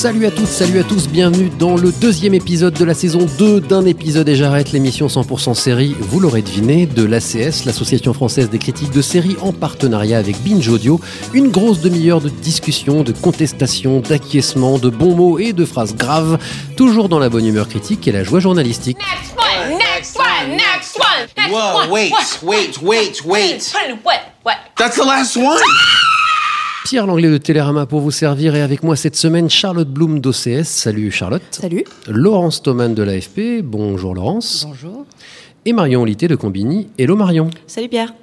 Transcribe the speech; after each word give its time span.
Salut 0.00 0.24
à 0.24 0.30
toutes, 0.30 0.46
salut 0.46 0.78
à 0.78 0.82
tous, 0.82 1.08
bienvenue 1.08 1.50
dans 1.58 1.76
le 1.76 1.92
deuxième 1.92 2.32
épisode 2.32 2.72
de 2.72 2.86
la 2.86 2.94
saison 2.94 3.26
2 3.38 3.60
d'un 3.60 3.84
épisode 3.84 4.26
et 4.30 4.34
j'arrête 4.34 4.72
l'émission 4.72 5.08
100% 5.08 5.52
série, 5.52 5.94
vous 6.00 6.20
l'aurez 6.20 6.40
deviné, 6.40 6.86
de 6.86 7.04
l'ACS, 7.04 7.66
l'Association 7.66 8.14
française 8.14 8.48
des 8.48 8.58
critiques 8.58 8.92
de 8.92 9.02
séries 9.02 9.36
en 9.42 9.52
partenariat 9.52 10.16
avec 10.16 10.42
Binge 10.42 10.66
Audio. 10.70 11.02
Une 11.34 11.50
grosse 11.50 11.80
demi-heure 11.80 12.22
de 12.22 12.30
discussion, 12.30 13.02
de 13.02 13.12
contestation, 13.12 14.00
d'acquiescement, 14.00 14.78
de 14.78 14.88
bons 14.88 15.14
mots 15.14 15.38
et 15.38 15.52
de 15.52 15.66
phrases 15.66 15.94
graves, 15.94 16.38
toujours 16.78 17.10
dans 17.10 17.18
la 17.18 17.28
bonne 17.28 17.44
humeur 17.44 17.68
critique 17.68 18.08
et 18.08 18.12
la 18.12 18.24
joie 18.24 18.40
journalistique. 18.40 18.96
Next 18.96 19.36
one, 19.36 19.76
next 19.76 20.18
one, 20.18 20.56
next 20.56 20.96
one, 20.98 21.28
next 21.36 21.52
Whoa, 21.52 21.76
one. 21.76 21.90
wait, 21.90 22.12
wait, 22.42 22.82
wait, 22.82 23.22
wait. 23.26 23.72
What? 24.02 24.20
What? 24.44 24.56
That's 24.78 24.96
the 24.96 25.04
last 25.04 25.36
one? 25.36 25.60
Pierre 26.84 27.06
Langlais 27.06 27.30
de 27.30 27.36
Télérama 27.36 27.86
pour 27.86 28.00
vous 28.00 28.10
servir 28.10 28.54
et 28.56 28.62
avec 28.62 28.82
moi 28.82 28.96
cette 28.96 29.14
semaine 29.14 29.50
Charlotte 29.50 29.88
Bloom 29.88 30.20
d'OCS. 30.20 30.64
Salut 30.64 31.10
Charlotte. 31.10 31.42
Salut. 31.50 31.84
Laurence 32.08 32.62
Thoman 32.62 32.94
de 32.94 33.02
l'AFP. 33.02 33.62
Bonjour 33.62 34.14
Laurence. 34.14 34.64
Bonjour. 34.66 35.04
Et 35.66 35.72
Marion 35.72 36.02
Olité 36.02 36.26
de 36.26 36.36
Combini. 36.36 36.88
Hello 36.98 37.16
Marion. 37.16 37.50
Salut 37.66 37.88
Pierre. 37.88 38.14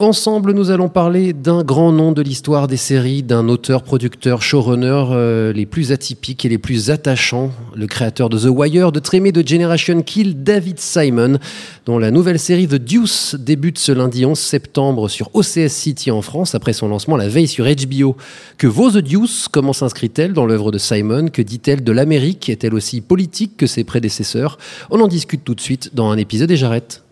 Ensemble, 0.00 0.52
nous 0.52 0.70
allons 0.70 0.88
parler 0.88 1.34
d'un 1.34 1.62
grand 1.62 1.92
nom 1.92 2.12
de 2.12 2.22
l'histoire 2.22 2.68
des 2.68 2.78
séries, 2.78 3.22
d'un 3.22 3.50
auteur, 3.50 3.82
producteur, 3.82 4.40
showrunner 4.40 5.04
euh, 5.10 5.52
les 5.52 5.66
plus 5.66 5.92
atypiques 5.92 6.46
et 6.46 6.48
les 6.48 6.56
plus 6.56 6.88
attachants, 6.88 7.50
le 7.76 7.86
créateur 7.86 8.30
de 8.30 8.38
The 8.38 8.48
Wire, 8.48 8.92
de 8.92 8.98
Trémé 8.98 9.30
de 9.30 9.46
Generation 9.46 10.00
Kill, 10.00 10.42
David 10.42 10.80
Simon, 10.80 11.38
dont 11.84 11.98
la 11.98 12.10
nouvelle 12.10 12.38
série 12.38 12.66
The 12.66 12.76
Deuce 12.76 13.34
débute 13.38 13.78
ce 13.78 13.92
lundi 13.92 14.24
11 14.24 14.38
septembre 14.38 15.10
sur 15.10 15.28
OCS 15.34 15.68
City 15.68 16.10
en 16.10 16.22
France, 16.22 16.54
après 16.54 16.72
son 16.72 16.88
lancement 16.88 17.18
la 17.18 17.28
veille 17.28 17.46
sur 17.46 17.66
HBO. 17.66 18.16
Que 18.56 18.66
vaut 18.66 18.90
The 18.90 19.04
Deuce? 19.04 19.48
Comment 19.48 19.74
s'inscrit-elle 19.74 20.32
dans 20.32 20.46
l'œuvre 20.46 20.72
de 20.72 20.78
Simon? 20.78 21.28
Que 21.28 21.42
dit-elle 21.42 21.84
de 21.84 21.92
l'Amérique? 21.92 22.48
Est-elle 22.48 22.72
aussi 22.72 23.02
politique 23.02 23.58
que 23.58 23.66
ses 23.66 23.84
prédécesseurs? 23.84 24.56
On 24.88 24.98
en 24.98 25.08
discute 25.08 25.44
tout 25.44 25.54
de 25.54 25.60
suite 25.60 25.94
dans 25.94 26.08
un 26.08 26.16
épisode 26.16 26.50
et 26.50 26.56
j'arrête. 26.56 27.02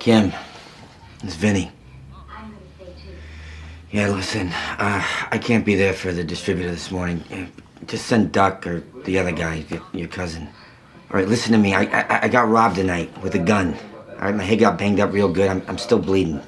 Kim, 0.00 0.32
it's 1.22 1.36
Vinny. 1.40 1.68
Yeah, 3.94 4.08
listen, 4.08 4.48
uh, 4.48 5.06
I 5.30 5.38
can't 5.38 5.64
be 5.64 5.76
there 5.76 5.92
for 5.92 6.10
the 6.10 6.24
distributor 6.24 6.68
this 6.68 6.90
morning. 6.90 7.22
Uh, 7.30 7.46
Just 7.86 8.06
send 8.06 8.32
Duck 8.32 8.66
or 8.66 8.82
the 9.04 9.20
other 9.20 9.30
guy, 9.30 9.64
your, 9.92 10.08
cousin. 10.08 10.48
All 11.12 11.16
right, 11.16 11.28
listen 11.28 11.52
to 11.52 11.58
me. 11.58 11.74
I, 11.74 11.84
I 11.84 12.22
I 12.24 12.28
got 12.28 12.48
robbed 12.48 12.74
tonight 12.74 13.16
with 13.22 13.36
a 13.36 13.38
gun. 13.38 13.76
All 14.14 14.22
right, 14.22 14.34
my 14.34 14.42
head 14.42 14.58
got 14.58 14.78
banged 14.78 14.98
up 14.98 15.12
real 15.12 15.32
good. 15.32 15.48
I'm 15.48 15.62
I'm 15.68 15.78
still 15.78 16.00
bleeding. 16.00 16.40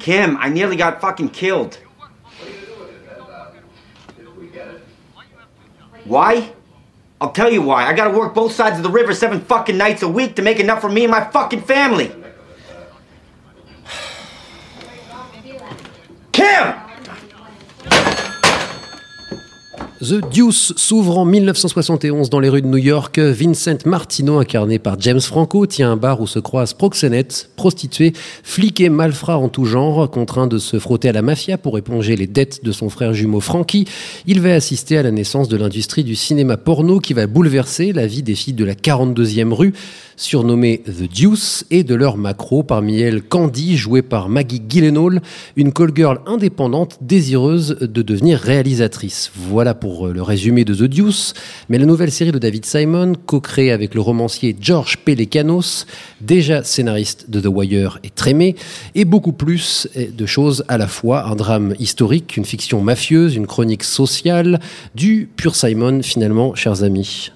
Kim, 0.00 0.36
I 0.38 0.48
nearly 0.48 0.74
got 0.74 1.00
fucking 1.00 1.28
killed. 1.28 1.78
Why? 6.04 6.52
I'll 7.20 7.30
tell 7.30 7.52
you 7.52 7.62
why. 7.62 7.86
I 7.86 7.92
gotta 7.92 8.18
work 8.18 8.34
both 8.34 8.50
sides 8.50 8.78
of 8.78 8.82
the 8.82 8.90
river 8.90 9.14
seven 9.14 9.38
fucking 9.38 9.76
nights 9.78 10.02
a 10.02 10.08
week 10.08 10.34
to 10.34 10.42
make 10.42 10.58
enough 10.58 10.80
for 10.80 10.90
me 10.90 11.04
and 11.04 11.12
my 11.12 11.22
fucking 11.22 11.62
family. 11.62 12.23
The 20.04 20.20
Deuce 20.34 20.74
s'ouvre 20.76 21.16
en 21.16 21.24
1971 21.24 22.28
dans 22.28 22.38
les 22.38 22.50
rues 22.50 22.60
de 22.60 22.66
New 22.66 22.76
York. 22.76 23.18
Vincent 23.18 23.78
Martino, 23.86 24.38
incarné 24.38 24.78
par 24.78 25.00
James 25.00 25.20
Franco, 25.20 25.64
tient 25.66 25.92
un 25.92 25.96
bar 25.96 26.20
où 26.20 26.26
se 26.26 26.38
croisent 26.38 26.74
proxénètes, 26.74 27.48
prostituées, 27.56 28.12
flics 28.42 28.82
et 28.82 28.90
malfrats 28.90 29.38
en 29.38 29.48
tout 29.48 29.64
genre. 29.64 30.10
Contraint 30.10 30.46
de 30.46 30.58
se 30.58 30.78
frotter 30.78 31.08
à 31.08 31.12
la 31.12 31.22
mafia 31.22 31.56
pour 31.56 31.78
éponger 31.78 32.16
les 32.16 32.26
dettes 32.26 32.62
de 32.62 32.70
son 32.70 32.90
frère 32.90 33.14
jumeau 33.14 33.40
Frankie, 33.40 33.86
il 34.26 34.42
va 34.42 34.52
assister 34.52 34.98
à 34.98 35.02
la 35.02 35.10
naissance 35.10 35.48
de 35.48 35.56
l'industrie 35.56 36.04
du 36.04 36.16
cinéma 36.16 36.58
porno 36.58 37.00
qui 37.00 37.14
va 37.14 37.26
bouleverser 37.26 37.94
la 37.94 38.06
vie 38.06 38.22
des 38.22 38.34
filles 38.34 38.52
de 38.52 38.64
la 38.66 38.74
42e 38.74 39.54
rue, 39.54 39.72
surnommées 40.16 40.82
The 40.86 41.22
Deuce, 41.22 41.64
et 41.70 41.84
de 41.84 41.94
leur 41.94 42.16
macro, 42.16 42.62
parmi 42.62 43.00
elles 43.00 43.22
Candy, 43.22 43.76
jouée 43.76 44.02
par 44.02 44.28
Maggie 44.28 44.62
Gyllenhaal, 44.68 45.22
une 45.56 45.72
call 45.72 45.92
girl 45.94 46.20
indépendante 46.26 46.98
désireuse 47.00 47.76
de 47.80 48.02
devenir 48.02 48.38
réalisatrice. 48.38 49.30
Voilà 49.34 49.74
pour 49.74 50.08
le 50.08 50.22
résumé 50.22 50.64
de 50.64 50.74
The 50.74 50.84
Deuce, 50.84 51.34
mais 51.68 51.78
la 51.78 51.86
nouvelle 51.86 52.10
série 52.10 52.32
de 52.32 52.38
David 52.38 52.64
Simon, 52.64 53.14
co-créée 53.26 53.72
avec 53.72 53.94
le 53.94 54.00
romancier 54.00 54.56
George 54.60 54.98
Pelecanos, 54.98 55.86
déjà 56.20 56.62
scénariste 56.62 57.30
de 57.30 57.40
The 57.40 57.48
Wire 57.48 57.98
et 58.02 58.10
Trémé, 58.10 58.56
et 58.94 59.04
beaucoup 59.04 59.32
plus 59.32 59.88
de 59.96 60.26
choses 60.26 60.64
à 60.68 60.78
la 60.78 60.86
fois, 60.86 61.26
un 61.26 61.36
drame 61.36 61.74
historique, 61.78 62.36
une 62.36 62.44
fiction 62.44 62.80
mafieuse, 62.80 63.34
une 63.34 63.46
chronique 63.46 63.84
sociale, 63.84 64.60
du 64.94 65.28
pur 65.36 65.54
Simon 65.54 66.02
finalement, 66.02 66.54
chers 66.54 66.82
amis. 66.82 67.30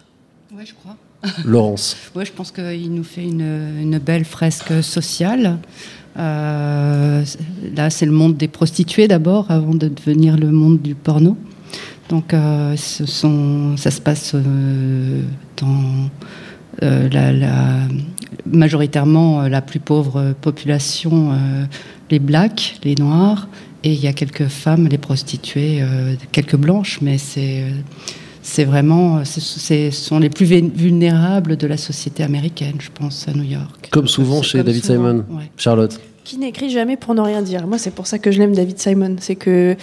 Laurence. 1.45 1.97
Ouais, 2.15 2.25
je 2.25 2.33
pense 2.33 2.53
qu'il 2.53 2.93
nous 2.93 3.05
fait 3.05 3.25
une, 3.25 3.99
belle 3.99 4.25
fresque 4.25 4.83
sociale. 4.83 5.59
Euh, 6.19 7.25
là, 7.77 7.91
c'est 7.91 8.07
le 8.07 8.13
monde 8.13 8.37
des 8.37 8.49
prostituées 8.49 9.09
d'abord, 9.09 9.51
avant 9.51 9.75
de 9.75 9.89
devenir 9.89 10.37
le 10.37 10.51
monde 10.51 10.81
du 10.81 10.95
porno. 10.95 11.37
Donc, 12.09 12.33
euh, 12.33 12.77
ça 12.77 13.91
se 13.91 14.01
passe 14.01 14.33
euh, 14.35 15.23
dans 15.57 16.11
la, 16.81 17.89
majoritairement 18.47 19.43
la 19.43 19.61
plus 19.61 19.81
pauvre 19.81 20.35
population, 20.41 21.33
les 22.11 22.19
blacks, 22.19 22.79
les 22.85 22.95
noirs, 22.95 23.49
et 23.85 23.93
il 23.93 24.01
y 24.01 24.07
a 24.07 24.13
quelques 24.13 24.47
femmes, 24.47 24.87
les 24.89 24.99
prostituées, 24.99 25.83
quelques 26.33 26.57
blanches, 26.57 27.01
mais 27.03 27.19
c'est 27.19 27.65
c'est 28.49 28.65
vraiment, 28.65 29.25
ce 29.27 29.91
sont 29.91 30.19
les 30.19 30.31
plus 30.31 30.47
vulnérables 30.47 31.57
de 31.59 31.67
la 31.67 31.77
société 31.77 32.23
américaine, 32.23 32.77
je 32.79 32.89
pense, 32.93 33.29
à 33.29 33.33
New 33.33 33.43
York. 33.43 33.89
Comme 33.91 34.09
souvent 34.09 34.43
chez 34.43 34.59
comme 34.59 34.67
David 34.67 34.85
souvent, 34.85 35.11
Simon. 35.11 35.25
ouais. 35.37 35.51
Charlotte. 35.59 36.01
Qui 36.29 36.37
n'écrit 36.37 36.69
jamais 36.69 36.99
pour 36.99 37.15
ne 37.15 37.23
rien 37.23 37.41
dire. 37.41 37.67
Moi, 37.67 37.79
c'est 37.79 37.91
pour 37.91 38.07
ça 38.07 38.19
que 38.19 38.31
je 38.31 38.39
l'aime, 38.39 38.55
David 38.55 38.79
Simon. 38.79 39.17
C'est 39.19 39.35
que 39.35 39.77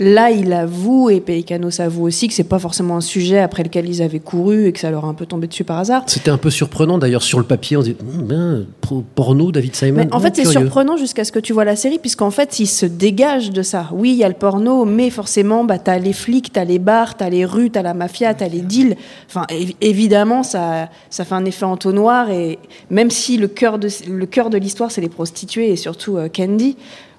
là, 0.00 0.32
il 0.32 0.52
avoue, 0.52 1.10
et 1.10 1.20
Pelicanos 1.20 1.78
avoue 1.80 2.02
aussi, 2.08 2.26
que 2.26 2.34
c'est 2.34 2.42
pas 2.42 2.58
forcément 2.58 2.96
un 2.96 3.00
sujet 3.00 3.38
après 3.38 3.62
lequel 3.62 3.88
ils 3.88 4.02
avaient 4.02 4.18
couru 4.18 4.66
et 4.66 4.72
que 4.72 4.80
ça 4.80 4.90
leur 4.90 5.04
a 5.04 5.08
un 5.08 5.14
peu 5.14 5.26
tombé 5.26 5.46
dessus 5.46 5.62
par 5.62 5.78
hasard. 5.78 6.02
C'était 6.08 6.32
un 6.32 6.38
peu 6.38 6.50
surprenant 6.50 6.98
d'ailleurs 6.98 7.22
sur 7.22 7.38
le 7.38 7.44
papier. 7.44 7.76
On 7.76 7.82
dit 7.82 7.94
Hum, 8.00 8.26
ben, 8.26 8.66
porno 9.14 9.52
David 9.52 9.76
Simon. 9.76 9.98
Mais 10.04 10.12
en 10.12 10.18
fait, 10.18 10.34
c'est 10.34 10.44
surprenant 10.44 10.96
jusqu'à 10.96 11.22
ce 11.22 11.30
que 11.30 11.38
tu 11.38 11.52
vois 11.52 11.64
la 11.64 11.76
série, 11.76 12.00
puisqu'en 12.00 12.32
fait, 12.32 12.58
il 12.58 12.66
se 12.66 12.84
dégage 12.84 13.52
de 13.52 13.62
ça. 13.62 13.88
Oui, 13.92 14.10
il 14.10 14.16
y 14.16 14.24
a 14.24 14.28
le 14.28 14.34
porno, 14.34 14.84
mais 14.84 15.08
forcément, 15.08 15.62
bah, 15.62 15.78
t'as 15.78 16.00
les 16.00 16.12
flics, 16.12 16.52
t'as 16.52 16.64
les 16.64 16.80
bars, 16.80 17.16
t'as 17.16 17.30
les 17.30 17.44
rues, 17.44 17.70
t'as 17.70 17.82
la 17.82 17.94
mafia, 17.94 18.34
t'as 18.34 18.48
les 18.48 18.62
deals. 18.62 18.96
Enfin, 19.28 19.46
évi- 19.50 19.76
évidemment, 19.80 20.42
ça, 20.42 20.88
ça 21.10 21.24
fait 21.24 21.36
un 21.36 21.44
effet 21.44 21.64
entonnoir, 21.64 22.28
et 22.32 22.58
même 22.90 23.10
si 23.12 23.36
le 23.36 23.46
cœur 23.46 23.78
de, 23.78 23.88
le 24.10 24.26
cœur 24.26 24.50
de 24.50 24.58
l'histoire, 24.58 24.90
c'est 24.90 25.00
les 25.00 25.08
prostituées 25.08 25.70
et 25.70 25.76
surtout 25.92 26.16
euh, 26.16 26.28
Candy, 26.28 26.76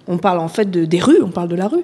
on 0.07 0.17
parle 0.17 0.40
en 0.40 0.47
fait 0.47 0.70
de, 0.70 0.85
des 0.85 0.99
rues, 0.99 1.22
on 1.23 1.29
parle 1.29 1.47
de 1.47 1.55
la 1.55 1.67
rue. 1.67 1.84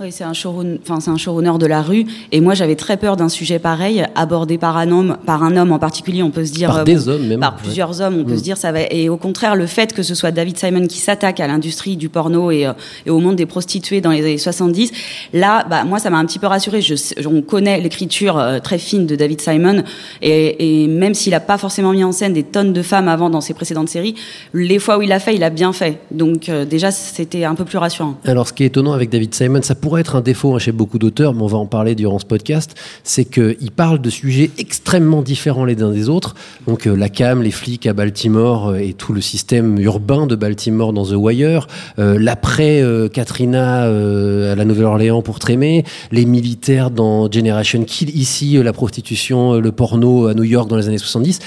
Oui, 0.00 0.10
c'est 0.10 0.24
un 0.24 0.32
showrun, 0.32 0.78
enfin 0.82 0.98
c'est 0.98 1.10
un 1.10 1.16
showrunner 1.16 1.58
de 1.60 1.66
la 1.66 1.80
rue. 1.80 2.06
Et 2.32 2.40
moi, 2.40 2.54
j'avais 2.54 2.74
très 2.74 2.96
peur 2.96 3.16
d'un 3.16 3.28
sujet 3.28 3.60
pareil, 3.60 4.04
abordé 4.16 4.58
par 4.58 4.76
un 4.76 4.90
homme, 4.90 5.16
par 5.26 5.44
un 5.44 5.56
homme 5.56 5.70
en 5.70 5.78
particulier. 5.78 6.24
On 6.24 6.30
peut 6.30 6.44
se 6.44 6.52
dire 6.52 6.70
Par 6.70 6.78
euh, 6.78 6.84
des 6.84 7.08
hommes 7.08 7.24
même. 7.28 7.38
par 7.38 7.52
Ouais. 7.52 7.58
plusieurs 7.62 8.00
hommes, 8.00 8.16
on 8.18 8.24
peut 8.24 8.32
Mm. 8.32 8.38
se 8.38 8.42
dire 8.42 8.56
ça 8.56 8.72
va. 8.72 8.80
Et 8.90 9.08
au 9.08 9.16
contraire, 9.16 9.54
le 9.54 9.66
fait 9.66 9.92
que 9.92 10.02
ce 10.02 10.16
soit 10.16 10.32
David 10.32 10.58
Simon 10.58 10.88
qui 10.88 10.98
s'attaque 10.98 11.38
à 11.38 11.46
l'industrie 11.46 11.96
du 11.96 12.08
porno 12.08 12.50
et, 12.50 12.66
euh, 12.66 12.72
et 13.06 13.10
au 13.10 13.20
monde 13.20 13.36
des 13.36 13.46
prostituées 13.46 14.00
dans 14.00 14.10
les 14.10 14.22
années 14.22 14.38
70, 14.38 14.90
là, 15.34 15.64
bah 15.70 15.84
moi, 15.84 16.00
ça 16.00 16.10
m'a 16.10 16.18
un 16.18 16.24
petit 16.26 16.40
peu 16.40 16.48
rassuré. 16.48 16.80
Je, 16.80 16.96
sais- 16.96 17.24
on 17.26 17.40
connaît 17.42 17.80
l'écriture 17.80 18.38
euh, 18.38 18.58
très 18.58 18.78
fine 18.78 19.06
de 19.06 19.14
David 19.14 19.40
Simon, 19.40 19.84
et, 20.20 20.82
et 20.82 20.88
même 20.88 21.14
s'il 21.14 21.34
a 21.34 21.40
pas 21.40 21.58
forcément 21.58 21.92
mis 21.92 22.02
en 22.02 22.10
scène 22.12 22.32
des 22.32 22.42
tonnes 22.42 22.72
de 22.72 22.82
femmes 22.82 23.06
avant 23.08 23.30
dans 23.30 23.40
ses 23.42 23.54
précédentes 23.54 23.90
séries, 23.90 24.16
les 24.52 24.80
fois 24.80 24.98
où 24.98 25.02
il 25.02 25.10
l'a 25.10 25.20
fait, 25.20 25.36
il 25.36 25.44
a 25.44 25.50
bien 25.50 25.72
fait. 25.72 25.98
Donc 26.10 26.48
euh, 26.48 26.64
déjà, 26.64 26.90
c'était 26.90 27.44
un 27.44 27.54
peu 27.54 27.64
plus 27.66 27.78
rassurant. 27.78 28.16
Alors, 28.24 28.48
ce 28.48 28.52
qui 28.52 28.64
est 28.64 28.66
étonnant 28.66 28.94
avec 28.94 29.08
David 29.10 29.32
Simon, 29.34 29.60
ça 29.62 29.76
pourrait 29.82 30.00
être 30.00 30.16
un 30.16 30.20
défaut 30.22 30.54
hein, 30.54 30.58
chez 30.58 30.72
beaucoup 30.72 30.98
d'auteurs, 30.98 31.34
mais 31.34 31.42
on 31.42 31.46
va 31.48 31.58
en 31.58 31.66
parler 31.66 31.94
durant 31.94 32.18
ce 32.18 32.24
podcast, 32.24 32.74
c'est 33.04 33.24
qu'ils 33.26 33.70
parlent 33.72 34.00
de 34.00 34.08
sujets 34.10 34.50
extrêmement 34.56 35.20
différents 35.22 35.64
les 35.66 35.82
uns 35.82 35.90
des 35.90 36.08
autres. 36.08 36.34
Donc 36.66 36.86
euh, 36.86 36.94
la 36.96 37.08
cam, 37.10 37.42
les 37.42 37.50
flics 37.50 37.86
à 37.86 37.92
Baltimore 37.92 38.68
euh, 38.68 38.76
et 38.78 38.94
tout 38.94 39.12
le 39.12 39.20
système 39.20 39.78
urbain 39.80 40.26
de 40.26 40.36
Baltimore 40.36 40.92
dans 40.92 41.04
The 41.04 41.14
Wire, 41.16 41.66
euh, 41.98 42.16
l'après 42.18 42.82
Katrina 43.12 43.82
à 43.82 44.54
la 44.54 44.64
Nouvelle-Orléans 44.64 45.20
pour 45.22 45.38
Trémé, 45.40 45.84
les 46.12 46.24
militaires 46.24 46.90
dans 46.90 47.30
Generation 47.30 47.82
Kill, 47.84 48.16
ici 48.16 48.52
la 48.62 48.72
prostitution, 48.72 49.54
le 49.60 49.72
porno 49.72 50.26
à 50.28 50.34
New 50.34 50.44
York 50.44 50.68
dans 50.68 50.76
les 50.76 50.86
années 50.88 50.98
70. 50.98 51.40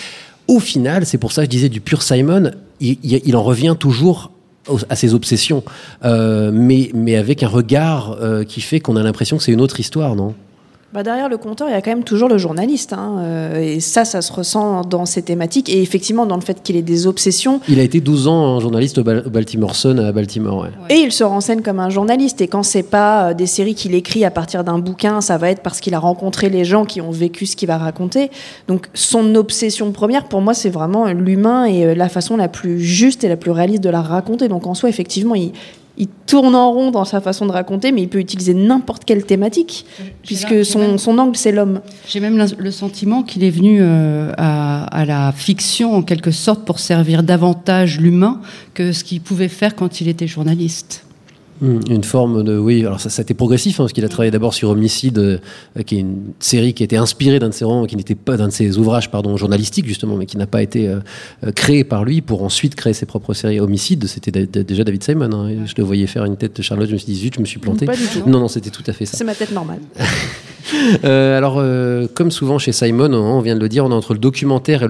Au 0.48 0.60
final, 0.60 1.06
c'est 1.06 1.18
pour 1.18 1.32
ça 1.32 1.42
que 1.42 1.46
je 1.46 1.52
disais 1.52 1.70
du 1.70 1.80
pur 1.82 2.02
Simon, 2.04 2.52
il, 2.82 2.98
il- 3.04 3.36
en 3.36 3.42
revient 3.44 3.76
toujours 3.80 4.32
à 4.90 4.96
ses 4.96 5.14
obsessions, 5.14 5.64
euh, 6.04 6.52
mais, 6.54 6.90
mais 6.94 7.16
avec 7.16 7.44
un 7.44 7.48
regard 7.48 8.18
euh, 8.22 8.44
qui 8.44 8.62
fait 8.62 8.80
qu'on 8.80 8.96
a 8.96 9.04
l'impression 9.04 9.38
que 9.38 9.44
c'est 9.44 9.52
une 9.52 9.62
autre 9.62 9.80
histoire, 9.80 10.16
non? 10.16 10.34
Bah, 10.94 11.04
derrière 11.04 11.28
le 11.28 11.38
compteur, 11.38 11.68
il 11.68 11.72
y 11.72 11.76
a 11.76 11.82
quand 11.82 11.90
même 11.92 12.06
toujours 12.06 12.30
le 12.30 12.38
journaliste. 12.38 12.94
hein, 12.94 13.18
euh, 13.20 13.60
et 13.60 13.82
ça, 13.82 14.06
ça 14.06 14.22
se 14.22 14.32
ressent 14.32 14.82
dans 14.84 15.06
ces 15.06 15.22
thématiques. 15.24 15.68
Et 15.68 15.82
effectivement, 15.82 16.26
dans 16.26 16.36
le 16.38 16.42
fait 16.42 16.64
qu'il 16.64 16.78
ait 16.78 16.82
des 16.82 17.06
obsessions. 17.06 17.60
Il 17.68 17.82
a 17.82 17.84
été 17.84 18.00
12 18.00 18.30
ans 18.30 18.62
journaliste 18.62 19.00
au, 19.00 19.04
Bal- 19.04 19.24
au 19.26 19.30
Baltimore 19.30 19.76
Sun 19.76 20.00
à 20.00 20.14
Baltimore. 20.14 20.62
ouais. 20.62 20.70
Et 20.96 21.00
il 21.02 21.12
se 21.12 21.26
renseigne 21.26 21.62
comme 21.62 21.82
un 21.82 21.90
journaliste. 21.90 22.40
Et 22.40 22.48
quand 22.48 22.64
c'est 22.64 22.84
pas 22.84 23.32
euh, 23.32 23.34
des 23.34 23.46
séries 23.48 23.76
qu'il 23.76 23.94
écrit 23.94 24.24
à 24.24 24.32
partir 24.32 24.64
d'un 24.64 24.80
bouquin, 24.80 25.20
ça 25.20 25.38
va 25.38 25.50
être 25.50 25.62
parce 25.64 25.82
qu'il 25.82 25.94
a 25.96 26.00
rencontré 26.00 26.50
les 26.50 26.64
gens 26.64 26.86
qui 26.86 27.02
ont 27.02 27.12
vécu 27.12 27.46
ce 27.46 27.58
qu'il 27.58 27.68
va 27.68 27.78
raconter. 27.78 28.32
Donc 28.70 28.88
son 28.94 29.36
obsession 29.36 29.92
première, 29.92 30.30
pour 30.30 30.40
moi, 30.40 30.54
c'est 30.54 30.70
vraiment 30.70 31.08
l'humain 31.08 31.66
et 31.66 31.84
euh, 31.88 31.96
la 31.96 32.08
façon 32.08 32.38
la 32.38 32.48
plus 32.48 32.80
juste 32.80 33.26
et 33.26 33.28
la 33.28 33.36
plus 33.36 33.52
réaliste 33.52 33.84
de 33.84 33.90
la 33.90 34.02
raconter. 34.02 34.48
Donc 34.48 34.66
en 34.66 34.76
soi, 34.76 34.88
effectivement, 34.88 35.36
il, 35.36 35.52
il 35.98 36.08
tourne 36.28 36.56
en 36.56 36.72
rond 36.72 36.92
dans 36.92 37.06
sa 37.06 37.22
façon 37.22 37.46
de 37.46 37.52
raconter, 37.52 37.92
mais 37.92 38.02
il 38.02 38.10
peut 38.10 38.20
utiliser 38.20 38.54
n'importe 38.54 39.06
quelle 39.06 39.26
thématique, 39.26 39.86
puisque 40.24 40.66
son, 40.66 40.98
son 40.98 41.18
angle, 41.18 41.36
c'est 41.38 41.52
l'homme. 41.52 41.82
J'ai 42.08 42.20
même 42.20 42.38
le 42.38 42.46
le 42.58 42.72
sentiment 42.72 43.24
qu'il 43.24 43.44
est 43.44 43.50
venu 43.50 43.80
euh, 43.82 44.32
à, 44.38 44.86
à 44.86 45.06
la 45.06 45.32
fiction 45.32 45.94
en 45.94 46.02
quelque 46.02 46.32
sorte 46.32 46.66
pour 46.66 46.80
servir 46.80 47.24
davantage 47.24 48.00
l'humain 48.00 48.42
que 48.74 48.92
ce 48.92 49.04
qu'il 49.04 49.22
pouvait 49.22 49.48
faire 49.48 49.76
quand 49.76 50.02
il 50.02 50.08
était 50.08 50.28
journaliste. 50.28 51.05
Hmm, 51.66 51.80
Une 51.90 52.04
forme 52.04 52.44
de 52.44 52.58
oui. 52.58 52.82
Alors 52.86 53.00
ça, 53.00 53.10
ça 53.10 53.22
a 53.22 53.24
été 53.24 53.34
progressif 53.34 53.80
hein, 53.80 53.84
parce 53.84 53.94
qu'il 53.94 54.06
a 54.06 54.10
travaillé 54.10 54.30
d'abord 54.30 54.54
sur 54.54 54.70
Homicide, 54.70 55.18
euh, 55.18 55.38
qui 55.86 55.96
est 55.96 56.00
une 56.02 56.18
série 56.40 56.74
qui 56.74 56.84
a 56.84 56.86
été 56.86 56.98
inspirée 56.98 57.40
d'un 57.40 57.50
de 57.50 57.54
ses 57.54 57.66
romans, 57.66 57.86
qui 57.86 57.96
n'était 57.96 58.14
pas 58.16 58.38
d'un 58.38 58.48
de 58.48 58.54
ses 58.54 58.78
ouvrages, 58.78 59.10
pardon, 59.10 59.36
journalistiques 59.38 59.88
justement, 59.88 60.16
mais 60.16 60.26
qui 60.28 60.38
n'a 60.38 60.48
pas 60.48 60.62
été 60.62 60.88
euh, 60.88 61.00
créé 61.56 61.84
par 61.84 62.06
lui 62.06 62.22
pour 62.22 62.44
ensuite 62.44 62.76
créer 62.76 62.94
ses 62.94 63.06
propres 63.06 63.34
séries. 63.34 63.60
Homicide, 63.60 64.06
c'était 64.08 64.46
déjà 64.46 64.84
David 64.84 65.04
Simon. 65.04 65.32
hein, 65.34 65.50
Je 65.66 65.74
le 65.78 65.84
voyais 65.84 66.08
faire 66.08 66.26
une 66.26 66.38
tête 66.38 66.56
de 66.56 66.62
Charlotte. 66.62 66.88
Je 66.88 66.94
me 66.94 66.98
suis 66.98 67.12
dit 67.14 67.20
zut, 67.20 67.34
je 67.36 67.40
me 67.42 67.46
suis 67.46 67.60
planté. 67.60 67.86
Pas 67.86 67.96
du 67.96 68.06
tout. 68.06 68.30
Non, 68.30 68.40
non, 68.40 68.48
c'était 68.48 68.70
tout 68.70 68.84
à 68.86 68.94
fait 68.94 69.06
ça. 69.06 69.18
C'est 69.18 69.24
ma 69.24 69.34
tête 69.36 69.52
normale. 69.52 69.80
Euh, 71.04 71.38
alors, 71.38 71.56
euh, 71.58 72.08
comme 72.14 72.32
souvent 72.32 72.58
chez 72.58 72.72
Simon, 72.72 73.14
on 73.14 73.42
vient 73.42 73.56
de 73.56 73.60
le 73.60 73.70
dire, 73.70 73.86
on 73.86 73.92
est 73.92 73.94
entre 73.94 74.14
le 74.14 74.20
documentaire 74.20 74.84
et 74.84 74.88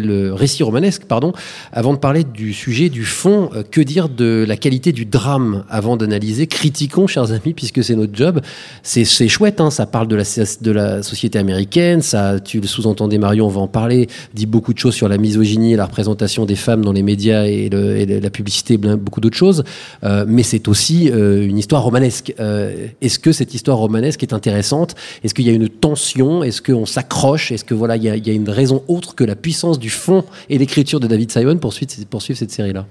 le, 0.00 0.32
récit 0.32 0.62
romanesque. 0.62 1.04
Pardon. 1.04 1.32
Avant 1.72 1.92
de 1.92 1.98
parler 1.98 2.24
du 2.24 2.52
sujet, 2.52 2.88
du 2.88 3.04
fond, 3.04 3.50
euh, 3.54 3.62
que 3.68 3.80
dire 3.80 4.08
de 4.08 4.44
la 4.46 4.56
qualité 4.56 4.92
du 4.92 5.04
drame 5.04 5.64
avant 5.68 5.96
d'analyser? 5.96 6.46
Critiquons, 6.46 7.06
chers 7.06 7.32
amis, 7.32 7.54
puisque 7.54 7.82
c'est 7.82 7.94
notre 7.94 8.14
job. 8.14 8.40
C'est 8.82 9.04
chouette, 9.28 9.60
hein, 9.60 9.70
ça 9.70 9.86
parle 9.86 10.08
de 10.08 10.16
la, 10.16 11.02
société 11.02 11.38
américaine, 11.38 12.02
ça, 12.02 12.40
tu 12.40 12.60
le 12.60 12.66
sous-entendais, 12.66 13.18
Marion, 13.18 13.46
on 13.46 13.50
va 13.50 13.60
en 13.60 13.68
parler, 13.68 14.08
dit 14.34 14.46
beaucoup 14.46 14.72
de 14.72 14.78
choses 14.78 14.94
sur 14.94 15.08
la 15.08 15.18
misogynie 15.18 15.72
et 15.72 15.76
la 15.76 15.86
représentation 15.86 16.44
des 16.44 16.56
femmes 16.56 16.84
dans 16.84 16.92
les 16.92 17.02
médias 17.02 17.46
et, 17.46 17.68
et 17.72 18.20
la 18.20 18.30
publicité, 18.30 18.76
beaucoup 18.76 19.20
d'autres 19.20 19.36
choses. 19.36 19.64
Euh, 20.04 20.24
mais 20.26 20.42
c'est 20.42 20.68
aussi 20.68 21.10
euh, 21.10 21.46
une 21.46 21.58
histoire 21.58 21.82
romanesque. 21.82 22.34
Est-ce 22.38 23.18
que 23.18 23.32
cette 23.32 23.54
histoire 23.54 23.78
romanesque 23.78 24.22
est 24.22 24.32
intéressante? 24.32 24.94
Est-ce 25.22 25.34
qu'il 25.34 25.46
y 25.46 25.50
a 25.50 25.52
une 25.52 25.68
tension? 25.68 26.42
Est-ce 26.42 26.62
qu'on 26.62 26.86
s'accroche? 26.86 27.52
Est-ce 27.52 27.64
que 27.64 27.74
voilà, 27.74 27.96
il 27.96 28.04
y, 28.04 28.30
a, 28.30 28.32
une 28.32 28.50
raison 28.50 28.82
autre 28.88 29.14
que 29.14 29.24
la 29.24 29.36
puissance 29.36 29.78
du 29.78 29.90
fond 29.90 30.24
et 30.48 30.58
l'écriture 30.58 31.00
de 31.00 31.06
David 31.06 31.30
Simon 31.30 31.58
pour 31.58 31.72
suivre, 31.72 31.90
cette 32.38 32.50
série-là? 32.50 32.86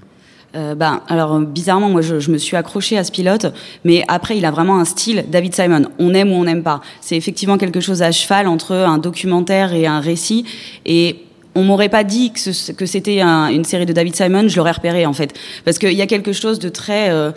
Euh, 0.55 0.75
ben, 0.75 1.01
alors 1.09 1.39
bizarrement, 1.39 1.89
moi 1.89 2.01
je, 2.01 2.19
je 2.19 2.31
me 2.31 2.37
suis 2.37 2.55
accrochée 2.55 2.97
à 2.97 3.03
ce 3.03 3.11
pilote, 3.11 3.47
mais 3.83 4.03
après 4.07 4.37
il 4.37 4.45
a 4.45 4.51
vraiment 4.51 4.79
un 4.79 4.85
style 4.85 5.25
David 5.29 5.53
Simon. 5.53 5.83
On 5.99 6.13
aime 6.13 6.31
ou 6.31 6.35
on 6.35 6.45
n'aime 6.45 6.63
pas. 6.63 6.81
C'est 7.01 7.17
effectivement 7.17 7.57
quelque 7.57 7.81
chose 7.81 8.01
à 8.01 8.11
cheval 8.11 8.47
entre 8.47 8.73
un 8.73 8.97
documentaire 8.97 9.73
et 9.73 9.85
un 9.85 9.99
récit. 9.99 10.45
Et 10.85 11.26
on 11.57 11.63
m'aurait 11.63 11.89
pas 11.89 12.03
dit 12.03 12.31
que, 12.31 12.85
c'était 12.85 13.19
un- 13.21 13.49
une 13.49 13.65
série 13.65 13.85
de 13.85 13.93
David 13.93 14.15
Simon, 14.15 14.47
je 14.47 14.55
l'aurais 14.57 14.71
repéré 14.71 15.05
en 15.05 15.13
fait, 15.13 15.33
parce 15.65 15.77
qu'il 15.79 15.93
y 15.93 16.01
a 16.01 16.07
quelque 16.07 16.31
chose 16.33 16.59
de 16.59 16.69
très 16.69 17.09
euh, 17.09 17.31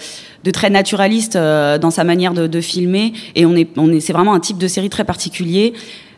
de 0.44 0.50
très 0.50 0.70
naturaliste 0.70 1.37
euh, 1.37 1.78
dans 1.78 1.90
sa 1.90 2.05
manière 2.05 2.34
de, 2.34 2.46
de 2.46 2.61
filmer, 2.61 3.12
et 3.34 3.44
on 3.46 3.55
est 3.56 3.69
on 3.76 3.90
est 3.93 4.00
c'est 4.00 4.12
vraiment 4.12 4.34
un 4.34 4.40
type 4.40 4.58
de 4.58 4.69
série 4.69 4.90
très 4.90 5.05
particulier. 5.05 5.72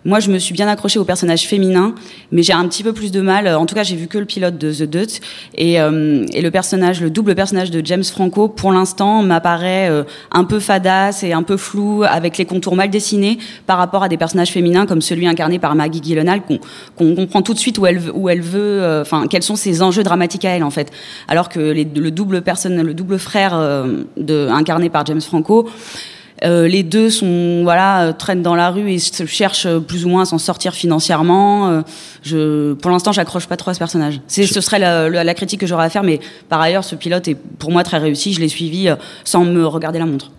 Moi, 0.04 0.18
je 0.18 0.30
me 0.32 0.38
suis 0.40 0.52
bien 0.52 0.66
accrochée 0.66 0.98
au 0.98 1.04
personnage 1.04 1.46
féminin, 1.46 1.94
mais 2.32 2.42
j'ai 2.42 2.52
un 2.52 2.66
petit 2.66 2.82
peu 2.82 2.92
plus 2.92 3.12
de 3.12 3.20
mal. 3.20 3.46
En 3.46 3.66
tout 3.66 3.76
cas, 3.76 3.84
j'ai 3.84 3.94
vu 3.94 4.08
que 4.08 4.18
le 4.18 4.24
pilote 4.24 4.58
de 4.58 4.72
The 4.72 4.82
Dut 4.82 5.20
et, 5.54 5.80
euh, 5.80 6.26
et 6.32 6.42
le 6.42 6.50
personnage, 6.50 7.00
le 7.00 7.08
double 7.08 7.36
personnage 7.36 7.70
de 7.70 7.80
James 7.86 8.02
Franco, 8.02 8.48
pour 8.48 8.72
l'instant, 8.72 9.22
m'apparaît 9.22 9.88
euh, 9.88 10.02
un 10.32 10.42
peu 10.42 10.58
fadasse 10.58 11.22
et 11.22 11.32
un 11.32 11.44
peu 11.44 11.56
flou, 11.56 12.02
avec 12.02 12.36
les 12.36 12.44
contours 12.46 12.74
mal 12.74 12.90
dessinés 12.90 13.38
par 13.68 13.78
rapport 13.78 14.02
à 14.02 14.08
des 14.08 14.16
personnages 14.16 14.50
féminins 14.50 14.86
comme 14.86 15.02
celui 15.02 15.28
incarné 15.28 15.60
par 15.60 15.76
Maggie 15.76 16.00
Gyllenhaal, 16.02 16.42
qu'on 16.42 16.58
qu'on 16.96 17.14
comprend 17.14 17.42
tout 17.42 17.54
de 17.54 17.58
suite 17.60 17.78
où 17.78 17.86
elle 17.86 18.00
où 18.12 18.28
elle 18.28 18.40
veut, 18.42 18.82
euh, 18.82 19.02
enfin, 19.02 19.26
quels 19.30 19.44
sont 19.44 19.54
ses 19.56 19.82
enjeux 19.82 20.02
dramatiques 20.02 20.44
à 20.44 20.50
elle 20.50 20.64
en 20.64 20.70
fait. 20.70 20.90
Alors 21.28 21.48
que 21.48 21.60
les- 21.60 21.84
le 21.84 22.10
double 22.10 22.42
personne, 22.42 22.82
le 22.82 22.94
double 22.94 23.20
frère 23.20 23.52
euh, 23.54 24.02
de, 24.16 24.48
incarné 24.50 24.90
par 24.90 25.06
James 25.06 25.20
Franco. 25.20 25.68
Euh, 26.44 26.66
les 26.66 26.82
deux 26.82 27.08
sont 27.10 27.60
voilà 27.62 28.02
euh, 28.06 28.12
traînent 28.12 28.42
dans 28.42 28.54
la 28.56 28.70
rue 28.70 28.90
et 28.90 28.98
se 28.98 29.24
cherchent 29.26 29.66
euh, 29.66 29.78
plus 29.80 30.04
ou 30.04 30.08
moins 30.08 30.22
à 30.22 30.24
s'en 30.24 30.38
sortir 30.38 30.74
financièrement. 30.74 31.68
Euh, 31.68 31.82
je, 32.22 32.72
pour 32.74 32.90
l'instant, 32.90 33.12
j'accroche 33.12 33.46
pas 33.46 33.56
trop 33.56 33.70
à 33.70 33.74
ce 33.74 33.78
personnage. 33.78 34.20
C'est, 34.26 34.46
ce 34.46 34.60
serait 34.60 34.78
la, 34.78 35.08
la- 35.08 35.24
la 35.24 35.34
critique 35.34 35.60
que 35.60 35.66
j'aurais 35.66 35.84
à 35.84 35.90
faire, 35.90 36.02
mais 36.02 36.18
par 36.48 36.60
ailleurs, 36.60 36.84
ce 36.84 36.94
pilote 36.96 37.28
est 37.28 37.34
pour 37.36 37.70
moi 37.70 37.84
très 37.84 37.98
réussi. 37.98 38.32
Je 38.32 38.40
l'ai 38.40 38.48
suivi 38.48 38.88
euh, 38.88 38.96
sans 39.24 39.44
me 39.44 39.64
regarder 39.66 39.98
la 39.98 40.06
montre. 40.06 40.30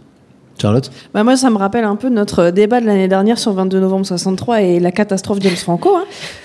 Charlotte? 0.62 0.92
Bah 1.14 1.24
moi, 1.24 1.36
ça 1.36 1.50
me 1.50 1.58
rappelle 1.58 1.84
un 1.84 1.96
peu 1.96 2.10
notre 2.10 2.52
débat 2.52 2.80
de 2.80 2.86
l'année 2.86 3.08
dernière 3.08 3.40
sur 3.40 3.54
22 3.54 3.80
novembre 3.80 4.06
63 4.06 4.62
et 4.62 4.80
la 4.80 4.92
catastrophe 4.92 5.40
James 5.42 5.56
Franco. 5.56 5.96
hein. 5.98 6.04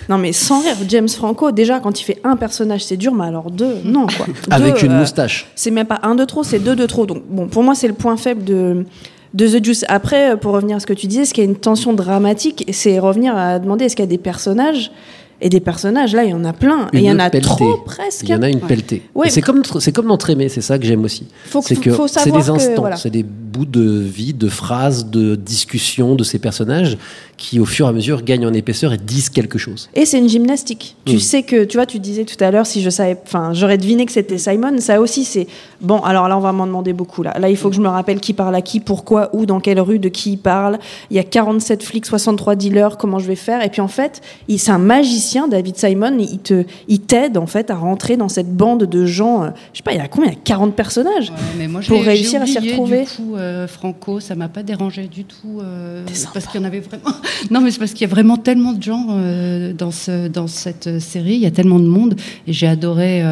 Non, 0.08 0.16
mais 0.18 0.32
sans 0.32 0.60
rire, 0.62 0.76
James 0.88 1.08
Franco, 1.10 1.52
déjà, 1.52 1.78
quand 1.78 2.00
il 2.00 2.04
fait 2.04 2.18
un 2.24 2.34
personnage, 2.36 2.84
c'est 2.84 2.96
dur, 2.96 3.12
mais 3.14 3.26
alors 3.26 3.50
deux, 3.50 3.74
non, 3.84 4.06
quoi. 4.06 4.26
Avec 4.50 4.76
Deux, 4.76 4.86
une 4.86 4.92
euh, 4.92 5.00
moustache. 5.00 5.46
C'est 5.54 5.70
même 5.70 5.86
pas 5.86 6.00
un 6.04 6.14
de 6.14 6.24
trop, 6.24 6.42
c'est 6.42 6.58
deux 6.58 6.74
de 6.74 6.86
trop. 6.86 7.04
Donc, 7.06 7.22
bon, 7.28 7.48
pour 7.48 7.62
moi, 7.62 7.74
c'est 7.74 7.86
le 7.86 7.92
point 7.94 8.16
faible 8.16 8.44
de, 8.44 8.86
de 9.34 9.46
The 9.46 9.64
Juice. 9.64 9.84
Après, 9.88 10.32
euh, 10.32 10.36
pour 10.36 10.52
revenir 10.52 10.76
à 10.76 10.80
ce 10.80 10.86
que 10.86 10.92
tu 10.92 11.06
disais, 11.06 11.24
ce 11.24 11.34
qui 11.34 11.40
a 11.40 11.44
une 11.44 11.56
tension 11.56 11.92
dramatique, 11.92 12.64
c'est 12.72 12.98
revenir 12.98 13.36
à 13.36 13.58
demander 13.58 13.84
est-ce 13.84 13.96
qu'il 13.96 14.04
y 14.04 14.08
a 14.08 14.10
des 14.10 14.18
personnages 14.18 14.90
et 15.40 15.48
des 15.48 15.60
personnages, 15.60 16.14
là, 16.14 16.24
il 16.24 16.30
y 16.30 16.34
en 16.34 16.44
a 16.44 16.52
plein. 16.52 16.88
et 16.92 16.98
il 16.98 17.02
y 17.04 17.10
en 17.10 17.18
a 17.18 17.30
pelletée. 17.30 17.46
trop, 17.46 17.76
presque. 17.78 18.22
Il 18.24 18.30
y 18.30 18.34
en 18.34 18.42
a 18.42 18.48
une 18.48 18.60
pelletée. 18.60 19.02
Ouais. 19.14 19.30
C'est 19.30 19.40
comme, 19.42 19.62
c'est 19.80 19.92
comme 19.92 20.06
dans 20.08 20.16
Trémé, 20.16 20.48
c'est 20.48 20.60
ça 20.60 20.78
que 20.78 20.84
j'aime 20.84 21.04
aussi. 21.04 21.26
C'est 21.62 21.76
que 21.76 21.90
c'est 22.06 22.30
des 22.32 22.50
instants, 22.50 22.80
voilà. 22.80 22.96
c'est 22.96 23.10
des 23.10 23.22
bouts 23.22 23.64
de 23.66 24.00
vie, 24.00 24.34
de 24.34 24.48
phrases, 24.48 25.06
de 25.06 25.34
discussions 25.36 26.14
de 26.14 26.24
ces 26.24 26.38
personnages 26.38 26.98
qui, 27.36 27.60
au 27.60 27.64
fur 27.64 27.86
et 27.86 27.88
à 27.88 27.92
mesure, 27.92 28.22
gagnent 28.22 28.46
en 28.46 28.52
épaisseur 28.52 28.92
et 28.92 28.96
disent 28.98 29.30
quelque 29.30 29.58
chose. 29.58 29.88
Et 29.94 30.06
c'est 30.06 30.18
une 30.18 30.28
gymnastique. 30.28 30.96
Tu 31.04 31.16
Mm. 31.16 31.20
sais 31.20 31.42
que, 31.44 31.64
tu 31.64 31.76
vois, 31.76 31.86
tu 31.86 32.00
disais 32.00 32.24
tout 32.24 32.42
à 32.42 32.50
l'heure, 32.50 32.66
si 32.66 32.82
je 32.82 32.90
savais, 32.90 33.16
enfin, 33.24 33.52
j'aurais 33.54 33.78
deviné 33.78 34.06
que 34.06 34.12
c'était 34.12 34.38
Simon. 34.38 34.78
Ça 34.80 35.00
aussi, 35.00 35.24
c'est 35.24 35.46
bon. 35.80 36.00
Alors 36.00 36.26
là, 36.28 36.36
on 36.36 36.40
va 36.40 36.50
m'en 36.52 36.66
demander 36.66 36.92
beaucoup. 36.92 37.22
Là, 37.22 37.38
là, 37.38 37.48
il 37.48 37.56
faut 37.56 37.70
que 37.70 37.76
je 37.76 37.80
me 37.80 37.88
rappelle 37.88 38.18
qui 38.18 38.32
parle 38.32 38.56
à 38.56 38.60
qui, 38.62 38.80
pourquoi, 38.80 39.30
où, 39.34 39.46
dans 39.46 39.60
quelle 39.60 39.80
rue, 39.80 40.00
de 40.00 40.08
qui 40.08 40.32
il 40.32 40.36
parle. 40.38 40.78
Il 41.10 41.16
y 41.16 41.20
a 41.20 41.24
47 41.24 41.82
flics, 41.84 42.06
63 42.06 42.56
dealers. 42.56 42.96
Comment 42.96 43.20
je 43.20 43.26
vais 43.28 43.36
faire 43.36 43.62
Et 43.64 43.68
puis 43.70 43.80
en 43.80 43.88
fait, 43.88 44.20
c'est 44.56 44.70
un 44.72 44.78
magicien, 44.78 45.27
David 45.48 45.76
Simon. 45.76 46.16
Il 46.18 46.38
te, 46.38 46.64
il 46.88 47.00
t'aide 47.00 47.36
en 47.36 47.46
fait 47.46 47.70
à 47.70 47.74
rentrer 47.76 48.16
dans 48.16 48.28
cette 48.28 48.50
bande 48.56 48.84
de 48.84 49.04
gens. 49.04 49.44
euh, 49.44 49.50
Je 49.72 49.78
sais 49.78 49.82
pas, 49.82 49.92
il 49.92 49.98
y 49.98 50.00
a 50.00 50.08
combien 50.08 50.30
Il 50.30 50.34
y 50.34 50.38
a 50.38 50.40
40 50.42 50.74
personnages 50.74 51.32
Mais 51.58 51.68
moi, 51.68 51.80
je 51.82 51.88
pour 51.88 52.02
réussir 52.02 52.40
à 52.42 52.46
s'y 52.46 52.58
retrouver. 52.58 53.02
Du 53.02 53.06
coup, 53.10 53.36
euh, 53.36 53.66
Franco, 53.68 54.20
ça 54.20 54.34
m'a 54.34 54.48
pas 54.48 54.62
dérangé 54.62 55.06
du 55.06 55.24
tout. 55.24 55.60
euh, 55.62 56.04
parce 56.32 56.46
qu'il 56.46 56.60
y 56.60 56.64
en 56.64 56.66
avait 56.66 56.80
vraiment. 56.80 57.04
Non, 57.50 57.60
mais 57.60 57.70
c'est 57.70 57.78
parce 57.78 57.92
qu'il 57.92 58.06
y 58.06 58.10
a 58.10 58.12
vraiment 58.12 58.36
tellement 58.36 58.72
de 58.72 58.82
gens 58.82 59.06
euh, 59.10 59.72
dans, 59.72 59.90
ce, 59.90 60.28
dans 60.28 60.46
cette 60.48 60.98
série. 61.00 61.34
Il 61.34 61.40
y 61.40 61.46
a 61.46 61.50
tellement 61.50 61.78
de 61.78 61.86
monde. 61.86 62.14
Et 62.46 62.52
j'ai 62.52 62.66
adoré. 62.66 63.22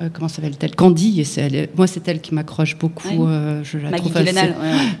Euh, 0.00 0.08
comment 0.12 0.28
s'appelle-t-elle? 0.28 0.74
Candy. 0.74 1.20
Et 1.20 1.24
c'est 1.24 1.40
elle- 1.42 1.68
moi, 1.76 1.86
c'est 1.86 2.06
elle 2.08 2.20
qui 2.20 2.34
m'accroche 2.34 2.76
beaucoup. 2.78 3.08
Ouais. 3.08 3.26
euh, 3.28 3.64
je 3.64 3.78
la 3.78 3.90
Maggie 3.90 4.04
trouve 4.04 4.16
assez- 4.16 4.34
ouais, 4.34 4.52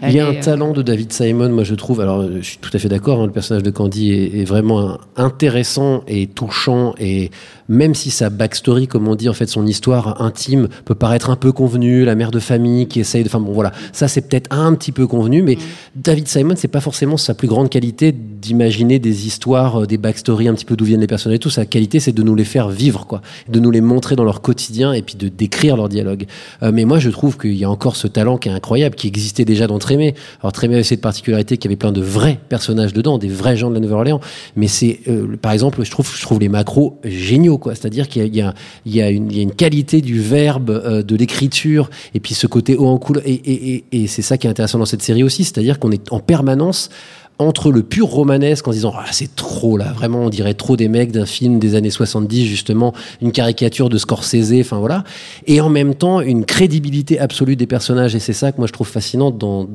Il 0.02 0.12
y 0.12 0.20
a 0.20 0.26
un 0.28 0.32
est, 0.32 0.38
euh, 0.38 0.42
talent 0.42 0.72
de 0.72 0.82
David 0.82 1.12
Simon, 1.12 1.48
moi 1.50 1.64
je 1.64 1.74
trouve. 1.74 2.00
Alors, 2.00 2.24
je 2.36 2.40
suis 2.40 2.58
tout 2.58 2.70
à 2.72 2.78
fait 2.78 2.88
d'accord. 2.88 3.20
hein, 3.22 3.26
le 3.26 3.32
personnage 3.32 3.62
de 3.62 3.70
Candy 3.70 4.12
est, 4.12 4.40
est 4.40 4.44
vraiment 4.44 4.98
intéressant 5.16 6.02
et 6.08 6.26
touchant. 6.26 6.94
Et 6.98 7.30
même 7.68 7.94
si 7.94 8.10
sa 8.10 8.30
backstory, 8.30 8.86
comme 8.86 9.08
on 9.08 9.14
dit, 9.14 9.28
en 9.28 9.32
fait, 9.34 9.46
son 9.46 9.66
histoire 9.66 10.22
intime 10.22 10.68
peut 10.84 10.94
paraître 10.94 11.30
un 11.30 11.36
peu 11.36 11.52
convenue, 11.52 12.04
la 12.04 12.14
mère 12.14 12.30
de 12.30 12.38
famille 12.40 12.86
qui 12.86 13.00
essaye 13.00 13.22
de. 13.22 13.28
Enfin 13.28 13.40
bon, 13.40 13.52
voilà, 13.52 13.72
ça 13.92 14.08
c'est 14.08 14.22
peut-être 14.28 14.48
un 14.54 14.74
petit 14.74 14.92
peu 14.92 15.06
convenu, 15.06 15.42
mais 15.42 15.58
David 15.94 16.28
Simon, 16.28 16.54
c'est 16.56 16.68
pas 16.68 16.80
forcément 16.80 17.16
sa 17.16 17.34
plus 17.34 17.48
grande 17.48 17.68
qualité 17.70 18.12
d'imaginer 18.12 18.98
des 18.98 19.26
histoires, 19.26 19.86
des 19.86 19.98
backstories, 19.98 20.48
un 20.48 20.54
petit 20.54 20.64
peu 20.64 20.76
d'où 20.76 20.84
viennent 20.84 21.00
les 21.00 21.06
personnages 21.06 21.36
et 21.36 21.40
tout. 21.40 21.50
Sa 21.50 21.66
qualité, 21.66 22.00
c'est 22.00 22.12
de 22.12 22.22
nous 22.22 22.34
les 22.34 22.44
faire 22.44 22.68
vivre, 22.68 23.06
quoi, 23.06 23.20
de 23.48 23.58
nous 23.60 23.70
les 23.70 23.80
montrer 23.80 24.16
dans 24.16 24.24
leur 24.24 24.40
quotidien 24.40 24.85
et 24.92 25.02
puis 25.02 25.16
de 25.16 25.28
décrire 25.28 25.76
leur 25.76 25.88
dialogue. 25.88 26.26
Euh, 26.62 26.70
mais 26.72 26.84
moi, 26.84 26.98
je 26.98 27.10
trouve 27.10 27.38
qu'il 27.38 27.54
y 27.54 27.64
a 27.64 27.70
encore 27.70 27.96
ce 27.96 28.06
talent 28.06 28.38
qui 28.38 28.48
est 28.48 28.52
incroyable, 28.52 28.94
qui 28.94 29.08
existait 29.08 29.44
déjà 29.44 29.66
dans 29.66 29.78
Trémé. 29.78 30.14
Alors 30.40 30.52
Trémé 30.52 30.74
avait 30.74 30.84
cette 30.84 31.00
particularité 31.00 31.56
qu'il 31.56 31.70
y 31.70 31.72
avait 31.72 31.78
plein 31.78 31.92
de 31.92 32.00
vrais 32.00 32.38
personnages 32.48 32.92
dedans, 32.92 33.18
des 33.18 33.28
vrais 33.28 33.56
gens 33.56 33.68
de 33.68 33.74
la 33.74 33.80
Nouvelle-Orléans. 33.80 34.20
Mais 34.56 34.68
c'est, 34.68 35.00
euh, 35.08 35.36
par 35.40 35.52
exemple, 35.52 35.84
je 35.84 35.90
trouve, 35.90 36.10
je 36.14 36.22
trouve 36.22 36.40
les 36.40 36.48
macros 36.48 36.98
géniaux, 37.04 37.58
quoi. 37.58 37.74
C'est-à-dire 37.74 38.08
qu'il 38.08 38.34
y 38.34 39.00
a, 39.00 39.10
une, 39.10 39.52
qualité 39.52 40.00
du 40.00 40.20
verbe, 40.20 40.70
euh, 40.70 41.02
de 41.02 41.16
l'écriture, 41.16 41.90
et 42.14 42.20
puis 42.20 42.34
ce 42.34 42.46
côté 42.46 42.76
haut 42.76 42.86
en 42.86 42.98
couleur. 42.98 43.22
Et 43.26 43.84
c'est 44.08 44.22
ça 44.22 44.38
qui 44.38 44.46
est 44.46 44.50
intéressant 44.50 44.78
dans 44.78 44.86
cette 44.86 45.02
série 45.02 45.22
aussi, 45.22 45.44
c'est-à-dire 45.44 45.78
qu'on 45.78 45.90
est 45.90 46.12
en 46.12 46.20
permanence 46.20 46.90
entre 47.38 47.70
le 47.70 47.82
pur 47.82 48.06
romanesque 48.06 48.66
en 48.66 48.72
disant 48.72 48.92
ah, 48.96 49.04
c'est 49.12 49.34
trop 49.36 49.76
là 49.76 49.92
vraiment 49.92 50.20
on 50.20 50.30
dirait 50.30 50.54
trop 50.54 50.76
des 50.76 50.88
mecs 50.88 51.12
d'un 51.12 51.26
film 51.26 51.58
des 51.58 51.74
années 51.74 51.90
70 51.90 52.46
justement 52.46 52.94
une 53.20 53.32
caricature 53.32 53.88
de 53.88 53.98
Scorsese 53.98 54.52
enfin 54.60 54.78
voilà. 54.78 55.04
Et 55.46 55.60
en 55.60 55.68
même 55.68 55.94
temps 55.94 56.20
une 56.20 56.44
crédibilité 56.44 57.18
absolue 57.18 57.56
des 57.56 57.66
personnages. 57.66 58.14
Et 58.14 58.18
c'est 58.18 58.32
ça 58.32 58.52
que 58.52 58.58
moi 58.58 58.66
je 58.66 58.72
trouve 58.72 58.88
fascinant 58.88 59.30
dans, 59.30 59.66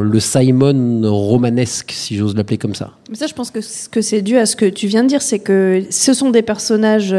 le 0.00 0.20
Simon 0.20 1.02
romanesque 1.04 1.92
si 1.92 2.16
j'ose 2.16 2.34
l'appeler 2.36 2.58
comme 2.58 2.74
ça. 2.74 2.92
Mais 3.08 3.16
ça, 3.16 3.26
je 3.26 3.34
pense 3.34 3.50
que 3.50 3.60
que 3.90 4.00
c'est 4.00 4.22
dû 4.22 4.36
à 4.36 4.46
ce 4.46 4.56
que 4.56 4.66
tu 4.66 4.86
viens 4.86 5.02
de 5.02 5.08
dire, 5.08 5.22
c'est 5.22 5.38
que 5.38 5.82
ce 5.90 6.14
sont 6.14 6.30
des 6.30 6.42
personnages 6.42 7.14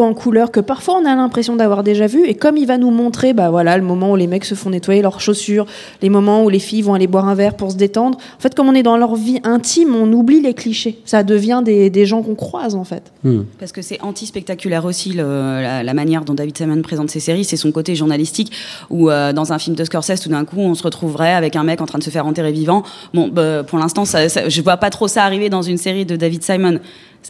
en 0.00 0.14
couleur 0.14 0.50
que 0.50 0.60
parfois 0.60 0.94
on 1.02 1.04
a 1.04 1.14
l'impression 1.14 1.56
d'avoir 1.56 1.82
déjà 1.82 2.06
vus. 2.06 2.24
Et 2.26 2.34
comme 2.34 2.56
il 2.56 2.66
va 2.66 2.78
nous 2.78 2.90
montrer, 2.90 3.32
bah 3.34 3.50
voilà, 3.50 3.76
le 3.76 3.84
moment 3.84 4.12
où 4.12 4.16
les 4.16 4.26
mecs 4.26 4.44
se 4.44 4.54
font 4.54 4.70
nettoyer 4.70 5.02
leurs 5.02 5.20
chaussures, 5.20 5.66
les 6.00 6.08
moments 6.08 6.44
où 6.44 6.48
les 6.48 6.58
filles 6.60 6.82
vont 6.82 6.94
aller 6.94 7.06
boire 7.06 7.28
un 7.28 7.34
verre 7.34 7.54
pour 7.56 7.72
se 7.72 7.76
détendre. 7.76 8.16
En 8.38 8.40
fait, 8.40 8.54
comme 8.54 8.68
on 8.68 8.74
est 8.74 8.82
dans 8.82 8.96
leur 8.96 9.16
vie 9.16 9.40
intime, 9.44 9.94
on 9.94 10.10
oublie 10.12 10.40
les 10.40 10.54
clichés. 10.54 11.00
Ça 11.04 11.22
devient 11.22 11.60
des, 11.64 11.90
des 11.90 12.06
gens 12.06 12.22
qu'on 12.22 12.34
croise 12.34 12.74
en 12.74 12.84
fait. 12.84 13.12
Parce 13.58 13.72
que 13.72 13.82
c'est 13.82 14.00
anti-spectaculaire 14.02 14.84
aussi 14.84 15.10
le- 15.12 15.60
la, 15.60 15.82
la 15.82 15.94
manière 15.94 16.24
dont 16.24 16.34
David 16.34 16.56
Simon 16.56 16.80
présente 16.82 17.10
ses 17.10 17.20
séries, 17.20 17.44
c'est 17.44 17.56
son 17.56 17.72
côté 17.72 17.94
journalistique 17.94 18.52
où 18.88 19.10
euh, 19.10 19.32
dans 19.32 19.52
un 19.52 19.58
film 19.58 19.74
de 19.76 19.84
Scorsese 19.84 20.20
tout 20.20 20.28
d'un 20.30 20.44
coup 20.44 20.58
on 20.60 20.74
se 20.74 20.82
retrouverait 20.82 21.34
avec 21.34 21.56
un 21.56 21.64
mec 21.64 21.80
en 21.80 21.86
train 21.86 21.98
de 21.98 22.04
se 22.04 22.10
faire 22.10 22.26
enterrer 22.26 22.52
vivant. 22.52 22.82
Bon, 23.12 23.28
bah, 23.28 23.62
pour 23.64 23.78
l'instant 23.78 24.04
ça, 24.04 24.28
ça- 24.28 24.48
je 24.48 24.62
vois 24.62 24.76
pas 24.76 24.90
trop 24.90 25.08
ça 25.08 25.24
arriver 25.24 25.48
dans 25.50 25.62
une 25.62 25.76
série 25.78 26.04
de 26.06 26.16
David 26.16 26.42
Simon. 26.42 26.78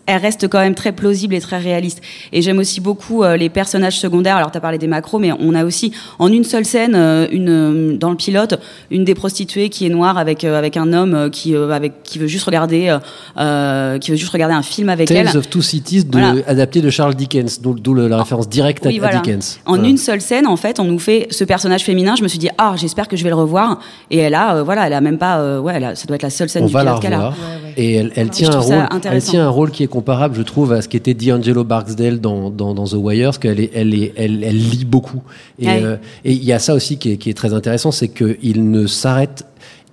Elle 0.07 0.21
reste 0.21 0.49
quand 0.49 0.59
même 0.59 0.75
très 0.75 0.93
plausible 0.93 1.35
et 1.35 1.41
très 1.41 1.59
réaliste. 1.59 2.01
Et 2.33 2.43
j'aime 2.43 2.59
aussi 2.59 2.81
beaucoup 2.81 3.23
euh, 3.23 3.37
les 3.37 3.49
personnages 3.49 3.99
secondaires. 3.99 4.37
Alors 4.37 4.51
tu 4.51 4.59
as 4.59 4.61
parlé 4.61 4.79
des 4.79 4.87
macros, 4.87 5.19
mais 5.19 5.31
on 5.39 5.55
a 5.55 5.65
aussi 5.65 5.93
en 6.19 6.33
une 6.33 6.45
seule 6.45 6.65
scène, 6.65 6.95
euh, 6.95 7.27
une 7.31 7.49
euh, 7.49 7.97
dans 7.97 8.11
le 8.11 8.17
pilote, 8.17 8.59
une 8.91 9.05
des 9.05 9.15
prostituées 9.15 9.69
qui 9.69 9.87
est 9.87 9.91
noire 9.91 10.19
avec 10.19 10.45
euh, 10.45 10.59
avec 10.59 10.77
un 10.77 10.93
homme 10.93 11.15
euh, 11.15 11.29
qui 11.31 11.55
euh, 11.55 11.71
avec 11.71 12.03
qui 12.03 12.19
veut 12.19 12.27
juste 12.27 12.45
regarder 12.47 12.89
euh, 12.89 12.99
euh, 13.39 13.99
qui 13.99 14.11
veut 14.11 14.17
juste 14.17 14.33
regarder 14.33 14.55
un 14.55 14.63
film 14.63 14.89
avec 14.89 15.11
elle. 15.11 15.27
Tales 15.27 15.37
of 15.37 15.49
Two 15.49 15.63
Cities 15.63 16.05
de, 16.05 16.19
Voilà. 16.19 16.35
adapté 16.47 16.81
de 16.81 16.91
Charles 16.91 17.15
Dickens 17.15 17.61
d'où 17.61 17.75
d'où 17.75 17.95
le- 17.95 18.09
la 18.09 18.19
référence 18.19 18.49
directe 18.49 18.85
à, 18.87 18.89
Oui, 18.89 18.97
à 18.99 19.01
voilà. 19.01 19.17
Dickens 19.21 19.61
En 19.67 19.75
Voilà. 19.75 19.89
une 19.89 19.99
seule 19.99 20.21
scène, 20.21 20.47
en 20.47 20.57
fait, 20.57 20.81
on 20.81 20.85
nous 20.85 20.99
fait 20.99 21.29
ce 21.31 21.45
personnage 21.45 21.83
féminin. 21.85 22.15
Je 22.17 22.23
me 22.23 22.29
suis 22.29 22.39
dit, 22.39 22.49
ah, 22.59 22.75
j'espère 22.77 23.09
que 23.09 23.17
je 23.17 23.23
vais 23.25 23.31
le 23.31 23.37
revoir. 23.37 23.79
Et 24.11 24.19
elle 24.19 24.35
a, 24.35 24.57
euh, 24.57 24.63
voilà, 24.63 24.87
elle 24.87 24.93
a 24.93 25.01
même 25.01 25.19
pas, 25.19 25.39
euh, 25.39 25.59
ouais, 25.61 25.75
elle 25.77 25.85
a- 25.85 25.95
ça 25.95 26.07
doit 26.07 26.17
être 26.17 26.23
la 26.23 26.31
seule 26.31 26.49
scène 26.49 26.65
on 26.65 26.67
du 26.67 26.73
pilote 26.75 27.01
qu'elle 27.01 27.15
a. 27.15 27.33
et 27.77 27.95
elle, 28.15 28.31
tient 28.31 28.51
un 28.53 28.59
rôle 28.59 28.89
elle 29.05 29.23
tient 29.23 29.47
un 29.47 29.51
rôle 29.51 29.71
qui 29.71 29.83
est 29.83 29.89
comparable 29.89 30.35
je 30.37 30.43
trouve 30.43 30.73
à 30.73 30.83
ce 30.83 30.89
qu'était 30.89 31.15
D'Angelo 31.15 31.65
Barksdale 31.65 32.21
dans, 32.21 32.51
dans, 32.51 32.75
dans 32.75 32.85
The 32.85 32.95
Wire 32.95 33.27
parce 33.29 33.39
qu'elle 33.39 33.61
est, 33.61 33.71
elle 33.75 33.95
est 33.95 34.13
elle, 34.17 34.43
elle 34.45 34.57
lit 34.57 34.85
beaucoup. 34.85 35.23
Et 35.59 35.67
Ouais. 35.67 35.81
euh, 35.83 35.97
et 36.25 36.33
il 36.33 36.45
y 36.45 36.53
a 36.53 36.59
ça 36.59 36.75
aussi 36.75 36.99
qui 36.99 37.13
est, 37.13 37.17
qui 37.17 37.31
est 37.31 37.35
très 37.35 37.53
intéressant 37.55 37.91
c'est 37.93 38.09
que 38.09 38.37
il 38.43 38.71
ne 38.71 38.87
s'arrête 38.87 39.45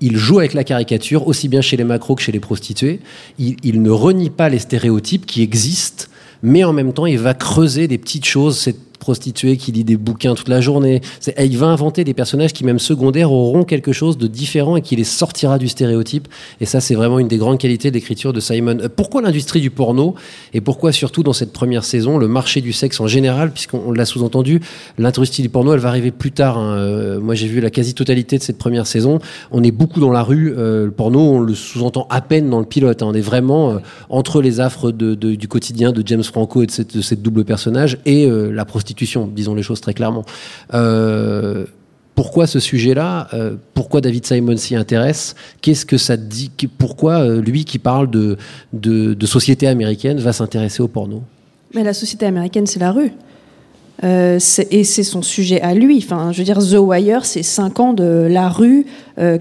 il 0.02 0.16
joue 0.18 0.40
avec 0.40 0.54
la 0.54 0.64
caricature 0.64 1.28
aussi 1.28 1.50
bien 1.50 1.62
chez 1.62 1.76
les 1.76 1.84
macros 1.84 2.16
que 2.16 2.22
chez 2.22 2.32
les 2.32 2.40
prostituées. 2.40 3.02
Il, 3.38 3.58
il 3.64 3.82
ne 3.82 3.90
renie 3.90 4.30
pas 4.30 4.48
les 4.50 4.60
stéréotypes 4.60 5.26
qui 5.26 5.42
existent 5.42 6.06
mais 6.42 6.64
en 6.64 6.72
même 6.74 6.94
temps 6.94 7.06
il 7.06 7.20
va 7.20 7.34
creuser 7.34 7.88
des 7.88 7.98
petites 7.98 8.26
choses 8.26 8.58
prostituée 9.00 9.58
qui 9.58 9.72
lit 9.72 9.84
des 9.84 9.98
bouquins 9.98 10.36
toute 10.36 10.50
la 10.50 10.62
journée. 10.62 11.02
Il 11.40 11.58
va 11.58 11.68
inventer 11.68 12.04
des 12.04 12.14
personnages 12.14 12.54
qui, 12.54 12.64
même 12.64 12.80
secondaires, 12.80 13.32
auront 13.32 13.64
quelque 13.64 13.94
chose 13.94 14.18
de 14.18 14.28
différent 14.28 14.76
et 14.78 14.82
qui 14.82 14.96
les 14.96 15.04
sortira 15.04 15.58
du 15.58 15.68
stéréotype. 15.68 16.28
Et 16.62 16.66
ça, 16.66 16.80
c'est 16.82 16.96
vraiment 16.96 17.20
une 17.20 17.28
des 17.28 17.38
grandes 17.38 17.58
qualités 17.58 17.90
de 17.90 17.96
l'écriture 17.96 18.34
de 18.34 18.40
Simon. 18.40 18.78
Euh, 18.82 18.90
Pourquoi 18.94 19.22
l'industrie 19.22 19.62
du 19.62 19.70
porno? 19.72 20.16
Et 20.54 20.62
pourquoi 20.62 20.92
surtout 20.92 21.24
dans 21.24 21.34
cette 21.34 21.54
première 21.54 21.84
saison 21.84 22.18
le 22.18 22.28
marché 22.28 22.62
du 22.62 22.74
sexe 22.74 23.00
en 23.00 23.08
général, 23.08 23.52
puisqu'on 23.52 23.82
on 23.88 23.92
l'a 23.92 24.06
sous-entendu, 24.06 24.62
l'industrie 24.98 25.42
du 25.44 25.50
porno, 25.50 25.74
elle 25.74 25.80
va 25.80 25.90
arriver 25.90 26.12
plus 26.12 26.32
tard. 26.32 26.58
hein. 26.58 26.76
Euh, 26.78 27.20
Moi, 27.20 27.36
j'ai 27.36 27.48
vu 27.48 27.62
la 27.62 27.70
quasi-totalité 27.70 28.38
de 28.38 28.44
cette 28.44 28.58
première 28.58 28.86
saison. 28.86 29.20
On 29.52 29.64
est 29.64 29.72
beaucoup 29.72 30.00
dans 30.00 30.12
la 30.12 30.24
rue. 30.24 30.54
Euh, 30.58 30.86
le 30.86 30.92
porno, 30.92 31.20
on 31.20 31.40
le 31.40 31.56
sous-entend 31.56 32.08
à 32.10 32.22
peine 32.22 32.50
dans 32.50 32.60
le 32.60 32.66
pilote. 32.66 33.02
hein. 33.02 33.08
On 33.10 33.14
est 33.14 33.22
vraiment 33.22 33.80
entre 34.10 34.42
les 34.42 34.60
affres 34.60 34.92
du 34.92 35.48
quotidien 35.48 35.92
de 35.92 36.04
James 36.06 36.24
Franco 36.24 36.62
et 36.64 36.66
de 36.66 36.72
cette, 36.72 36.96
de 36.98 37.02
cette 37.02 37.22
double 37.22 37.46
personnage 37.46 37.98
et 38.06 38.28
la 38.30 38.66
prostitution, 38.66 38.89
disons 39.28 39.56
les 39.56 39.64
choses 39.64 39.82
très 39.82 39.94
clairement. 39.94 40.26
Euh, 40.74 41.66
pourquoi 42.20 42.48
ce 42.48 42.60
sujet-là? 42.60 43.30
Euh, 43.34 43.56
Pourquoi 43.74 44.02
David 44.02 44.26
Simon 44.26 44.58
s'y 44.58 44.76
intéresse? 44.76 45.36
Qu'est-ce 45.62 45.86
que 45.86 45.98
ça 45.98 46.18
dit? 46.18 46.52
Pourquoi 46.78 47.22
euh, 47.22 47.42
lui 47.42 47.64
qui 47.64 47.80
parle 47.80 48.10
de, 48.10 48.36
de, 48.74 49.14
de 49.14 49.26
société 49.26 49.68
américaine 49.68 50.20
va 50.20 50.34
s'intéresser 50.34 50.84
au 50.84 50.90
porno? 50.90 51.24
Mais 51.74 51.82
la 51.82 51.94
société 51.94 52.26
américaine, 52.26 52.68
c'est 52.68 52.82
la 52.82 52.92
rue. 52.92 53.14
Euh, 54.04 54.38
et 54.70 54.84
c'est 54.84 55.04
son 55.04 55.22
sujet 55.22 55.62
à 55.62 55.74
lui. 55.74 56.04
Enfin, 56.04 56.34
je 56.34 56.40
veux 56.40 56.44
dire, 56.44 56.60
The 56.60 56.78
Wire, 56.78 57.24
c'est 57.24 57.42
cinq 57.42 57.80
ans 57.80 57.94
de 57.94 58.28
la 58.30 58.50
rue. 58.50 58.86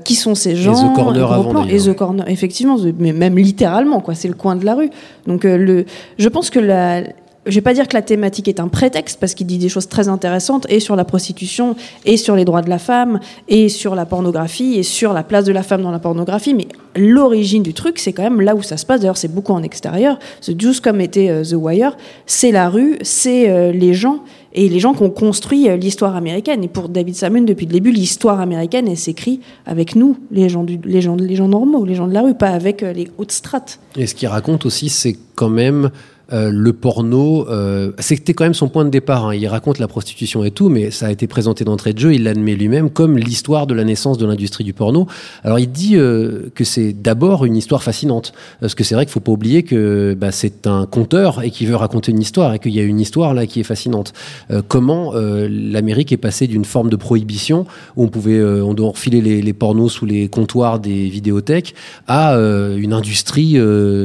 qui 0.04 0.14
sont 0.14 0.36
ces 0.36 0.54
gens 0.54 0.92
The 0.92 0.94
Corner 0.94 1.32
avant, 1.32 1.50
plan, 1.50 1.66
Et. 1.66 1.78
The 1.78 1.94
Corner, 1.94 2.28
effectivement, 2.28 2.76
mais 3.00 3.12
même 3.12 3.36
littéralement, 3.38 4.00
quoi. 4.00 4.14
C'est 4.14 4.28
le 4.28 4.34
coin 4.34 4.54
de 4.54 4.64
la 4.64 4.76
rue. 4.76 4.90
Donc, 5.26 5.42
le, 5.42 5.84
je 6.16 6.28
pense 6.28 6.48
que 6.48 6.60
la. 6.60 7.02
Je 7.48 7.54
vais 7.54 7.62
pas 7.62 7.72
dire 7.72 7.88
que 7.88 7.94
la 7.94 8.02
thématique 8.02 8.46
est 8.46 8.60
un 8.60 8.68
prétexte 8.68 9.18
parce 9.18 9.32
qu'il 9.32 9.46
dit 9.46 9.56
des 9.56 9.70
choses 9.70 9.88
très 9.88 10.08
intéressantes 10.08 10.66
et 10.68 10.80
sur 10.80 10.96
la 10.96 11.06
prostitution 11.06 11.76
et 12.04 12.18
sur 12.18 12.36
les 12.36 12.44
droits 12.44 12.60
de 12.60 12.68
la 12.68 12.78
femme 12.78 13.20
et 13.48 13.70
sur 13.70 13.94
la 13.94 14.04
pornographie 14.04 14.74
et 14.74 14.82
sur 14.82 15.14
la 15.14 15.22
place 15.22 15.46
de 15.46 15.52
la 15.52 15.62
femme 15.62 15.80
dans 15.80 15.90
la 15.90 15.98
pornographie. 15.98 16.52
Mais 16.52 16.68
l'origine 16.94 17.62
du 17.62 17.72
truc, 17.72 17.98
c'est 17.98 18.12
quand 18.12 18.22
même 18.22 18.42
là 18.42 18.54
où 18.54 18.60
ça 18.60 18.76
se 18.76 18.84
passe. 18.84 19.00
D'ailleurs, 19.00 19.16
c'est 19.16 19.32
beaucoup 19.32 19.52
en 19.52 19.62
extérieur. 19.62 20.18
The 20.42 20.60
Juice, 20.60 20.80
comme 20.80 21.00
était 21.00 21.30
euh, 21.30 21.42
The 21.42 21.54
Wire, 21.54 21.96
c'est 22.26 22.52
la 22.52 22.68
rue, 22.68 22.98
c'est 23.00 23.48
euh, 23.48 23.72
les 23.72 23.94
gens 23.94 24.20
et 24.52 24.68
les 24.68 24.78
gens 24.78 24.92
qui 24.92 25.02
ont 25.02 25.10
construit 25.10 25.70
euh, 25.70 25.78
l'histoire 25.78 26.16
américaine. 26.16 26.62
Et 26.64 26.68
pour 26.68 26.90
David 26.90 27.16
Simon, 27.16 27.42
depuis 27.42 27.64
le 27.64 27.72
début, 27.72 27.92
l'histoire 27.92 28.40
américaine, 28.40 28.88
elle 28.88 28.98
s'écrit 28.98 29.40
avec 29.64 29.96
nous, 29.96 30.18
les 30.30 30.50
gens, 30.50 30.66
les, 30.84 31.00
gens, 31.00 31.16
les 31.16 31.36
gens 31.36 31.48
normaux, 31.48 31.86
les 31.86 31.94
gens 31.94 32.08
de 32.08 32.12
la 32.12 32.20
rue, 32.20 32.34
pas 32.34 32.50
avec 32.50 32.82
les 32.82 33.08
hautes 33.16 33.32
strates. 33.32 33.80
Et 33.96 34.06
ce 34.06 34.14
qu'il 34.14 34.28
raconte 34.28 34.66
aussi, 34.66 34.90
c'est 34.90 35.16
quand 35.34 35.48
même 35.48 35.90
euh, 36.32 36.50
le 36.52 36.72
porno. 36.72 37.48
Euh, 37.48 37.92
C'était 37.98 38.34
quand 38.34 38.44
même 38.44 38.54
son 38.54 38.68
point 38.68 38.84
de 38.84 38.90
départ. 38.90 39.26
hein. 39.28 39.34
Il 39.34 39.46
raconte 39.46 39.78
la 39.78 39.88
prostitution 39.88 40.44
et 40.44 40.50
tout, 40.50 40.68
mais 40.68 40.90
ça 40.90 41.06
a 41.06 41.10
été 41.10 41.26
présenté 41.26 41.64
d'entrée 41.64 41.92
de 41.92 41.98
jeu. 41.98 42.14
Il 42.14 42.24
l'admet 42.24 42.54
lui-même 42.54 42.90
comme 42.90 43.16
l'histoire 43.16 43.66
de 43.66 43.74
la 43.74 43.84
naissance 43.84 44.18
de 44.18 44.26
l'industrie 44.26 44.64
du 44.64 44.72
porno. 44.72 45.06
Alors 45.42 45.58
il 45.58 45.70
dit 45.70 45.96
euh, 45.96 46.50
que 46.54 46.64
c'est 46.64 46.92
d'abord 46.92 47.44
une 47.44 47.56
histoire 47.56 47.82
fascinante, 47.82 48.32
parce 48.60 48.74
que 48.74 48.84
c'est 48.84 48.94
vrai 48.94 49.06
qu'il 49.06 49.12
faut 49.12 49.20
pas 49.20 49.32
oublier 49.32 49.62
que 49.62 50.14
bah, 50.18 50.32
c'est 50.32 50.66
un 50.66 50.86
conteur 50.86 51.42
et 51.42 51.50
qui 51.50 51.66
veut 51.66 51.76
raconter 51.76 52.12
une 52.12 52.20
histoire 52.20 52.54
et 52.54 52.58
qu'il 52.58 52.72
y 52.72 52.80
a 52.80 52.82
une 52.82 53.00
histoire 53.00 53.34
là 53.34 53.46
qui 53.46 53.60
est 53.60 53.64
fascinante. 53.64 54.12
Euh, 54.50 54.62
comment 54.66 55.14
euh, 55.14 55.48
l'Amérique 55.50 56.12
est 56.12 56.16
passée 56.18 56.46
d'une 56.46 56.64
forme 56.64 56.90
de 56.90 56.96
prohibition 56.96 57.66
où 57.96 58.04
on 58.04 58.08
pouvait, 58.08 58.42
on 58.42 58.74
doit 58.74 58.90
refiler 58.90 59.20
les, 59.20 59.40
les 59.42 59.52
pornos 59.52 59.92
sous 59.92 60.06
les 60.06 60.28
comptoirs 60.28 60.78
des 60.78 61.08
vidéothèques 61.08 61.74
à 62.06 62.34
une 62.34 62.92
industrie 62.92 63.58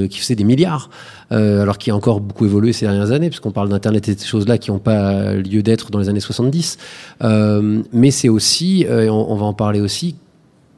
qui 0.09 0.19
faisait 0.19 0.35
des 0.35 0.43
milliards. 0.43 0.89
Euh, 1.33 1.63
alors 1.63 1.79
qui 1.79 1.89
a 1.89 1.95
encore 1.95 2.19
beaucoup 2.19 2.45
évolué 2.45 2.73
ces 2.73 2.85
dernières 2.85 3.11
années, 3.11 3.29
puisqu'on 3.29 3.51
parle 3.51 3.69
d'Internet 3.69 4.07
et 4.07 4.15
de 4.15 4.19
ces 4.19 4.27
choses-là 4.27 4.59
qui 4.59 4.69
n'ont 4.71 4.79
pas 4.79 5.33
lieu 5.33 5.63
d'être 5.63 5.89
dans 5.89 5.99
les 5.99 6.09
années 6.09 6.19
70. 6.19 6.77
Euh, 7.23 7.81
mais 7.91 8.11
c'est 8.11 8.29
aussi, 8.29 8.85
euh, 8.87 9.05
et 9.05 9.09
on, 9.09 9.35
va 9.35 9.45
en 9.45 9.53
parler 9.53 9.79
aussi, 9.79 10.15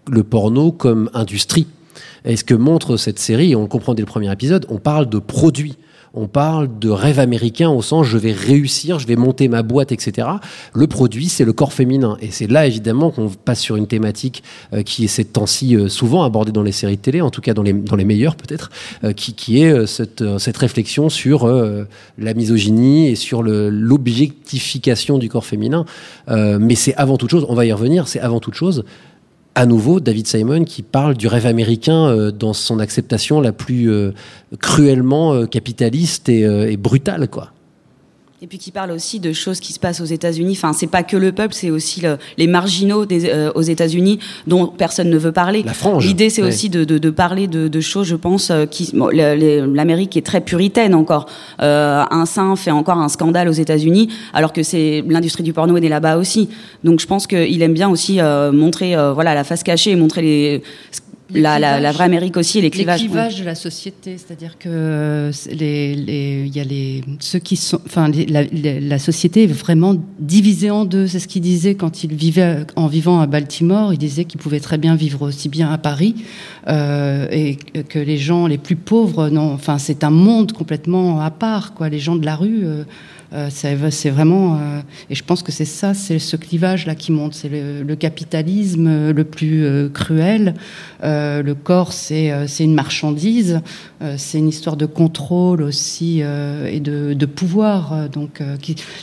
le 0.09 0.23
porno 0.23 0.71
comme 0.71 1.09
industrie. 1.13 1.67
Et 2.23 2.37
ce 2.37 2.43
que 2.43 2.53
montre 2.53 2.95
cette 2.95 3.19
série, 3.19 3.51
et 3.51 3.55
on 3.55 3.63
le 3.63 3.67
comprend 3.67 3.93
dès 3.93 4.01
le 4.01 4.07
premier 4.07 4.31
épisode, 4.31 4.65
on 4.69 4.77
parle 4.77 5.09
de 5.09 5.19
produits. 5.19 5.75
On 6.17 6.27
parle 6.27 6.79
de 6.79 6.89
rêve 6.89 7.19
américain 7.19 7.69
au 7.69 7.81
sens 7.81 8.07
je 8.07 8.17
vais 8.17 8.31
réussir, 8.31 8.99
je 8.99 9.07
vais 9.07 9.17
monter 9.17 9.49
ma 9.49 9.63
boîte, 9.63 9.91
etc. 9.91 10.27
Le 10.73 10.87
produit, 10.87 11.27
c'est 11.27 11.43
le 11.43 11.51
corps 11.51 11.73
féminin. 11.73 12.17
Et 12.21 12.31
c'est 12.31 12.47
là, 12.47 12.65
évidemment, 12.65 13.11
qu'on 13.11 13.29
passe 13.29 13.59
sur 13.59 13.75
une 13.75 13.87
thématique 13.87 14.41
euh, 14.73 14.81
qui 14.81 15.03
est 15.03 15.07
ces 15.07 15.25
temps-ci 15.25 15.75
euh, 15.75 15.89
souvent 15.89 16.23
abordée 16.23 16.53
dans 16.53 16.63
les 16.63 16.71
séries 16.71 16.95
de 16.95 17.01
télé, 17.01 17.19
en 17.19 17.31
tout 17.31 17.41
cas 17.41 17.53
dans 17.53 17.63
les, 17.63 18.05
meilleures 18.05 18.37
peut-être, 18.37 18.71
euh, 19.03 19.11
qui, 19.11 19.33
qui 19.33 19.61
est 19.61 19.85
cette, 19.87 20.23
cette 20.39 20.57
réflexion 20.57 21.09
sur 21.09 21.47
la 22.17 22.33
misogynie 22.33 23.09
et 23.09 23.15
sur 23.15 23.43
l'objectification 23.43 25.17
du 25.17 25.27
corps 25.27 25.45
féminin. 25.45 25.85
Mais 26.27 26.75
c'est 26.75 26.95
avant 26.95 27.17
toute 27.17 27.31
chose, 27.31 27.45
on 27.49 27.55
va 27.55 27.65
y 27.65 27.73
revenir, 27.73 28.07
c'est 28.07 28.19
avant 28.19 28.39
toute 28.39 28.53
chose 28.53 28.85
à 29.55 29.65
nouveau 29.65 30.01
David 30.01 30.27
Simon 30.27 30.65
qui 30.65 30.83
parle 30.83 31.15
du 31.15 31.27
rêve 31.27 31.45
américain 31.45 32.07
euh, 32.07 32.31
dans 32.31 32.53
son 32.53 32.79
acceptation 32.79 33.39
la 33.39 33.53
plus 33.53 33.89
euh, 33.89 34.11
cruellement 34.59 35.33
euh, 35.33 35.45
capitaliste 35.45 36.29
et, 36.29 36.41
et 36.41 36.77
brutale 36.77 37.29
quoi. 37.29 37.51
Et 38.45 38.47
puis 38.47 38.59
qui 38.59 38.69
parle 38.69 38.91
aussi 38.91 39.19
de 39.19 39.33
choses 39.33 39.59
qui 39.59 39.73
se 39.73 39.79
passent 39.79 40.01
aux 40.01 40.05
États-Unis. 40.05 40.53
Enfin, 40.55 40.71
c'est 40.71 40.85
pas 40.85 41.01
que 41.01 41.17
le 41.17 41.31
peuple, 41.31 41.55
c'est 41.55 41.71
aussi 41.71 41.99
le- 42.01 42.19
les 42.37 42.45
marginaux 42.45 43.07
des, 43.07 43.25
euh, 43.27 43.51
aux 43.55 43.63
États-Unis 43.63 44.19
dont 44.45 44.67
personne 44.67 45.09
ne 45.09 45.17
veut 45.17 45.31
parler. 45.31 45.63
La 45.63 45.73
frange. 45.73 46.05
L'idée, 46.05 46.29
c'est 46.29 46.43
Ouais. 46.43 46.49
aussi 46.49 46.69
de, 46.69 46.83
de, 46.83 46.99
de 46.99 47.09
parler 47.09 47.47
de, 47.47 47.67
de 47.67 47.81
choses, 47.81 48.05
je 48.05 48.15
pense, 48.15 48.51
euh, 48.51 48.67
qui 48.67 48.91
bon, 48.93 49.07
l'Amérique 49.07 50.15
est 50.15 50.21
très 50.23 50.41
puritaine 50.41 50.93
encore. 50.93 51.25
Euh, 51.63 52.03
un 52.11 52.27
saint 52.27 52.55
fait 52.55 52.69
encore 52.69 52.99
un 52.99 53.09
scandale 53.09 53.49
aux 53.49 53.51
États-Unis, 53.53 54.09
alors 54.31 54.53
que 54.53 54.61
c'est 54.61 55.03
l'industrie 55.07 55.41
du 55.41 55.51
porno 55.51 55.75
est 55.77 55.89
là-bas 55.89 56.17
aussi. 56.17 56.47
Donc, 56.83 56.99
je 56.99 57.07
pense 57.07 57.25
qu'il 57.25 57.63
aime 57.63 57.73
bien 57.73 57.89
aussi 57.89 58.21
euh, 58.21 58.51
montrer, 58.51 58.95
euh, 58.95 59.11
voilà, 59.11 59.33
la 59.33 59.43
face 59.43 59.63
cachée 59.63 59.89
et 59.89 59.95
montrer 59.95 60.21
les 60.21 60.61
la, 61.33 61.57
la, 61.59 61.79
la 61.79 61.91
vraie 61.91 62.03
Amérique 62.03 62.37
aussi 62.37 62.57
les 62.59 62.63
Les 62.65 62.69
clivages. 62.69 62.99
clivages 62.99 63.39
de 63.39 63.45
la 63.45 63.55
société, 63.55 64.17
c'est-à-dire 64.17 64.57
que 64.59 65.31
les, 65.51 65.95
les, 65.95 66.43
il 66.45 66.55
y 66.55 66.59
a 66.59 66.63
les 66.63 67.03
ceux 67.19 67.39
qui 67.39 67.55
sont, 67.55 67.79
enfin, 67.85 68.09
les- 68.09 68.25
la, 68.27 68.43
les- 68.43 68.79
la 68.79 68.99
société 68.99 69.43
est 69.43 69.47
vraiment 69.47 69.95
divisée 70.19 70.69
en 70.69 70.85
deux. 70.85 71.07
C'est 71.07 71.19
ce 71.19 71.27
qu'il 71.27 71.41
disait 71.41 71.73
quand 71.75 72.03
il 72.03 72.13
vivait 72.13 72.65
en 72.75 72.87
vivant 72.87 73.19
à 73.21 73.25
Baltimore. 73.27 73.91
Il 73.93 73.97
disait 73.97 74.25
qu'il 74.25 74.39
pouvait 74.39 74.59
très 74.59 74.77
bien 74.77 74.95
vivre 74.95 75.23
aussi 75.23 75.49
bien 75.49 75.71
à 75.71 75.77
Paris 75.79 76.15
euh, 76.67 77.27
et 77.31 77.55
que 77.89 77.99
les 77.99 78.17
gens 78.17 78.45
les 78.47 78.57
plus 78.59 78.75
pauvres, 78.75 79.29
non, 79.29 79.51
enfin, 79.53 79.77
c'est 79.79 80.03
un 80.03 80.09
monde 80.11 80.51
complètement 80.51 81.21
à 81.21 81.31
part, 81.31 81.73
quoi. 81.73 81.89
Les 81.89 81.99
gens 81.99 82.15
de 82.15 82.25
la 82.25 82.35
rue. 82.35 82.61
euh, 82.65 82.83
euh, 83.35 83.49
c'est 83.49 84.09
vraiment 84.09 84.55
euh, 84.55 84.79
et 85.09 85.15
je 85.15 85.23
pense 85.23 85.43
que 85.43 85.51
c'est 85.51 85.65
ça, 85.65 85.93
c'est 85.93 86.19
ce 86.19 86.37
clivage 86.37 86.85
là 86.85 86.95
qui 86.95 87.11
monte, 87.11 87.33
c'est 87.33 87.49
le, 87.49 87.95
capitalisme 87.95 88.87
euh, 88.87 89.13
le 89.13 89.23
plus 89.23 89.89
cruel. 89.93 90.53
Le 91.03 91.53
corps, 91.53 91.93
c'est 91.93 92.47
une 92.59 92.73
marchandise, 92.73 93.61
c'est 94.17 94.39
une 94.39 94.47
histoire 94.47 94.75
de 94.75 94.85
contrôle 94.85 95.61
aussi 95.61 96.21
et 96.21 96.79
de, 96.79 97.13
de 97.13 97.25
pouvoir. 97.25 98.09
donc, 98.09 98.41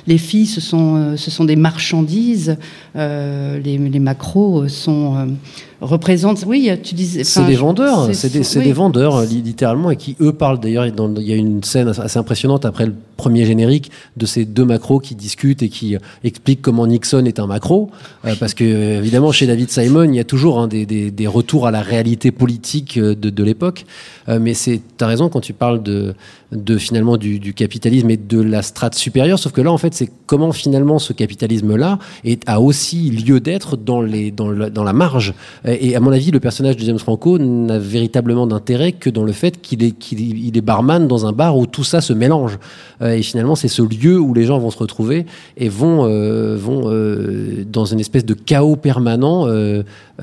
les 0.06 0.18
filles, 0.18 0.46
ce 0.46 0.60
sont 0.60 1.16
ce 1.16 1.30
sont 1.30 1.44
des 1.44 1.56
marchandises. 1.56 2.56
les, 2.94 3.98
macros 4.00 4.68
sont 4.68 5.36
représentent. 5.82 6.44
Oui, 6.46 6.70
tu 6.82 6.94
disais. 6.94 7.24
C'est 7.24 7.44
des 7.46 7.56
vendeurs, 7.56 8.14
c'est- 8.14 8.32
des, 8.32 8.40
oui. 8.58 8.64
des 8.64 8.72
vendeurs 8.72 9.16
euh, 9.16 9.24
li- 9.26 9.42
littéralement 9.42 9.90
et 9.90 9.96
qui 9.96 10.16
eux 10.20 10.32
parlent 10.32 10.60
d'ailleurs. 10.60 10.86
Il 10.86 11.22
y 11.22 11.32
a 11.32 11.36
une 11.36 11.62
scène 11.62 11.88
assez 11.88 12.18
impressionnante 12.18 12.64
après 12.64 12.86
le 12.86 12.94
premier 13.16 13.44
générique 13.44 13.90
de 14.16 14.26
ces 14.26 14.44
deux 14.44 14.64
macros 14.64 14.98
qui 14.98 15.14
discutent 15.14 15.62
et 15.62 15.68
qui 15.68 15.94
euh, 15.94 15.98
expliquent 16.24 16.62
comment 16.62 16.86
Nixon 16.86 17.24
est 17.24 17.38
un 17.38 17.46
macro, 17.46 17.90
euh, 18.24 18.34
parce 18.40 18.54
que 18.54 18.64
évidemment 18.98 19.30
chez 19.32 19.46
David 19.46 19.70
Simon 19.70 20.04
il 20.04 20.14
y 20.16 20.20
a 20.20 20.24
toujours 20.24 20.58
hein, 20.58 20.66
des, 20.68 20.86
des- 20.86 21.10
des 21.10 21.26
retours 21.26 21.66
à 21.66 21.70
la 21.70 21.82
réalité 21.82 22.30
politique 22.32 22.98
de, 22.98 23.14
de 23.14 23.44
l'époque. 23.44 23.84
Euh, 24.28 24.38
mais 24.40 24.54
c'est, 24.54 24.80
t'as 24.96 25.06
raison 25.06 25.28
quand 25.28 25.40
tu 25.40 25.52
parles 25.52 25.82
de, 25.82 26.14
de 26.52 26.78
finalement 26.78 27.16
du, 27.16 27.38
du 27.38 27.54
capitalisme 27.54 28.10
et 28.10 28.16
de 28.16 28.40
la 28.40 28.62
strate 28.62 28.94
supérieure, 28.94 29.38
sauf 29.38 29.52
que 29.52 29.60
là 29.60 29.72
en 29.72 29.78
fait 29.78 29.94
c'est 29.94 30.10
comment 30.26 30.52
finalement 30.52 30.98
ce 30.98 31.12
capitalisme-là 31.12 31.98
a 32.46 32.60
aussi 32.60 33.10
lieu 33.10 33.40
d'être 33.40 33.76
dans 33.76 34.00
les 34.00 34.30
dans, 34.30 34.48
le- 34.48 34.70
dans 34.70 34.84
la 34.84 34.92
marge. 34.92 35.34
Et 35.80 35.94
à 35.96 36.00
mon 36.00 36.12
avis, 36.12 36.30
le 36.30 36.40
personnage 36.40 36.76
de 36.76 36.84
James 36.84 36.98
Franco 36.98 37.38
n'a 37.38 37.78
véritablement 37.78 38.46
d'intérêt 38.46 38.92
que 38.92 39.10
dans 39.10 39.24
le 39.24 39.32
fait 39.32 39.60
qu'il 39.60 39.82
est, 39.84 40.60
barman 40.60 41.06
dans 41.06 41.26
un 41.26 41.32
bar 41.32 41.56
où 41.56 41.66
tout 41.66 41.84
ça 41.84 42.00
se 42.00 42.12
mélange. 42.12 42.58
Euh, 43.00 43.12
et 43.12 43.22
finalement, 43.22 43.54
c'est 43.54 43.68
ce 43.68 43.82
lieu 43.82 44.18
où 44.18 44.34
les 44.34 44.44
gens 44.44 44.58
vont 44.58 44.70
se 44.70 44.78
retrouver 44.78 45.26
et 45.56 45.68
vont, 45.68 46.04
euh, 46.04 46.56
vont 46.56 46.84
euh, 46.86 47.64
dans 47.66 47.84
une 47.84 48.00
espèce 48.00 48.24
de 48.24 48.34
chaos 48.34 48.76
permanent, 48.76 49.46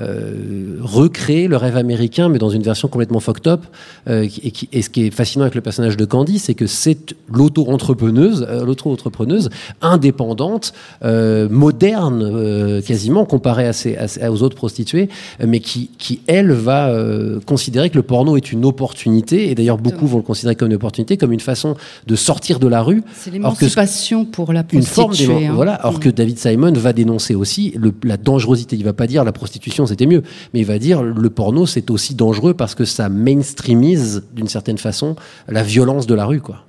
euh, 0.00 0.76
recréer 0.82 1.48
le 1.48 1.56
rêve 1.56 1.76
américain, 1.76 2.28
mais 2.28 2.38
dans 2.38 2.50
une 2.50 2.62
version 2.62 2.88
complètement 2.88 3.20
fucked 3.20 3.46
up. 3.48 3.62
Euh, 4.08 4.22
et, 4.42 4.50
qui- 4.50 4.68
et 4.72 4.82
ce 4.82 4.90
qui 4.90 5.06
est 5.06 5.10
fascinant 5.10 5.42
avec 5.44 5.54
le 5.54 5.60
personnage 5.60 5.96
de 5.96 6.04
Candy, 6.04 6.38
c'est 6.38 6.54
que 6.54 6.66
c'est 6.66 7.14
l'auto-entrepreneuse, 7.32 8.46
euh, 8.48 8.64
l'auto-entrepreneuse 8.64 9.50
indépendante, 9.82 10.72
moderne 11.50 12.80
quasiment 12.86 13.24
comparée 13.24 13.66
à 13.66 13.72
ses- 13.72 13.96
à 13.96 14.08
ses- 14.08 14.26
aux 14.28 14.42
autres 14.42 14.56
prostituées, 14.56 15.08
mais 15.44 15.60
qui, 15.60 15.90
qui 15.98 16.20
elle 16.26 16.52
va 16.52 16.92
considérer 17.46 17.90
que 17.90 17.96
le 17.96 18.02
porno 18.02 18.36
est 18.36 18.52
une 18.52 18.64
opportunité, 18.64 19.50
et 19.50 19.54
d'ailleurs 19.54 19.78
beaucoup 19.78 20.06
vont 20.06 20.18
le 20.18 20.22
considérer 20.22 20.54
comme 20.56 20.68
une 20.68 20.74
opportunité, 20.74 21.16
comme 21.16 21.32
une 21.32 21.40
façon 21.40 21.74
de 22.06 22.16
sortir 22.16 22.58
de 22.58 22.66
la 22.68 22.82
rue. 22.82 23.02
C'est 23.14 23.30
l'émancipation 23.30 24.24
pour 24.24 24.52
la 24.52 24.64
une 24.72 24.82
forme 24.82 25.08
prostituée. 25.08 25.46
hein. 25.46 25.52
voilà 25.54 25.74
alors 25.74 25.94
Mm. 25.96 26.00
que 26.00 26.08
David 26.10 26.38
Simon 26.38 26.72
va 26.72 26.92
dénoncer 26.92 27.34
aussi 27.34 27.72
le- 27.76 27.92
la 28.04 28.16
dangerosité 28.16 28.76
il 28.76 28.84
va 28.84 28.92
pas 28.92 29.06
dire 29.06 29.24
la 29.24 29.32
prostitution 29.32 29.79
c'était 29.86 30.06
mieux. 30.06 30.22
Mais 30.52 30.60
il 30.60 30.66
va 30.66 30.78
dire 30.78 31.02
le 31.02 31.30
porno 31.30 31.66
c'est 31.66 31.90
aussi 31.90 32.14
dangereux 32.14 32.54
parce 32.54 32.74
que 32.74 32.84
ça 32.84 33.08
mainstreamise 33.08 34.24
d'une 34.34 34.48
certaine 34.48 34.78
façon 34.78 35.16
la 35.48 35.62
violence 35.62 36.06
de 36.06 36.14
la 36.14 36.26
rue 36.26 36.40
quoi. 36.40 36.64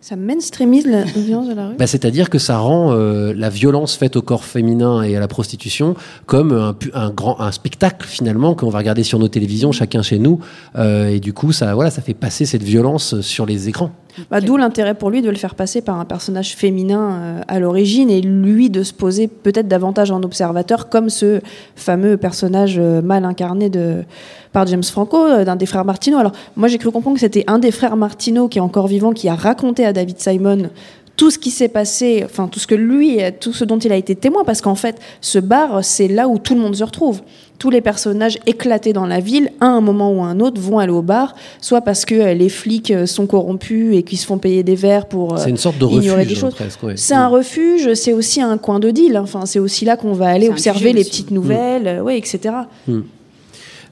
Ça 0.00 0.14
mainstreamise 0.14 0.86
la 0.86 1.02
violence 1.02 1.48
de 1.48 1.54
la 1.54 1.68
rue. 1.68 1.74
bah, 1.76 1.88
c'est-à-dire 1.88 2.30
que 2.30 2.38
ça 2.38 2.58
rend 2.58 2.92
euh, 2.92 3.34
la 3.36 3.48
violence 3.48 3.96
faite 3.96 4.14
au 4.14 4.22
corps 4.22 4.44
féminin 4.44 5.02
et 5.02 5.16
à 5.16 5.20
la 5.20 5.26
prostitution 5.26 5.96
comme 6.26 6.52
un, 6.94 7.10
grand 7.10 7.40
un 7.40 7.50
spectacle 7.50 8.06
finalement 8.06 8.54
qu'on 8.54 8.70
va 8.70 8.78
regarder 8.78 9.02
sur 9.02 9.18
nos 9.18 9.26
télévisions 9.26 9.72
chacun 9.72 10.02
chez 10.02 10.20
nous. 10.20 10.38
Euh, 10.76 11.08
et 11.08 11.18
du 11.18 11.32
coup 11.32 11.50
ça 11.50 11.74
voilà 11.74 11.90
ça 11.90 12.02
fait 12.02 12.14
passer 12.14 12.46
cette 12.46 12.62
violence 12.62 13.20
sur 13.20 13.46
les 13.46 13.68
écrans 13.68 13.90
Bah, 14.30 14.40
D'où 14.40 14.56
l'intérêt 14.56 14.94
pour 14.94 15.10
lui 15.10 15.22
de 15.22 15.30
le 15.30 15.36
faire 15.36 15.54
passer 15.54 15.82
par 15.82 16.00
un 16.00 16.04
personnage 16.04 16.54
féminin 16.54 17.10
euh, 17.12 17.40
à 17.48 17.58
l'origine 17.58 18.10
et 18.10 18.20
lui 18.20 18.70
de 18.70 18.82
se 18.82 18.92
poser 18.92 19.28
peut-être 19.28 19.68
davantage 19.68 20.10
en 20.10 20.22
observateur 20.22 20.88
comme 20.88 21.10
ce 21.10 21.40
fameux 21.74 22.16
personnage 22.16 22.76
euh, 22.78 23.02
mal 23.02 23.24
incarné 23.24 23.68
de, 23.68 24.04
par 24.52 24.66
James 24.66 24.82
Franco, 24.82 25.18
euh, 25.18 25.44
d'un 25.44 25.56
des 25.56 25.66
frères 25.66 25.84
Martineau. 25.84 26.18
Alors 26.18 26.32
moi 26.56 26.68
j'ai 26.68 26.78
cru 26.78 26.90
comprendre 26.90 27.16
que 27.16 27.20
c'était 27.20 27.44
un 27.46 27.58
des 27.58 27.70
frères 27.70 27.96
Martineau 27.96 28.48
qui 28.48 28.58
est 28.58 28.62
encore 28.62 28.86
vivant, 28.86 29.12
qui 29.12 29.28
a 29.28 29.34
raconté 29.34 29.84
à 29.84 29.92
David 29.92 30.18
Simon 30.18 30.70
tout 31.16 31.30
ce 31.30 31.38
qui 31.38 31.50
s'est 31.50 31.68
passé, 31.68 32.22
enfin 32.26 32.46
tout 32.46 32.58
ce 32.58 32.66
que 32.66 32.74
lui, 32.74 33.20
tout 33.40 33.54
ce 33.54 33.64
dont 33.64 33.78
il 33.78 33.90
a 33.90 33.96
été 33.96 34.14
témoin, 34.14 34.44
parce 34.44 34.60
qu'en 34.60 34.74
fait, 34.74 35.00
ce 35.22 35.38
bar, 35.38 35.82
c'est 35.82 36.08
là 36.08 36.28
où 36.28 36.38
tout 36.38 36.54
le 36.54 36.60
monde 36.60 36.76
se 36.76 36.84
retrouve. 36.84 37.22
Tous 37.58 37.70
les 37.70 37.80
personnages 37.80 38.38
éclatés 38.46 38.92
dans 38.92 39.06
la 39.06 39.20
ville, 39.20 39.50
à 39.60 39.66
un 39.66 39.80
moment 39.80 40.12
ou 40.12 40.22
à 40.22 40.26
un 40.26 40.40
autre, 40.40 40.60
vont 40.60 40.78
aller 40.78 40.92
au 40.92 41.02
bar, 41.02 41.34
soit 41.60 41.80
parce 41.80 42.04
que 42.04 42.14
euh, 42.14 42.34
les 42.34 42.48
flics 42.48 42.90
euh, 42.90 43.06
sont 43.06 43.26
corrompus 43.26 43.96
et 43.96 44.02
qu'ils 44.02 44.18
se 44.18 44.26
font 44.26 44.38
payer 44.38 44.62
des 44.62 44.74
verres 44.74 45.06
pour 45.06 45.34
euh, 45.34 45.36
c'est 45.38 45.50
une 45.50 45.56
sorte 45.56 45.78
de 45.78 45.86
ignorer 45.86 46.22
refuge 46.22 46.28
des 46.28 46.40
choses. 46.40 46.54
presque 46.54 46.82
ouais. 46.82 46.96
C'est 46.96 47.14
un 47.14 47.28
refuge, 47.28 47.94
c'est 47.94 48.12
aussi 48.12 48.40
un 48.40 48.58
coin 48.58 48.78
de 48.78 48.90
deal. 48.90 49.16
Enfin, 49.18 49.46
c'est 49.46 49.58
aussi 49.58 49.84
là 49.84 49.96
qu'on 49.96 50.12
va 50.12 50.28
aller 50.28 50.48
observer 50.48 50.92
les 50.92 51.00
aussi. 51.00 51.10
petites 51.10 51.30
nouvelles, 51.30 52.00
ouais, 52.02 52.18
etc. 52.18 52.54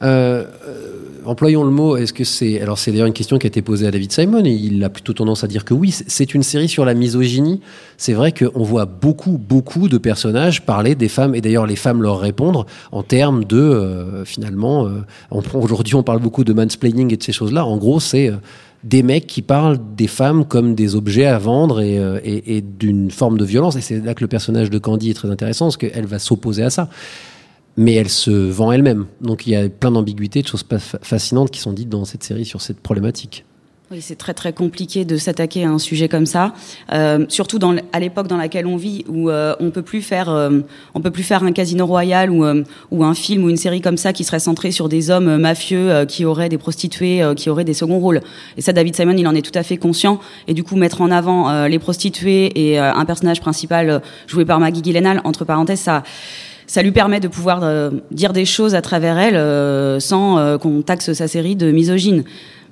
Euh, 0.03 0.45
employons 1.27 1.65
le 1.65 1.71
mot. 1.71 1.97
Est-ce 1.97 2.13
que 2.13 2.25
c'est 2.25 2.61
alors 2.61 2.79
c'est 2.79 2.91
d'ailleurs 2.93 3.07
une 3.07 3.13
question 3.13 3.39
qui 3.39 3.47
a 3.47 3.49
été 3.49 3.63
posée 3.63 3.87
à 3.87 3.91
David 3.91 4.13
Simon 4.13 4.45
et 4.45 4.51
il 4.53 4.83
a 4.85 4.89
plutôt 4.91 5.13
tendance 5.13 5.45
à 5.45 5.47
dire 5.47 5.65
que 5.65 5.75
oui. 5.75 5.91
c'est- 5.91 6.35
une 6.35 6.43
série 6.43 6.69
sur 6.69 6.85
la 6.85 6.95
misogynie. 6.95 7.61
C'est 7.97 8.13
vrai 8.15 8.33
qu'on 8.33 8.63
voit 8.63 8.87
beaucoup 8.87 9.39
beaucoup 9.39 9.89
de 9.89 9.99
personnages 9.99 10.63
parler 10.65 10.95
des 10.95 11.09
femmes 11.09 11.35
et 11.35 11.41
d'ailleurs 11.41 11.67
les 11.67 11.77
femmes 11.77 12.03
leur 12.03 12.19
répondre 12.21 12.67
en 12.93 13.03
termes 13.03 13.45
de 13.45 13.57
euh, 13.59 14.25
finalement. 14.25 14.87
euh, 14.87 15.01
Aujourd'hui 15.55 15.95
on 15.95 16.03
parle 16.03 16.21
beaucoup 16.21 16.45
de 16.45 16.53
mansplaining 16.53 17.13
et 17.13 17.17
de 17.17 17.23
ces 17.23 17.33
choses-là. 17.33 17.65
En 17.65 17.77
gros 17.77 18.01
c'est 18.01 18.29
euh, 18.31 18.37
des 18.83 19.03
mecs 19.03 19.27
qui 19.27 19.41
parlent 19.43 19.79
des 19.97 20.07
femmes 20.09 20.45
comme 20.45 20.75
des 20.75 20.95
objets 20.95 21.25
à 21.27 21.39
vendre 21.39 21.81
et- 21.81 21.99
et 22.25 22.61
d'une 22.61 23.11
forme 23.11 23.39
de 23.39 23.45
violence. 23.45 23.77
Et 23.77 23.81
c'est 23.81 24.05
là 24.05 24.13
que 24.15 24.21
le 24.23 24.29
personnage 24.29 24.69
de 24.69 24.79
Candy 24.79 25.11
est 25.11 25.15
très 25.15 25.31
intéressant, 25.31 25.67
parce 25.67 25.79
qu'elle 25.79 26.05
va 26.05 26.19
s'opposer 26.19 26.63
à 26.65 26.69
ça 26.71 26.89
mais 27.77 27.95
elle 27.95 28.09
se 28.09 28.31
vend 28.31 28.73
elle-même. 28.73 29.07
Donc 29.21 29.47
il 29.47 29.51
y 29.51 29.57
a 29.57 29.69
plein 29.69 29.91
d'ambiguïtés, 29.91 30.43
de 30.43 30.49
choses 30.49 30.65
fascinantes 31.03 31.51
qui 31.51 31.61
sont 31.61 31.73
dites 31.73 31.89
dans 31.89 32.05
cette 32.05 32.23
série 32.23 32.45
sur 32.45 32.61
cette 32.61 32.81
problématique. 32.81 33.45
Oui, 33.91 33.99
c'est 34.01 34.17
très 34.17 34.33
très 34.33 34.55
compliqué 34.55 35.05
de 35.05 35.19
s'attaquer 35.19 35.65
à 35.65 35.69
un 35.69 35.79
sujet 35.79 36.09
comme 36.09 36.25
ça, 36.25 36.55
euh, 36.95 37.27
surtout 37.29 37.59
à 37.93 38.01
l'époque 38.01 38.29
dans 38.29 38.39
laquelle 38.39 38.67
on 38.67 38.79
vit, 38.79 39.05
où 39.09 39.29
euh, 39.29 39.55
on 39.61 39.71
peut 39.71 39.83
plus 39.83 40.01
faire, 40.01 40.31
euh, 40.31 40.61
on 40.95 41.03
peut 41.03 41.11
plus 41.11 41.23
faire 41.23 41.45
un 41.45 41.53
Casino 41.53 41.85
Royal 41.85 42.31
ou, 42.31 42.45
un 42.45 43.15
film 43.15 43.45
ou 43.45 43.51
une 43.51 43.59
série 43.59 43.83
comme 43.83 43.99
ça 43.99 44.15
qui 44.15 44.25
serait 44.25 44.39
centré 44.39 44.71
sur 44.71 44.89
des 44.89 45.11
hommes 45.11 45.37
mafieux 45.37 46.07
qui 46.07 46.25
auraient 46.25 46.49
des 46.49 46.57
prostituées, 46.57 47.23
qui 47.37 47.51
auraient 47.51 47.65
des 47.65 47.75
seconds 47.75 47.99
rôles. 47.99 48.23
Et 48.57 48.63
ça, 48.63 48.73
David 48.73 48.97
Simon, 48.97 49.17
il 49.19 49.29
en 49.29 49.35
est 49.35 49.43
tout 49.43 49.57
à 49.57 49.63
fait 49.63 49.77
conscient. 49.77 50.19
Et 50.49 50.55
du 50.55 50.65
coup, 50.65 50.77
mettre 50.77 51.03
en 51.03 51.11
avant 51.11 51.67
les 51.67 51.79
prostituées 51.79 52.71
et 52.71 52.79
un 52.79 53.05
personnage 53.05 53.41
principal 53.43 54.01
joué 54.27 54.47
par 54.47 54.61
Maggie 54.61 54.83
Gyllenhaal, 54.83 55.21
entre 55.25 55.45
parenthèses, 55.45 55.81
ça 55.81 56.03
ça 56.67 56.83
lui 56.83 56.93
permet 56.93 57.21
de 57.21 57.29
pouvoir 57.29 57.61
euh, 57.63 57.91
dire 58.11 58.33
des 58.33 58.45
choses 58.45 58.75
à 58.75 58.83
travers 58.83 59.19
elle 59.19 59.37
euh, 59.37 60.01
sans 60.01 60.39
euh, 60.39 60.59
qu'on 60.59 60.83
taxe 60.83 61.13
sa 61.13 61.29
série 61.29 61.57
de 61.57 61.71
misogyne. 61.71 62.25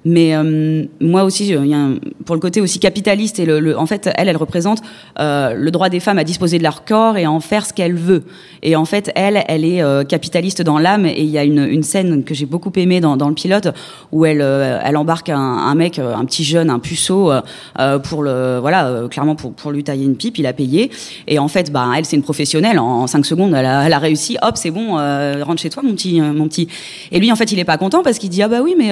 Mais 0.05 0.35
euh, 0.35 0.85
moi 1.01 1.23
aussi, 1.23 1.47
il 1.49 1.67
y 1.67 1.75
a 1.75 1.79
un- 1.79 1.95
pour 2.25 2.35
le 2.35 2.41
côté 2.41 2.61
aussi 2.61 2.81
capitaliste 2.81 3.39
et 3.39 3.47
le, 3.47 3.61
le- 3.61 3.79
en 3.79 3.87
fait, 3.87 4.11
elle, 4.17 4.29
elle 4.29 4.37
représente 4.37 4.81
euh, 5.21 5.55
le 5.55 5.71
droit 5.71 5.89
des 5.89 6.01
femmes 6.01 6.19
à 6.19 6.25
disposer 6.25 6.59
de 6.59 6.65
leur 6.65 6.85
corps 6.85 7.17
et 7.17 7.25
à 7.25 7.31
en 7.31 7.39
faire 7.39 7.65
ce 7.65 7.73
qu'elle 7.73 7.95
veut. 7.95 8.25
Et 8.65 8.75
en 8.75 8.85
fait, 8.85 9.13
elle, 9.15 9.45
elle 9.47 9.65
est 9.65 9.81
euh, 9.83 10.03
capitaliste 10.03 10.61
dans 10.63 10.79
l'âme. 10.79 11.07
Et 11.07 11.21
il 11.23 11.29
y 11.31 11.39
a 11.39 11.45
une, 11.45 11.65
une 11.69 11.85
scène 11.85 12.25
que 12.25 12.35
j'ai 12.35 12.47
beaucoup 12.47 12.73
aimée 12.77 13.01
dans, 13.01 13.17
dans 13.17 13.29
le 13.29 13.35
pilote 13.35 13.69
où 14.11 14.25
elle, 14.25 14.41
euh, 14.43 14.81
elle 14.85 14.97
embarque 14.97 15.29
un, 15.29 15.39
un 15.39 15.75
mec, 15.77 15.99
euh, 16.01 16.15
un 16.17 16.25
petit 16.25 16.43
jeune, 16.43 16.69
un 16.71 16.81
puceau, 16.81 17.31
euh, 17.31 17.99
pour 18.01 18.23
le, 18.25 18.59
voilà, 18.61 19.03
clairement 19.09 19.37
pour, 19.37 19.53
pour 19.53 19.71
lui 19.71 19.85
tailler 19.85 20.05
une 20.05 20.17
pipe. 20.17 20.39
Il 20.39 20.47
a 20.47 20.53
payé. 20.53 20.91
Et 21.29 21.39
en 21.39 21.49
fait, 21.49 21.71
bah, 21.71 21.87
elle, 21.97 22.05
c'est 22.07 22.17
une 22.17 22.23
professionnelle. 22.23 22.81
En, 22.81 23.03
en 23.03 23.07
cinq 23.07 23.25
secondes, 23.25 23.55
elle 23.57 23.67
a, 23.67 23.87
elle 23.87 23.93
a 23.93 23.99
réussi. 24.01 24.37
Hop, 24.43 24.57
c'est 24.57 24.73
bon, 24.73 24.95
rentre 24.97 25.61
chez 25.63 25.71
toi, 25.71 25.83
mon 25.85 25.93
petit, 25.93 26.21
mon 26.21 26.49
petit. 26.49 26.67
Et 27.13 27.21
lui, 27.21 27.31
en 27.31 27.37
fait, 27.37 27.53
il 27.53 27.59
est 27.61 27.65
pas 27.65 27.79
content 27.79 28.03
parce 28.03 28.19
qu'il 28.19 28.31
dit 28.31 28.43
ah 28.43 28.49
bah 28.49 28.63
oui, 28.63 28.75
mais 28.77 28.91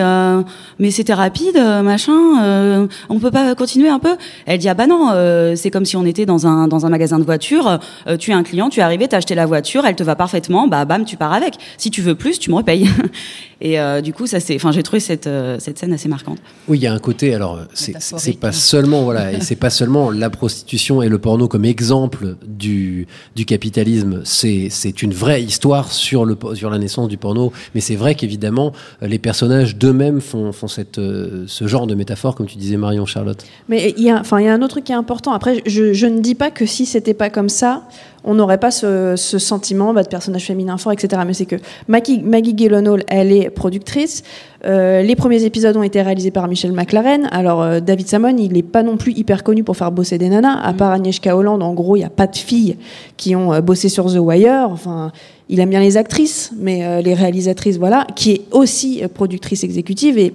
mais 0.78 0.90
c'était 1.00 1.14
rapide, 1.14 1.56
machin. 1.82 2.44
euh, 2.44 2.86
on 3.08 3.18
peut 3.18 3.30
pas 3.30 3.54
continuer 3.54 3.88
un 3.88 3.98
peu 3.98 4.16
Elle 4.44 4.58
dit 4.58 4.68
ah 4.68 4.74
bah 4.74 4.86
non, 4.86 5.08
euh, 5.12 5.56
c'est 5.56 5.70
comme 5.70 5.86
si 5.86 5.96
on 5.96 6.04
était 6.04 6.26
dans 6.26 6.46
un 6.46 6.68
dans 6.68 6.84
un 6.84 6.90
magasin 6.90 7.18
de 7.18 7.24
voitures. 7.24 7.78
euh, 8.06 8.18
tu 8.18 8.32
es 8.32 8.34
un 8.34 8.42
client, 8.42 8.68
tu 8.68 8.80
es 8.80 8.82
arrivé, 8.82 9.08
t'as 9.08 9.16
acheté 9.16 9.34
la 9.34 9.46
voiture, 9.46 9.86
elle 9.86 9.96
te 9.96 10.02
va 10.02 10.14
parfaitement, 10.14 10.68
bah 10.68 10.84
bam, 10.84 11.06
tu 11.06 11.16
pars 11.16 11.32
avec. 11.32 11.54
Si 11.78 11.90
tu 11.90 12.02
veux 12.02 12.14
plus, 12.14 12.38
tu 12.38 12.50
me 12.50 12.56
repayes. 12.56 12.86
Et 13.62 13.78
euh, 13.78 14.00
du 14.02 14.12
coup, 14.14 14.26
ça 14.26 14.40
c'est, 14.40 14.56
enfin, 14.56 14.72
j'ai 14.72 14.82
trouvé 14.82 15.00
cette 15.00 15.26
euh, 15.26 15.56
cette 15.58 15.78
scène 15.78 15.92
assez 15.94 16.08
marquante. 16.08 16.38
Oui, 16.68 16.78
il 16.78 16.82
y 16.82 16.86
a 16.86 16.92
un 16.92 16.98
côté. 16.98 17.34
Alors, 17.34 17.60
c'est 17.72 17.94
c'est 17.98 18.38
pas 18.38 18.52
seulement 18.52 19.02
voilà, 19.04 19.32
et 19.32 19.40
c'est 19.40 19.56
pas 19.56 19.70
seulement 19.70 20.10
la 20.10 20.28
prostitution 20.28 21.00
et 21.02 21.08
le 21.08 21.18
porno 21.18 21.48
comme 21.48 21.64
exemple 21.64 22.36
du 22.46 23.06
du 23.36 23.46
capitalisme. 23.46 24.20
C'est 24.24 24.68
c'est 24.70 25.02
une 25.02 25.14
vraie 25.14 25.42
histoire 25.42 25.92
sur 25.92 26.26
le 26.26 26.36
sur 26.54 26.68
la 26.68 26.78
naissance 26.78 27.08
du 27.08 27.16
porno. 27.16 27.52
Mais 27.74 27.80
c'est 27.80 27.96
vrai 27.96 28.14
qu'évidemment, 28.14 28.72
les 29.00 29.18
personnages 29.18 29.76
d'eux-mêmes 29.76 30.20
font 30.20 30.52
font 30.52 30.68
cette 30.68 30.89
euh, 30.98 31.44
ce 31.46 31.66
genre 31.66 31.86
de 31.86 31.94
métaphore, 31.94 32.34
comme 32.34 32.46
tu 32.46 32.58
disais 32.58 32.76
Marion 32.76 33.06
Charlotte. 33.06 33.44
Mais 33.68 33.94
il 33.96 34.02
y 34.02 34.10
a, 34.10 34.18
enfin, 34.20 34.40
il 34.40 34.46
y 34.46 34.48
a 34.48 34.54
un 34.54 34.62
autre 34.62 34.74
truc 34.74 34.84
qui 34.84 34.92
est 34.92 34.96
important. 34.96 35.32
Après, 35.32 35.62
je, 35.66 35.92
je 35.92 36.06
ne 36.06 36.20
dis 36.20 36.34
pas 36.34 36.50
que 36.50 36.66
si 36.66 36.86
c'était 36.86 37.14
pas 37.14 37.30
comme 37.30 37.48
ça, 37.48 37.82
on 38.24 38.34
n'aurait 38.34 38.58
pas 38.58 38.70
ce, 38.70 39.14
ce 39.16 39.38
sentiment 39.38 39.94
bah, 39.94 40.02
de 40.02 40.08
personnage 40.08 40.46
féminin 40.46 40.76
fort, 40.76 40.92
etc. 40.92 41.22
Mais 41.26 41.34
c'est 41.34 41.46
que 41.46 41.56
Maggie, 41.88 42.20
Maggie 42.20 42.54
Gyllenhaal, 42.56 43.04
elle 43.08 43.32
est 43.32 43.50
productrice. 43.50 44.22
Euh, 44.66 45.02
les 45.02 45.16
premiers 45.16 45.44
épisodes 45.44 45.76
ont 45.76 45.82
été 45.82 46.02
réalisés 46.02 46.30
par 46.30 46.46
Michel 46.46 46.72
McLaren. 46.72 47.28
Alors, 47.32 47.62
euh, 47.62 47.80
David 47.80 48.08
Simon, 48.08 48.36
il 48.36 48.52
n'est 48.52 48.62
pas 48.62 48.82
non 48.82 48.96
plus 48.96 49.12
hyper 49.12 49.42
connu 49.42 49.64
pour 49.64 49.76
faire 49.76 49.90
bosser 49.90 50.18
des 50.18 50.28
nanas. 50.28 50.60
À 50.62 50.72
part 50.74 50.92
Agnieszka 50.92 51.36
Holland, 51.36 51.62
en 51.62 51.72
gros, 51.72 51.96
il 51.96 52.00
n'y 52.00 52.04
a 52.04 52.10
pas 52.10 52.26
de 52.26 52.36
filles 52.36 52.76
qui 53.16 53.34
ont 53.34 53.52
euh, 53.54 53.60
bossé 53.60 53.88
sur 53.88 54.06
The 54.12 54.18
Wire. 54.18 54.68
Enfin, 54.70 55.12
il 55.48 55.60
aime 55.60 55.70
bien 55.70 55.80
les 55.80 55.96
actrices, 55.96 56.52
mais 56.56 57.02
les 57.02 57.12
réalisatrices, 57.12 57.76
voilà, 57.76 58.06
qui 58.14 58.30
est 58.30 58.42
aussi 58.52 59.02
productrice 59.12 59.64
exécutive 59.64 60.16
et 60.16 60.32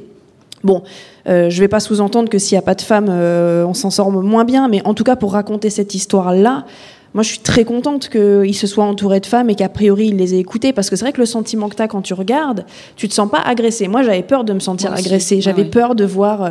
Bon, 0.65 0.81
euh, 1.29 1.49
je 1.49 1.59
vais 1.59 1.67
pas 1.67 1.79
sous-entendre 1.79 2.27
que 2.27 2.39
s'il 2.39 2.55
n'y 2.55 2.59
a 2.59 2.63
pas 2.63 2.75
de 2.75 2.81
femmes, 2.81 3.07
euh, 3.09 3.63
on 3.65 3.75
s'en 3.75 3.91
sort 3.91 4.11
moins 4.11 4.45
bien, 4.45 4.67
mais 4.67 4.81
en 4.85 4.95
tout 4.95 5.03
cas, 5.03 5.15
pour 5.15 5.33
raconter 5.33 5.69
cette 5.69 5.93
histoire-là, 5.93 6.65
moi, 7.13 7.23
je 7.23 7.29
suis 7.29 7.39
très 7.39 7.63
contente 7.63 8.09
qu'il 8.09 8.55
se 8.55 8.67
soit 8.67 8.83
entouré 8.83 9.21
de 9.21 9.25
femmes 9.25 9.49
et 9.49 9.55
qu'a 9.55 9.69
priori, 9.69 10.07
il 10.07 10.17
les 10.17 10.33
ait 10.33 10.39
écoutées, 10.39 10.73
parce 10.73 10.89
que 10.89 10.97
c'est 10.97 11.05
vrai 11.05 11.13
que 11.13 11.21
le 11.21 11.25
sentiment 11.27 11.69
que 11.69 11.75
tu 11.75 11.81
as 11.81 11.87
quand 11.87 12.01
tu 12.01 12.13
regardes, 12.13 12.65
tu 12.97 13.07
te 13.07 13.13
sens 13.13 13.29
pas 13.29 13.39
agressé. 13.39 13.87
Moi, 13.87 14.01
j'avais 14.03 14.23
peur 14.23 14.43
de 14.43 14.51
me 14.51 14.59
sentir 14.59 14.91
agressée. 14.91 15.39
J'avais 15.39 15.61
Ah 15.61 15.65
ouais. 15.65 15.69
peur 15.69 15.95
de 15.95 16.03
voir 16.03 16.43
euh, 16.43 16.49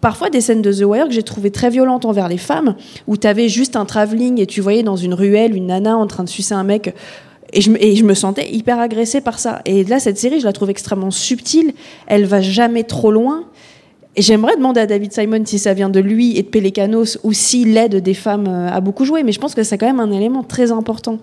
parfois 0.00 0.30
des 0.30 0.40
scènes 0.40 0.62
de 0.62 0.72
The 0.72 0.84
Wire 0.84 1.06
que 1.08 1.12
j'ai 1.14 1.24
trouvées 1.24 1.50
très 1.50 1.70
violentes 1.70 2.04
envers 2.04 2.28
les 2.28 2.38
femmes, 2.38 2.76
où 3.08 3.16
tu 3.16 3.26
avais 3.26 3.48
juste 3.48 3.74
un 3.74 3.86
travelling 3.86 4.40
et 4.40 4.46
tu 4.46 4.60
voyais 4.60 4.84
dans 4.84 4.94
une 4.94 5.14
ruelle 5.14 5.56
une 5.56 5.66
nana 5.66 5.96
en 5.96 6.06
train 6.06 6.22
de 6.22 6.28
sucer 6.28 6.54
un 6.54 6.64
mec. 6.64 6.94
Et 7.54 7.60
je, 7.60 7.70
me- 8.04 8.14
sentais 8.14 8.52
hyper 8.52 8.80
agressée 8.80 9.20
par 9.20 9.38
ça. 9.38 9.62
Et 9.64 9.84
là, 9.84 10.00
cette 10.00 10.18
série, 10.18 10.40
je 10.40 10.44
la 10.44 10.52
trouve 10.52 10.70
extrêmement 10.70 11.12
subtile. 11.12 11.72
Elle 12.08 12.26
va 12.26 12.40
jamais 12.40 12.82
trop 12.82 13.12
loin. 13.12 13.44
Et 14.16 14.22
j'aimerais 14.22 14.56
demander 14.56 14.80
à 14.80 14.86
David 14.86 15.12
Simon 15.12 15.42
si 15.44 15.58
ça 15.58 15.72
vient 15.72 15.88
de 15.88 16.00
lui 16.00 16.36
et 16.36 16.42
de 16.42 16.48
Pelekanos 16.48 17.18
ou 17.22 17.32
si 17.32 17.64
l'aide 17.64 17.96
des 17.96 18.14
femmes 18.14 18.46
euh, 18.48 18.68
a 18.68 18.80
beaucoup 18.80 19.04
joué. 19.04 19.22
Mais 19.22 19.32
je 19.32 19.40
pense 19.40 19.54
que 19.54 19.62
c'est 19.62 19.78
quand 19.78 19.86
même 19.86 20.00
un 20.00 20.10
élément 20.12 20.42
très 20.42 20.72
important. 20.72 21.18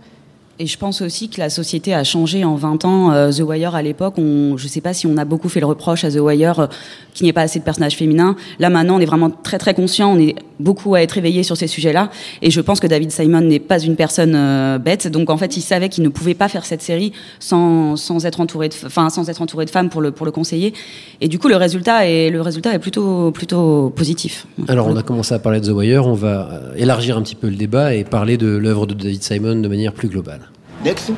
Et 0.62 0.68
je 0.68 0.78
pense 0.78 1.02
aussi 1.02 1.28
que 1.28 1.40
la 1.40 1.50
société 1.50 1.92
a 1.92 2.04
changé 2.04 2.44
en 2.44 2.54
20 2.54 2.86
ans. 2.86 3.12
Euh, 3.12 3.32
The 3.32 3.40
Wire, 3.40 3.74
à 3.74 3.82
l'époque, 3.82 4.14
je 4.18 4.22
ne 4.64 4.70
sais 4.70 4.80
pas 4.80 4.94
si 4.94 5.08
on 5.08 5.18
a 5.18 5.26
beaucoup 5.26 5.50
fait 5.50 5.60
le 5.60 5.66
reproche 5.66 6.04
à 6.04 6.12
The 6.12 6.20
Wire 6.20 6.60
euh, 6.60 6.68
qu'il 7.16 7.24
n'y 7.24 7.32
ait 7.32 7.34
pas 7.34 7.42
assez 7.42 7.58
de 7.58 7.64
personnages 7.64 7.98
féminins. 7.98 8.36
Là, 8.60 8.70
maintenant, 8.70 8.98
on 8.98 9.00
est 9.00 9.08
vraiment 9.08 9.32
très, 9.32 9.58
très 9.58 9.74
conscient. 9.74 10.16
On 10.16 10.20
est 10.20 10.36
beaucoup 10.60 10.94
à 10.94 11.02
être 11.02 11.18
éveillé 11.18 11.42
sur 11.42 11.58
ces 11.58 11.66
sujets-là. 11.66 12.12
Et 12.44 12.52
je 12.52 12.62
pense 12.62 12.80
que 12.80 12.86
David 12.86 13.12
Simon 13.12 13.42
n'est 13.42 13.58
pas 13.58 13.80
une 13.80 13.96
personne 13.96 14.36
euh, 14.36 14.78
bête. 14.78 15.08
Donc, 15.08 15.32
en 15.32 15.38
fait, 15.38 15.58
il 15.58 15.62
savait 15.62 15.90
qu'il 15.90 16.04
ne 16.04 16.10
pouvait 16.10 16.36
pas 16.36 16.48
faire 16.48 16.64
cette 16.64 16.84
série 16.84 17.12
sans, 17.40 17.96
sans, 17.96 18.28
être, 18.28 18.40
entouré 18.40 18.70
de, 18.70 18.76
enfin, 18.86 19.10
sans 19.10 19.32
être 19.32 19.42
entouré 19.42 19.66
de 19.66 19.72
femmes 19.72 19.90
pour 19.90 20.02
le, 20.02 20.12
pour 20.12 20.28
le 20.28 20.32
conseiller. 20.32 20.76
Et 21.22 21.28
du 21.28 21.40
coup, 21.40 21.48
le 21.48 21.56
résultat 21.56 22.08
est, 22.08 22.30
le 22.30 22.40
résultat 22.40 22.72
est 22.76 22.80
plutôt, 22.80 23.32
plutôt 23.32 23.90
positif. 23.96 24.46
Alors, 24.68 24.86
on 24.86 24.96
a 24.96 25.02
commencé 25.02 25.34
à 25.34 25.40
parler 25.40 25.60
de 25.60 25.66
The 25.66 25.76
Wire. 25.76 26.06
On 26.06 26.14
va 26.14 26.52
élargir 26.78 27.18
un 27.18 27.24
petit 27.24 27.34
peu 27.34 27.50
le 27.50 27.56
débat 27.56 27.96
et 27.96 28.04
parler 28.04 28.38
de 28.38 28.46
l'œuvre 28.46 28.86
de 28.86 28.94
David 28.94 29.24
Simon 29.24 29.56
de 29.56 29.68
manière 29.68 29.94
plus 29.94 30.08
globale. 30.08 30.51
Nixon? 30.84 31.18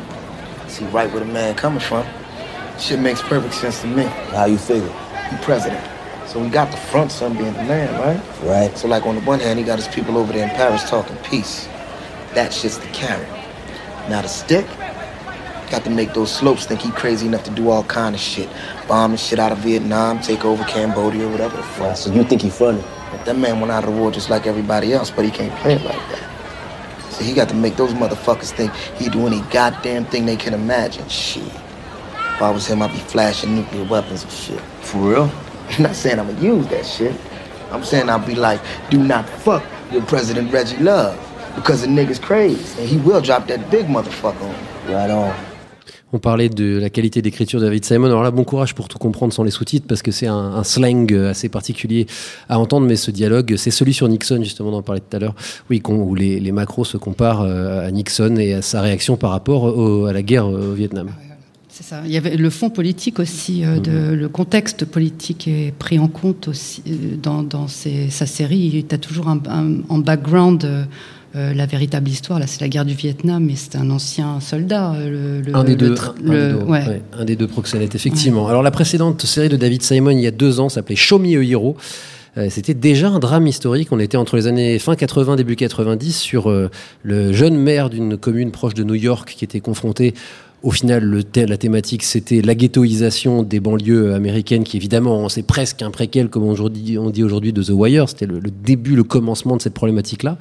See 0.68 0.86
right 0.86 1.12
where 1.12 1.20
the 1.24 1.32
man 1.32 1.56
coming 1.56 1.80
from. 1.80 2.06
Shit 2.80 3.00
makes 3.00 3.22
perfect 3.22 3.54
sense 3.54 3.82
to 3.82 3.88
me. 3.88 4.04
How 4.04 4.46
you 4.46 4.58
figure? 4.58 4.92
He 5.30 5.38
president. 5.38 5.88
So 6.28 6.40
we 6.40 6.50
got 6.50 6.72
the 6.72 6.78
front 6.78 7.12
son 7.12 7.34
being 7.34 7.54
the 7.54 7.64
man, 7.64 7.94
right? 8.00 8.42
Right. 8.44 8.78
So 8.78 8.88
like 8.88 9.06
on 9.06 9.16
the 9.16 9.22
one 9.22 9.40
hand, 9.40 9.60
he 9.60 9.66
got 9.66 9.78
his 9.78 9.88
people 9.88 10.18
over 10.18 10.34
there 10.34 10.48
in 10.48 10.56
Paris 10.56 10.90
talking 10.90 11.16
peace. 11.18 11.68
That 12.34 12.52
shit's 12.52 12.80
the 12.80 12.88
carrot. 12.88 13.30
Now 14.10 14.22
the 14.22 14.28
stick, 14.28 14.66
got 15.70 15.84
to 15.84 15.90
make 15.90 16.14
those 16.14 16.32
slopes 16.32 16.66
think 16.66 16.82
he 16.82 16.92
crazy 16.92 17.28
enough 17.28 17.44
to 17.44 17.52
do 17.52 17.70
all 17.70 17.84
kind 17.84 18.16
of 18.16 18.22
shit. 18.22 18.50
Bomb 18.88 19.12
the 19.12 19.18
shit 19.18 19.40
out 19.40 19.52
of 19.52 19.60
Vietnam, 19.60 20.20
take 20.20 20.44
over 20.44 20.64
Cambodia, 20.66 21.28
or 21.28 21.32
whatever 21.32 21.58
the 21.58 21.64
fuck. 21.64 21.98
So 21.98 22.12
you 22.12 22.24
think 22.24 22.42
he 22.42 22.50
funny? 22.50 22.84
But 23.12 23.26
that 23.26 23.38
man 23.38 23.60
went 23.60 23.72
out 23.72 23.84
of 23.84 23.94
the 23.94 24.00
war 24.00 24.12
just 24.12 24.30
like 24.30 24.48
everybody 24.48 24.92
else, 24.94 25.12
but 25.12 25.26
he 25.26 25.32
can't 25.32 25.54
play 25.62 25.74
it 25.74 25.84
like 25.84 25.96
that. 26.10 26.23
So 27.14 27.24
he 27.24 27.34
got 27.34 27.50
to 27.50 27.56
make 27.56 27.76
those 27.76 27.94
motherfuckers 27.94 28.52
think 28.52 28.74
he 28.98 29.10
do 29.10 29.28
any 29.28 29.42
goddamn 29.52 30.06
thing 30.06 30.26
they 30.26 30.36
can 30.36 30.54
imagine. 30.54 31.08
Shit. 31.10 31.44
If 31.44 32.42
I 32.42 32.50
was 32.50 32.66
him, 32.68 32.82
I'd 32.82 32.92
be 32.92 32.98
flashing 32.98 33.56
nuclear 33.56 33.86
weapons 33.86 34.24
and 34.24 34.32
shit. 34.32 34.62
For 34.82 34.98
real? 34.98 35.32
I'm 35.70 35.84
not 35.84 35.96
saying 35.96 36.20
I'm 36.20 36.28
gonna 36.28 36.42
use 36.42 36.68
that 36.68 36.86
shit. 36.86 37.16
I'm 37.72 37.84
saying 37.84 38.10
I'll 38.10 38.26
be 38.26 38.36
like, 38.36 38.62
do 38.90 38.98
not 39.02 39.28
fuck 39.30 39.64
with 39.92 40.08
President 40.08 40.52
Reggie 40.52 40.78
Love. 40.78 41.20
Because 41.56 41.82
the 41.82 41.88
nigga's 41.88 42.20
crazy. 42.20 42.82
And 42.82 42.90
he 42.90 42.98
will 42.98 43.22
drop 43.22 43.48
that 43.48 43.70
big 43.70 43.86
motherfucker 43.86 44.42
on 44.42 44.88
me. 44.88 44.94
Right 44.94 45.10
on. 45.10 45.53
On 46.16 46.20
parlait 46.20 46.48
de 46.48 46.78
la 46.78 46.92
qualité 46.92 47.24
d'écriture 47.24 47.60
de 47.60 47.66
David 47.66 47.84
Simon. 47.84 48.06
Alors 48.06 48.22
là, 48.22 48.30
bon 48.30 48.44
courage 48.44 48.76
pour 48.76 48.88
tout 48.88 49.00
comprendre 49.00 49.34
sans 49.34 49.44
les 49.44 49.50
sous-titres 49.50 49.88
parce 49.88 50.04
que 50.04 50.12
c'est 50.12 50.28
un, 50.28 50.36
un 50.36 50.64
slang 50.64 51.12
assez 51.12 51.50
particulier 51.50 52.06
à 52.48 52.60
entendre. 52.60 52.86
Mais 52.86 52.96
ce 52.96 53.10
dialogue, 53.10 53.56
c'est 53.58 53.72
celui 53.72 53.94
sur 53.96 54.08
Nixon, 54.08 54.44
justement, 54.44 54.70
dont 54.70 54.78
on 54.78 54.82
parlait 54.84 55.02
tout 55.02 55.16
à 55.18 55.20
l'heure. 55.20 55.34
Oui, 55.72 55.82
où 55.90 56.14
les, 56.14 56.40
les 56.40 56.52
macros 56.52 56.86
se 56.86 56.98
comparent 56.98 57.42
euh, 57.42 57.88
à 57.88 57.90
Nixon 57.90 58.36
et 58.38 58.54
à 58.54 58.62
sa 58.62 58.82
réaction 58.82 59.18
par 59.18 59.32
rapport 59.32 59.64
au- 59.64 60.06
à 60.06 60.14
la 60.14 60.22
guerre 60.22 60.48
au 60.48 60.74
Vietnam. 60.74 61.10
C'est 61.68 61.84
ça. 61.84 62.04
Il 62.06 62.12
y 62.12 62.18
avait 62.18 62.38
le 62.38 62.50
fond 62.52 62.70
politique 62.70 63.20
aussi, 63.20 63.66
euh, 63.66 63.80
de, 63.80 64.14
le 64.14 64.30
contexte 64.30 64.86
politique 64.86 65.48
est 65.48 65.74
pris 65.74 65.98
en 65.98 66.08
compte 66.08 66.48
aussi 66.48 66.84
euh, 66.88 67.16
dans, 67.20 67.42
sa 67.68 68.28
série. 68.28 68.86
Tu 68.88 68.94
as 68.94 69.00
toujours 69.00 69.28
un, 69.30 69.40
un- 69.50 69.78
en 69.90 69.98
background 69.98 70.64
euh, 70.64 70.84
euh, 71.36 71.54
la 71.54 71.66
véritable 71.66 72.10
histoire. 72.10 72.40
Là, 72.40 72.48
c'est 72.48 72.62
la 72.62 72.68
guerre 72.70 72.86
du 72.86 72.94
Vietnam, 72.94 73.44
mais 73.46 73.56
c'est 73.56 73.76
un 73.76 73.90
ancien 73.90 74.40
soldat. 74.40 74.94
Le, 75.00 75.42
le- 75.42 75.56
un 75.56 75.64
des 75.64 75.72
le 75.72 75.78
deux, 75.78 75.94
tra- 75.96 76.12
un 76.26 76.30
des 76.30 76.36
le- 76.38 76.54
deux, 76.54 76.58
ouais. 76.66 76.88
ouais, 76.88 77.02
un 77.18 77.26
des 77.26 77.36
deux 77.36 77.48
proxénètes, 77.48 77.96
effectivement. 77.96 78.48
Alors 78.48 78.62
la 78.64 78.72
précédente 78.72 79.26
série 79.26 79.50
de 79.50 79.58
David 79.58 79.82
Simon, 79.82 80.12
il 80.12 80.20
y 80.22 80.28
a 80.28 80.32
deux 80.32 80.60
ans, 80.60 80.70
s'appelait 80.70 80.96
Show 80.96 81.20
Me 81.20 81.38
a 81.40 81.44
Hero. 81.44 81.76
Euh, 82.38 82.48
C'était 82.50 82.74
déjà 82.74 83.10
un 83.10 83.20
drame 83.20 83.46
historique. 83.46 83.90
On 83.92 84.00
était 84.00 84.18
entre 84.18 84.36
les 84.38 84.48
années 84.48 84.80
fin 84.80 84.96
80, 84.96 85.36
début 85.36 85.56
90 85.56 86.18
sur 86.18 86.50
euh, 86.50 86.70
le 87.04 87.32
jeune 87.32 87.56
maire 87.56 87.90
d'une 87.92 88.18
commune 88.18 88.52
proche 88.52 88.74
de 88.74 88.84
New 88.84 88.96
York 88.96 89.34
qui 89.38 89.46
était 89.46 89.60
confronté. 89.60 90.14
Au 90.64 90.72
final, 90.72 91.24
la 91.36 91.58
thématique, 91.58 92.04
c'était 92.04 92.42
la 92.42 92.56
ghettoisation 92.56 93.44
des 93.44 93.60
banlieues 93.60 94.14
américaines, 94.14 94.64
qui 94.64 94.78
évidemment, 94.78 95.28
c'est 95.28 95.44
presque 95.44 95.82
un 95.82 95.92
préquel, 95.92 96.30
comme 96.30 96.44
on 96.44 96.54
dit, 96.70 96.98
aujourd'hui, 96.98 97.52
de 97.52 97.62
The 97.62 97.72
Wire. 97.72 98.08
C'était 98.08 98.28
le, 98.28 98.40
le 98.40 98.50
début, 98.50 98.96
le 98.96 99.04
commencement 99.04 99.58
de 99.58 99.62
cette 99.62 99.74
problématique-là. 99.74 100.38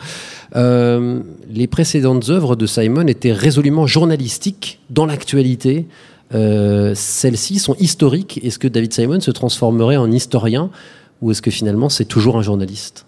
Euh, 0.55 1.21
les 1.51 1.67
précédentes 1.67 2.29
œuvres 2.29 2.55
de 2.55 2.67
Simon 2.67 3.09
étaient 3.09 3.33
résolument 3.33 3.89
journalistiques 3.89 4.79
dans 4.91 5.07
l'actualité. 5.07 5.89
Euh, 6.35 6.93
Celles-ci 6.95 7.59
sont 7.59 7.75
historiques. 7.81 8.39
Est-ce 8.45 8.61
que 8.61 8.69
David 8.69 8.93
Simon 8.95 9.19
se 9.21 9.33
transformerait 9.33 9.97
en 9.97 10.11
historien 10.13 10.71
ou 11.21 11.33
est-ce 11.33 11.43
que 11.43 11.51
finalement 11.51 11.89
c'est 11.89 12.05
toujours 12.05 12.39
un 12.39 12.43
journaliste? 12.43 13.07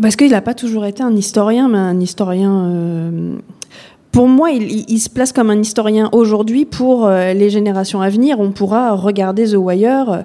Parce 0.00 0.16
qu'il 0.16 0.30
n'a 0.30 0.40
pas 0.40 0.54
toujours 0.54 0.86
été 0.86 1.02
un 1.02 1.14
historien, 1.14 1.68
mais 1.68 1.78
un 1.78 2.00
historien. 2.00 2.70
euh, 2.70 3.36
Pour 4.12 4.26
moi, 4.26 4.50
il, 4.50 5.00
se 5.00 5.08
place 5.08 5.32
comme 5.32 5.50
un 5.50 5.60
historien 5.60 6.08
aujourd'hui. 6.12 6.64
Pour 6.64 7.06
euh, 7.06 7.32
les 7.32 7.48
générations 7.48 8.00
à 8.00 8.08
venir, 8.08 8.40
on 8.40 8.50
pourra 8.50 8.92
regarder 8.94 9.44
The 9.46 9.56
Wire. 9.56 10.10
euh, 10.10 10.22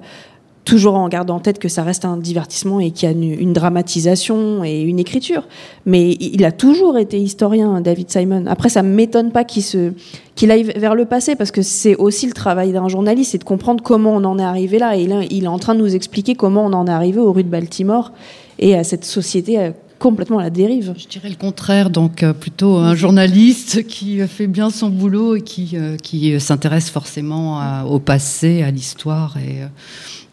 Toujours 0.64 0.96
en 0.96 1.08
gardant 1.10 1.36
en 1.36 1.40
tête 1.40 1.60
que 1.60 1.70
ça 1.70 1.84
reste 1.84 2.06
un 2.06 2.18
divertissement 2.18 2.80
et 2.80 2.90
qu'il 2.90 3.08
y 3.08 3.12
a 3.12 3.16
une, 3.16 3.54
dramatisation 3.54 4.64
et 4.64 4.82
une 4.82 4.98
écriture. 4.98 5.44
Mais 5.86 6.14
il 6.14 6.44
a 6.44 6.52
toujours 6.52 6.98
été 6.98 7.20
historien, 7.20 7.82
David 7.82 8.10
Simon. 8.10 8.46
Après, 8.48 8.70
ça 8.70 8.82
ne 8.82 8.90
m'étonne 8.90 9.32
pas 9.32 9.44
qu'il 9.44 9.94
qu'il 10.34 10.50
aille 10.50 10.64
vers 10.64 10.96
le 10.96 11.06
passé, 11.06 11.36
parce 11.36 11.52
que 11.52 11.62
c'est 11.62 11.96
aussi 11.96 12.26
le 12.26 12.34
travail 12.34 12.72
d'un 12.72 12.88
journaliste, 12.88 13.34
c'est 13.34 13.38
de 13.38 13.44
comprendre 13.44 13.84
comment 13.84 14.16
on 14.16 14.24
en 14.24 14.40
est 14.40 14.44
arrivé 14.44 14.80
là. 14.80 14.98
Et 14.98 15.06
là, 15.06 15.22
il 15.30 15.44
est 15.44 15.48
en 15.48 15.60
train 15.60 15.76
de 15.76 15.82
nous 15.82 15.96
expliquer 15.96 16.34
comment 16.34 16.66
on 16.66 16.74
en 16.74 16.88
est 16.88 16.92
arrivé 16.92 17.20
aux 17.20 17.32
rues 17.32 17.44
de 17.44 17.50
Baltimore 17.50 18.12
et 18.58 18.76
à 18.76 18.84
cette 18.84 19.06
société 19.06 19.60
euh, 19.60 19.70
complètement 20.10 20.38
à 20.38 20.44
la 20.44 20.50
dérive. 20.52 20.94
Je 21.04 21.08
dirais 21.08 21.30
le 21.30 21.36
contraire, 21.48 21.90
donc 21.90 22.22
euh, 22.22 22.32
plutôt 22.34 22.78
un 22.78 22.94
journaliste 22.94 23.88
qui 23.88 24.22
euh, 24.22 24.28
fait 24.28 24.46
bien 24.46 24.70
son 24.70 24.90
boulot 24.90 25.36
et 25.38 25.42
qui, 25.42 25.66
euh, 25.74 25.98
qui 25.98 26.40
s'intéresse 26.40 26.92
forcément 26.92 27.60
à- 27.60 27.86
au 27.86 28.00
passé, 28.00 28.62
à 28.62 28.70
l'histoire 28.70 29.32
et, 29.38 29.56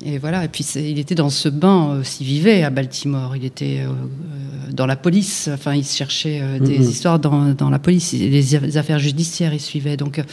Et 0.05 0.19
voilà, 0.19 0.45
et 0.45 0.49
puis 0.49 0.65
il 0.77 0.99
était 0.99 1.15
dans 1.15 1.31
ce 1.31 1.49
bain 1.49 1.79
euh, 1.91 2.03
s'il 2.03 2.27
vivait 2.27 2.65
à 2.65 2.71
Baltimore. 2.71 3.35
Il 3.37 3.45
était 3.45 3.79
dans 4.79 4.87
la 4.87 4.97
police, 4.97 5.49
enfin 5.53 5.75
il 5.75 5.85
cherchait 5.85 6.41
euh, 6.43 6.59
des 6.59 6.81
histoires 6.93 7.19
dans, 7.21 7.55
dans 7.63 7.71
la 7.71 7.79
police, 7.79 8.13
Et 8.15 8.19
les, 8.19 8.43
les 8.43 8.77
affaires 8.77 8.99
judiciaires 8.99 9.55
il 9.55 9.61
suivait. 9.61 9.97
Donc 9.97 10.19
euh, 10.19 10.25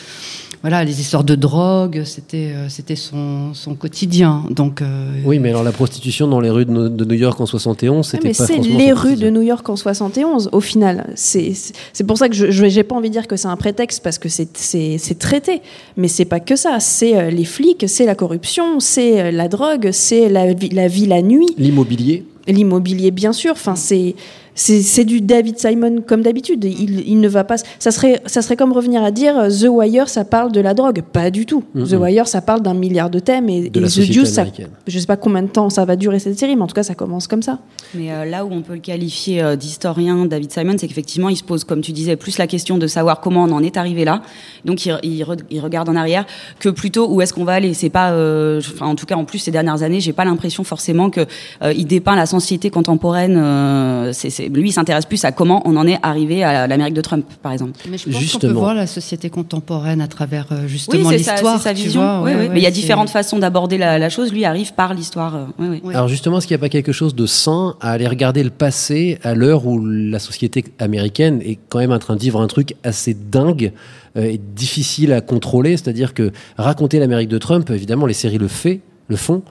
voilà, 0.62 0.84
les 0.84 1.00
histoires 1.00 1.24
de 1.24 1.36
drogue, 1.36 2.02
c'était 2.06 2.52
euh, 2.54 2.68
c'était 2.70 2.96
son, 2.98 3.54
son 3.54 3.76
quotidien. 3.76 4.44
Donc 4.50 4.82
euh, 4.82 5.12
Oui, 5.26 5.40
mais 5.40 5.50
alors 5.50 5.64
la 5.64 5.72
prostitution 5.72 6.28
dans 6.28 6.40
les 6.42 6.50
rues 6.50 6.66
de, 6.66 7.06
New 7.06 7.14
York 7.16 7.40
en 7.40 7.46
71, 7.46 7.96
Ouais, 7.98 8.04
c'était 8.04 8.28
mais 8.28 8.34
pas 8.34 8.46
c'est 8.46 8.58
les 8.60 8.92
rues 8.92 9.16
de 9.16 9.30
New 9.30 9.42
York 9.42 9.68
en 9.70 9.76
71, 9.78 10.50
au 10.52 10.60
final. 10.60 11.12
C'est 11.16 11.54
c'est- 11.94 12.04
pour 12.04 12.18
ça 12.18 12.28
que 12.28 12.36
je 12.36 12.64
n'ai 12.66 12.84
pas 12.84 12.96
envie 12.96 13.10
de 13.10 13.14
dire 13.14 13.28
que 13.28 13.36
c'est 13.38 13.48
un 13.48 13.56
prétexte, 13.58 14.04
parce 14.04 14.18
que 14.18 14.28
c'est- 14.30 14.56
c'est 14.58 14.98
c'est 14.98 15.18
traité. 15.18 15.62
Mais 15.96 16.08
c'est 16.10 16.26
pas 16.26 16.40
que 16.42 16.56
ça. 16.56 16.80
C'est 16.80 17.16
euh, 17.16 17.30
les 17.30 17.46
flics, 17.46 17.86
c'est 17.88 18.06
la 18.06 18.16
corruption, 18.16 18.80
c'est 18.82 19.32
la 19.32 19.48
drogue, 19.48 19.90
c'est 19.94 20.28
la, 20.30 20.54
vie- 20.54 20.70
la 20.70 20.88
vie 20.90 21.06
la 21.06 21.22
nuit, 21.22 21.48
L'immobilier. 21.58 22.26
l'immobilier, 22.48 23.12
bien 23.12 23.32
sûr. 23.34 23.52
Enfin, 23.54 23.76
c'est. 23.76 24.16
C'est 24.62 25.06
du 25.06 25.22
David 25.22 25.58
Simon 25.58 26.02
comme 26.06 26.22
d'habitude. 26.22 26.66
Il, 26.66 27.08
il 27.08 27.20
ne 27.22 27.28
va 27.30 27.46
pas. 27.46 27.56
Ça 27.80 27.92
serait, 27.92 28.22
ça 28.26 28.42
serait 28.42 28.58
comme 28.58 28.74
revenir 28.74 29.02
à 29.04 29.12
dire 29.12 29.38
euh, 29.38 29.50
The 29.50 29.68
Wire, 29.70 30.10
ça 30.10 30.26
parle 30.26 30.52
de 30.52 30.60
la 30.60 30.74
drogue. 30.74 31.02
Pas 31.02 31.32
du 31.32 31.46
tout. 31.46 31.64
The 31.86 31.94
Wire, 31.94 32.28
ça 32.28 32.42
parle 32.42 32.62
d'un 32.62 32.74
milliard 32.74 33.10
de 33.10 33.20
thèmes. 33.20 33.48
Et, 33.48 33.70
De 33.70 33.80
et 33.80 33.84
The 33.88 34.02
Deuce, 34.20 34.30
ça, 34.34 34.44
je 34.86 35.00
sais 35.00 35.06
pas 35.06 35.16
combien 35.16 35.44
de 35.44 35.48
temps 35.48 35.70
ça 35.70 35.86
va 35.86 35.96
durer 35.96 36.20
cette 36.20 36.38
série, 36.38 36.58
mais 36.58 36.62
en 36.62 36.68
tout 36.68 36.74
cas, 36.74 36.84
ça 36.84 36.94
commence 36.94 37.28
comme 37.28 37.42
ça. 37.42 37.60
Mais 37.96 38.12
euh, 38.12 38.26
là 38.26 38.44
où 38.46 38.50
on 38.52 38.62
peut 38.62 38.74
le 38.74 38.80
qualifier 38.80 39.42
euh, 39.42 39.56
d'historien, 39.56 40.26
David 40.26 40.52
Simon, 40.52 40.76
c'est 40.78 40.88
qu'effectivement, 40.90 41.30
il 41.30 41.38
se 41.38 41.44
pose, 41.44 41.64
comme 41.64 41.80
tu 41.82 41.94
disais, 41.94 42.18
plus 42.18 42.38
la 42.38 42.46
question 42.48 42.78
de 42.78 42.86
savoir 42.88 43.22
comment 43.22 43.46
on 43.46 43.52
en 43.52 43.64
est 43.64 43.78
arrivé 43.78 44.04
là. 44.04 44.22
Donc, 44.66 44.86
il, 44.86 44.98
il 45.04 45.24
re- 45.24 45.40
il 45.50 45.62
regarde 45.62 45.88
en 45.88 45.96
arrière 45.96 46.26
que 46.60 46.68
plutôt 46.68 47.08
où 47.10 47.22
est-ce 47.22 47.34
qu'on 47.34 47.46
va 47.46 47.54
aller. 47.54 47.74
C'est 47.74 47.90
pas, 47.90 48.12
euh, 48.12 48.60
enfin, 48.60 48.88
en 48.88 48.96
tout 48.96 49.06
cas, 49.06 49.16
en 49.16 49.24
plus 49.24 49.40
ces 49.40 49.52
dernières 49.52 49.84
années, 49.84 50.02
j'ai 50.02 50.12
pas 50.14 50.26
l'impression 50.26 50.66
forcément 50.66 51.10
que 51.10 51.22
euh, 51.64 51.74
il 51.74 51.86
dépeint 51.88 52.18
la 52.18 52.26
société 52.26 52.70
contemporaine. 52.70 53.38
euh, 53.38 54.12
c'est- 54.12 54.49
lui, 54.54 54.70
il 54.70 54.72
s'intéresse 54.72 55.06
plus 55.06 55.24
à 55.26 55.32
comment 55.32 55.62
on 55.66 55.76
en 55.78 55.86
est 55.88 55.98
arrivé 56.04 56.44
à 56.44 56.68
l'Amérique 56.68 56.94
de 56.94 57.02
Trump, 57.02 57.26
par 57.42 57.52
exemple. 57.52 57.74
Mais 57.90 57.98
je 57.98 58.10
pense 58.10 58.32
qu'on 58.34 58.40
peut 58.40 58.48
voir 58.52 58.74
la 58.76 58.88
société 58.88 59.30
contemporaine 59.30 60.02
à 60.02 60.08
travers 60.08 60.48
euh, 60.52 60.62
Oui, 60.64 60.68
justement 60.70 61.10
sa, 61.10 61.16
l'histoire. 61.18 61.58
c'est 61.58 61.64
sa 61.70 61.74
tu 61.74 61.84
vision. 61.84 62.02
vois, 62.02 62.22
Oui, 62.22 62.32
ouais, 62.32 62.36
oui. 62.36 62.42
ouais, 62.48 62.50
Mais 62.54 62.60
il 62.60 62.64
y 62.64 62.66
a 62.66 62.70
c'est- 62.70 62.76
différentes 62.76 63.10
façons 63.10 63.40
d'aborder 63.40 63.78
la, 63.78 64.00
la 64.00 64.10
chose. 64.10 64.32
Lui 64.34 64.46
arrive 64.46 64.74
par 64.74 64.94
l'histoire. 64.94 65.36
euh, 65.36 65.46
oui, 65.60 65.82
oui. 65.84 65.94
Alors 65.96 66.08
justement, 66.08 66.38
est-ce 66.38 66.48
qu'il 66.48 66.56
n'y 66.56 66.60
a 66.60 66.66
pas 66.66 66.70
quelque 66.70 66.92
chose 66.92 67.16
de 67.16 67.26
sain 67.26 67.76
à 67.82 67.92
aller 67.92 68.08
regarder 68.08 68.44
le 68.44 68.50
passé 68.50 69.20
à 69.24 69.34
l'heure 69.36 69.66
où 69.66 69.80
la 69.86 70.20
société 70.20 70.64
américaine 70.80 71.42
est 71.44 71.60
quand 71.70 71.80
même 71.80 71.92
en 71.92 72.00
train 72.00 72.16
de 72.16 72.22
vivre 72.22 72.42
un 72.42 72.48
truc 72.48 72.76
assez 72.84 73.14
dingue 73.14 73.72
euh, 74.18 74.24
et 74.24 74.38
difficile 74.40 75.14
à 75.14 75.22
contrôler? 75.22 75.78
C'est-à-dire 75.78 76.14
que 76.14 76.32
raconter 76.58 77.00
l'Amérique 77.00 77.30
de 77.30 77.38
Trump, 77.38 77.70
évidemment, 77.70 78.06
les 78.06 78.14
séries 78.14 78.38
le, 78.38 78.48
fait, 78.48 78.82
le 79.08 79.16
font, 79.16 79.42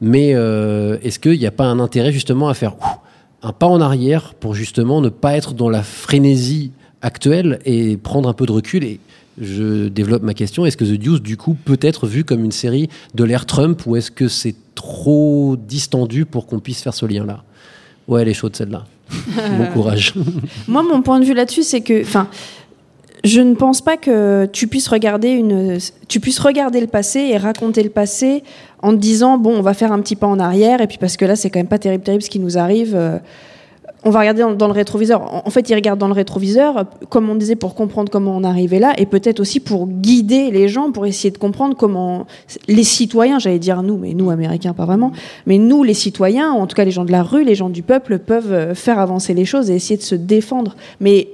mais 0.00 0.32
euh, 0.34 0.96
est-ce 1.02 1.18
qu'il 1.18 1.38
n'y 1.38 1.46
a 1.46 1.50
pas 1.50 1.64
un 1.66 1.78
intérêt 1.80 2.12
justement 2.12 2.48
à 2.48 2.54
faire 2.54 2.76
ouf, 2.76 2.98
un 3.42 3.52
pas 3.52 3.66
en 3.66 3.80
arrière 3.80 4.34
pour 4.34 4.54
justement 4.54 5.00
ne 5.00 5.08
pas 5.08 5.36
être 5.36 5.54
dans 5.54 5.70
la 5.70 5.82
frénésie 5.82 6.72
actuelle 7.02 7.60
et 7.64 7.96
prendre 7.96 8.28
un 8.28 8.32
peu 8.32 8.46
de 8.46 8.52
recul 8.52 8.84
et 8.84 9.00
je 9.40 9.88
développe 9.88 10.22
ma 10.22 10.34
question. 10.34 10.66
Est-ce 10.66 10.76
que 10.76 10.84
The 10.84 10.98
Deuce, 10.98 11.22
du 11.22 11.36
coup, 11.36 11.54
peut 11.54 11.78
être 11.80 12.06
vu 12.06 12.24
comme 12.24 12.44
une 12.44 12.52
série 12.52 12.88
de 13.14 13.24
l'ère 13.24 13.46
Trump 13.46 13.80
ou 13.86 13.96
est-ce 13.96 14.10
que 14.10 14.26
c'est 14.28 14.56
trop 14.74 15.56
distendu 15.56 16.24
pour 16.24 16.46
qu'on 16.46 16.58
puisse 16.58 16.82
faire 16.82 16.94
ce 16.94 17.06
lien-là? 17.06 17.44
Ouais, 18.08 18.22
elle 18.22 18.28
est 18.28 18.34
chaude 18.34 18.56
celle-là. 18.56 18.84
bon 19.10 19.66
courage. 19.72 20.14
Moi, 20.66 20.82
mon 20.82 21.02
point 21.02 21.20
de 21.20 21.24
vue 21.24 21.34
là-dessus, 21.34 21.62
c'est 21.62 21.80
que, 21.80 22.02
enfin, 22.02 22.28
je 23.28 23.40
ne 23.42 23.54
pense 23.54 23.82
pas 23.82 23.96
que 23.96 24.46
tu 24.46 24.66
puisses 24.66 24.88
regarder 24.88 25.42
le 26.80 26.86
passé 26.86 27.20
et 27.20 27.36
raconter 27.36 27.82
le 27.82 27.90
passé 27.90 28.42
en 28.82 28.92
te 28.92 28.96
disant 28.96 29.36
bon, 29.36 29.54
on 29.56 29.62
va 29.62 29.74
faire 29.74 29.92
un 29.92 30.00
petit 30.00 30.16
pas 30.16 30.26
en 30.26 30.38
arrière 30.38 30.80
et 30.80 30.86
puis 30.86 30.98
parce 30.98 31.16
que 31.16 31.24
là, 31.24 31.36
c'est 31.36 31.50
quand 31.50 31.58
même 31.58 31.66
pas 31.66 31.78
terrible, 31.78 32.02
terrible 32.02 32.22
ce 32.22 32.30
qui 32.30 32.38
nous 32.38 32.56
arrive. 32.56 32.94
euh, 32.94 33.18
on 34.04 34.10
va 34.10 34.20
regarder 34.20 34.44
dans, 34.56 34.66
le 34.68 34.72
rétroviseur. 34.72 35.22
En, 35.22 35.42
en 35.44 35.50
fait, 35.50 35.68
ils 35.68 35.74
regardent 35.74 35.98
dans 35.98 36.06
le 36.06 36.14
rétroviseur, 36.14 36.84
comme 37.10 37.28
on 37.28 37.34
disait, 37.34 37.56
pour 37.56 37.74
comprendre 37.74 38.10
comment 38.10 38.36
on 38.36 38.44
arrivé 38.44 38.78
là, 38.78 38.94
et 38.96 39.06
peut-être 39.06 39.40
aussi 39.40 39.58
pour 39.58 39.88
guider 39.88 40.50
les 40.52 40.68
gens, 40.68 40.92
pour 40.92 41.04
essayer 41.04 41.32
de 41.32 41.38
comprendre 41.38 41.76
comment 41.76 42.26
les 42.68 42.84
citoyens, 42.84 43.40
j'allais 43.40 43.58
dire 43.58 43.82
nous, 43.82 43.98
mais 43.98 44.14
nous 44.14 44.30
Américains 44.30 44.72
pas 44.72 44.84
vraiment, 44.84 45.10
mais 45.46 45.58
nous 45.58 45.82
les 45.82 45.94
citoyens, 45.94 46.54
ou 46.54 46.58
en 46.58 46.66
tout 46.68 46.76
cas 46.76 46.84
les 46.84 46.92
gens 46.92 47.04
de 47.04 47.12
la 47.12 47.24
rue, 47.24 47.42
les 47.42 47.56
gens 47.56 47.70
du 47.70 47.82
peuple, 47.82 48.20
peuvent 48.20 48.52
euh, 48.52 48.74
faire 48.74 49.00
avancer 49.00 49.34
les 49.34 49.44
choses 49.44 49.68
et 49.68 49.74
essayer 49.74 49.96
de 49.96 50.02
se 50.02 50.14
défendre. 50.14 50.76
Mais 51.00 51.28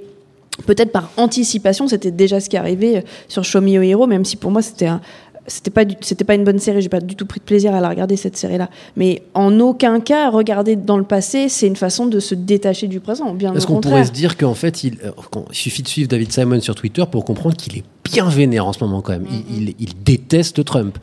peut-être 0.67 0.93
par 0.93 1.11
anticipation, 1.17 1.89
c'était 1.89 2.11
déjà 2.11 2.41
ce 2.41 2.49
qui 2.49 2.57
arrivait 2.57 2.97
euh, 2.99 3.01
sur 3.29 3.45
Show 3.45 3.61
Me 3.61 3.71
Your 3.71 3.83
Hero, 3.85 4.07
même 4.07 4.25
si 4.25 4.37
pour 4.37 4.51
moi 4.51 4.63
c'était 4.63 4.87
un- 4.87 5.01
c'était 5.47 5.71
pas 5.71 5.83
c'était 6.01 6.25
pas 6.25 6.35
une 6.37 6.45
bonne 6.45 6.59
série, 6.59 6.81
j'ai 6.81 6.89
pas 6.89 7.01
du 7.01 7.17
tout 7.17 7.27
pris 7.27 7.39
de 7.39 7.45
plaisir 7.45 7.75
à 7.75 7.81
la 7.83 7.91
regarder 7.91 8.17
cette 8.17 8.35
série-là. 8.37 8.71
Mais 8.97 9.23
en 9.35 9.61
aucun 9.61 10.01
cas 10.01 10.31
regarder 10.31 10.75
dans 10.75 10.97
le 10.97 11.05
passé, 11.05 11.51
c'est 11.51 11.67
une 11.67 11.77
façon 11.77 12.07
de 12.07 12.19
se 12.19 12.35
détacher 12.35 12.87
du 12.89 12.99
présent, 13.01 13.35
bien 13.35 13.53
Est-ce 13.55 13.65
au 13.67 13.75
qu'on 13.75 13.81
pourrait 13.83 14.05
se 14.07 14.13
dire 14.13 14.39
qu'en 14.39 14.55
fait, 14.55 14.85
il, 14.85 14.97
euh, 15.05 15.11
il 15.51 15.55
suffit 15.55 15.83
de 15.83 15.89
suivre 15.89 16.09
David 16.09 16.33
Simon 16.33 16.61
sur 16.63 16.75
Twitter 16.75 17.05
pour 17.11 17.27
comprendre 17.27 17.57
qu'il 17.57 17.77
est 17.77 17.85
bien 18.05 18.27
vénère 18.27 18.67
en 18.67 18.73
ce 18.73 18.83
moment 18.83 19.03
quand 19.03 19.13
même. 19.13 19.27
Il, 19.51 19.69
il- 19.69 19.75
il 19.81 20.03
déteste 20.03 20.65
Trump. 20.65 20.97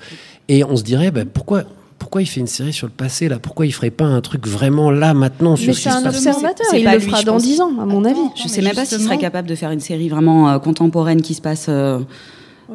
Et 0.50 0.64
on 0.64 0.76
se 0.76 0.82
dirait, 0.84 1.12
bah, 1.12 1.22
pourquoi 1.32 1.66
pourquoi 2.02 2.24
il 2.24 2.26
fait 2.26 2.40
une 2.40 2.48
série 2.48 2.74
sur 2.74 2.88
le 2.88 2.92
passé 2.94 3.30
là? 3.30 3.38
Pourquoi 3.38 3.68
il 3.68 3.72
ferait 3.72 3.92
pas 3.92 4.06
un 4.06 4.22
truc 4.22 4.48
vraiment 4.48 4.90
là 4.90 5.14
maintenant 5.14 5.56
sur 5.56 5.68
Mais 5.68 5.74
ce 5.74 5.78
qui 5.78 5.84
c'est 5.84 5.92
se 5.92 5.96
un 5.98 6.02
passe? 6.02 6.16
observateur, 6.16 6.66
C'est 6.72 6.80
il 6.80 6.84
pas 6.84 6.96
le 6.96 7.00
lui, 7.00 7.06
fera 7.12 7.22
dans. 7.22 7.38
10 7.38 7.62
ans, 7.62 7.72
à 7.80 7.86
mon 7.86 8.04
avis. 8.06 8.16
Je 8.36 8.42
Non, 8.42 8.48
sais 8.48 8.62
même 8.64 8.74
pas 8.74 8.86
s'il 8.86 9.00
serait 9.02 9.20
capable 9.20 9.48
de 9.48 9.54
faire 9.54 9.70
une 9.70 9.80
série 9.80 10.10
vraiment 10.10 10.50
euh, 10.50 10.58
contemporaine 10.58 11.22
qui 11.22 11.36
se 11.36 11.42
passe 11.42 11.68
euh, 11.70 12.00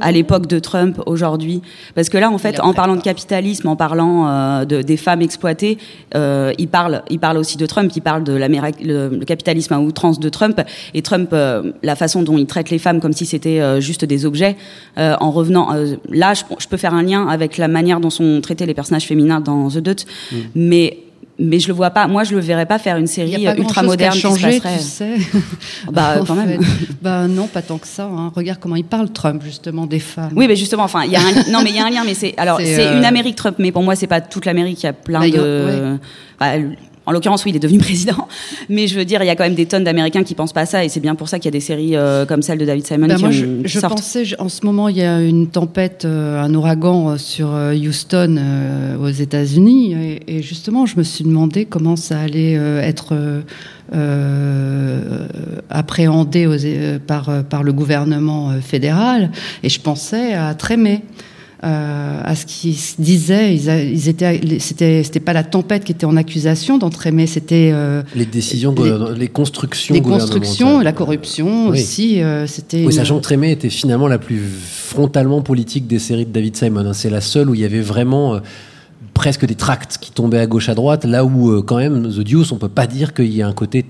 à 0.01 0.13
l'époque 0.13 0.47
de 0.47 0.59
Trump 0.59 1.01
aujourd'hui. 1.07 1.63
Parce 1.95 2.09
que 2.09 2.19
là, 2.19 2.31
en 2.31 2.39
fait, 2.39 2.61
en 2.61 2.73
parlant 2.75 2.97
de 2.97 3.01
capitalisme, 3.03 3.69
en 3.69 3.77
parlant 3.77 4.29
euh, 4.29 4.65
de, 4.65 4.83
des 4.83 4.97
femmes 4.97 5.23
exploitées, 5.23 5.79
euh, 6.15 6.53
il 6.59 6.69
parle, 6.69 7.03
il 7.11 7.19
parle 7.19 7.39
aussi 7.39 7.57
de 7.57 7.67
Trump. 7.67 7.91
Il 7.95 8.03
parle 8.03 8.25
de 8.25 8.33
l'Amérique, 8.33 8.77
le, 8.83 9.09
le 9.09 9.25
capitalisme 9.25 9.73
à 9.75 9.81
outrance 9.81 10.21
de 10.21 10.29
Trump. 10.29 10.61
Et 10.95 11.03
Trump, 11.03 11.31
euh, 11.33 11.73
la 11.83 11.97
façon 11.97 12.23
dont 12.23 12.39
il 12.39 12.47
traite 12.47 12.71
les 12.71 12.79
femmes 12.79 13.01
comme 13.01 13.13
si 13.13 13.27
c'était 13.27 13.61
euh, 13.61 13.81
juste 13.81 14.05
des 14.05 14.27
objets. 14.27 14.57
euh, 14.99 15.15
en 15.21 15.31
revenant, 15.31 15.73
euh, 15.75 15.97
là, 16.11 16.35
je, 16.35 16.43
je 16.59 16.69
peux 16.69 16.77
faire 16.77 16.95
un 16.95 17.03
lien 17.03 17.27
avec 17.29 17.59
la 17.59 17.69
manière 17.69 18.01
dont 18.01 18.11
sont 18.11 18.41
traités 18.41 18.67
les 18.67 18.75
personnages 18.75 19.07
féminins 19.07 19.41
dans 19.41 19.69
The 19.71 19.79
Dot, 19.79 20.07
mais 20.55 20.99
mais 21.39 21.61
je 21.61 21.69
le 21.69 21.75
vois 21.75 21.91
pas. 21.91 22.07
Moi, 22.07 22.25
je 22.25 22.35
le 22.35 22.41
verrais 22.41 22.67
pas 22.67 22.79
faire 22.79 22.97
une 22.97 23.07
série 23.07 23.33
ultra 23.45 23.55
grand-chose 23.55 23.73
qui 23.73 23.79
a 23.79 23.83
moderne 23.83 24.15
qui 24.15 24.21
se 24.21 24.77
tu 24.79 24.83
sais. 24.83 25.15
Bah, 25.93 26.17
quand 26.27 26.35
même. 26.35 26.61
Bah 27.03 27.29
non, 27.29 27.47
pas 27.47 27.63
tant 27.63 27.79
que 27.79 27.87
ça. 27.87 28.05
hein. 28.05 28.33
Regarde 28.35 28.59
comment 28.61 28.77
il 28.77 28.85
parle 28.85 29.11
Trump 29.11 29.43
justement 29.45 29.87
des 29.87 29.99
femmes. 30.01 30.33
Oui, 30.35 30.47
mais 30.49 30.57
justement, 30.57 30.85
enfin, 30.85 31.05
il 31.05 31.13
y 31.13 31.17
a 31.17 31.21
un, 31.21 31.51
non, 31.51 31.61
mais 31.63 31.71
il 31.71 31.77
y 31.77 31.79
a 31.79 31.85
un 31.87 31.91
lien, 31.91 32.03
mais 32.05 32.15
c'est 32.15 32.35
alors 32.39 32.59
C'est, 32.59 32.77
c'est 32.77 32.87
euh, 32.87 32.97
une 32.99 33.05
Amérique 33.05 33.37
Trump, 33.37 33.57
mais 33.59 33.73
pour 33.73 33.83
moi, 33.83 33.95
c'est 33.97 34.07
pas 34.07 34.21
toute 34.21 34.47
l'Amérique. 34.47 34.83
Il 34.83 34.87
y 34.87 34.89
a 34.89 34.93
plein 34.93 35.21
Bah, 35.21 35.29
de. 35.31 35.99
Bah, 36.41 36.47
en 37.07 37.13
l'occurrence, 37.13 37.45
oui, 37.45 37.53
il 37.53 37.57
est 37.57 37.61
devenu 37.61 37.79
président, 37.89 38.29
mais 38.69 38.87
je 38.89 38.99
veux 38.99 39.05
dire, 39.05 39.23
il 39.23 39.27
y 39.27 39.31
a 39.31 39.37
quand 39.37 39.45
même 39.45 39.55
des 39.55 39.67
tonnes 39.67 39.85
d'Américains 39.85 40.25
qui 40.25 40.35
pensent 40.35 40.53
pas 40.53 40.63
à 40.63 40.67
ça, 40.67 40.85
et 40.85 40.89
c'est 40.89 41.01
bien 41.01 41.15
pour 41.15 41.29
ça 41.29 41.39
qu'il 41.39 41.47
y 41.47 41.49
a 41.49 41.53
des 41.53 41.61
séries 41.61 41.97
euh, 41.97 42.27
comme 42.27 42.43
celle 42.43 42.59
de 42.59 42.65
David 42.65 42.87
Simon 42.87 43.07
Bah, 43.07 43.15
qui, 43.15 43.23
moi, 43.23 43.31
je, 43.31 43.45
qui 43.63 43.69
je 43.69 43.79
sortent. 43.79 43.95
pensais, 43.97 44.25
en 44.39 44.49
ce 44.49 44.67
moment, 44.67 44.89
il 44.89 44.97
y 44.97 45.03
a 45.03 45.21
une 45.23 45.47
tempête, 45.49 46.05
euh, 46.05 46.43
un 46.43 46.53
ouragan 46.55 47.11
euh, 47.11 47.17
sur 47.17 47.49
Houston, 47.51 48.37
euh, 48.39 48.97
aux 48.99 49.09
États-Unis, 49.09 49.93
et, 49.95 50.39
et 50.39 50.43
justement, 50.43 50.85
je 50.87 50.97
me 50.97 51.03
suis 51.03 51.25
demandé 51.25 51.65
comment 51.65 51.97
ça 51.97 52.19
allait 52.21 52.53
être 52.55 53.15
appréhendé 55.71 56.47
aux- 56.47 56.99
par, 57.07 57.45
par 57.45 57.63
le 57.63 57.73
gouvernement 57.73 58.53
fédéral, 58.61 59.31
et 59.63 59.69
je 59.69 59.81
pensais 59.81 60.35
à 60.35 60.55
Trémé. 60.55 61.03
Euh, 61.65 62.21
à 62.23 62.35
ce 62.35 62.45
qu'ils 62.47 62.77
se 62.77 63.01
disaient, 63.01 63.55
ils, 63.55 64.09
étaient, 64.09 64.41
c'était, 64.59 65.03
c'était 65.03 65.21
pas 65.21 65.33
la 65.33 65.43
tempête 65.43 65.85
qui 65.85 65.93
était 65.93 66.05
en 66.05 66.17
accusation 66.17 66.77
d'Entrémé, 66.79 67.27
c'était 67.27 67.71
euh, 67.73 68.03
Les 68.15 68.27
décisions, 68.27 68.75
Les- 68.77 69.19
les, 69.19 69.29
constructions 69.29 69.95
les 69.95 70.03
constructions, 70.03 70.81
la 70.81 70.93
corruption 70.93 71.71
Oui. 71.71 71.81
aussi. 71.81 72.23
euh, 72.23 72.47
c'était 72.47 72.79
Oui, 72.79 72.85
une- 72.85 72.93
sachant 72.93 73.17
que 73.17 73.23
Trémé 73.23 73.53
était 73.53 73.71
finalement 73.71 74.07
la 74.09 74.19
plus 74.19 74.41
frontalement 74.41 75.41
politique 75.43 75.87
des 75.87 75.99
séries 75.99 76.27
de 76.27 76.31
David 76.33 76.57
Simon. 76.57 76.81
hein. 76.87 76.93
C'est 76.93 77.11
la 77.11 77.21
seule 77.23 77.49
où 77.49 77.55
il 77.55 77.61
y 77.61 77.65
avait 77.65 77.81
vraiment 77.81 78.39
presque 79.15 79.47
des 79.47 79.55
tracts 79.55 79.97
qui 79.99 80.13
tombaient 80.13 80.39
à 80.41 80.47
gauche 80.47 80.69
à 80.69 80.75
droite, 80.75 81.07
là 81.07 81.25
où 81.25 81.63
quand 81.63 81.79
même 81.79 82.03
The 82.13 82.21
Deuce, 82.21 82.53
on 82.53 82.59
peut 82.59 82.69
pas 82.69 82.87
dire 82.87 83.15
qu'il 83.15 83.35
y 83.35 83.41
a 83.41 83.49
un 83.49 83.55
côté 83.55 83.83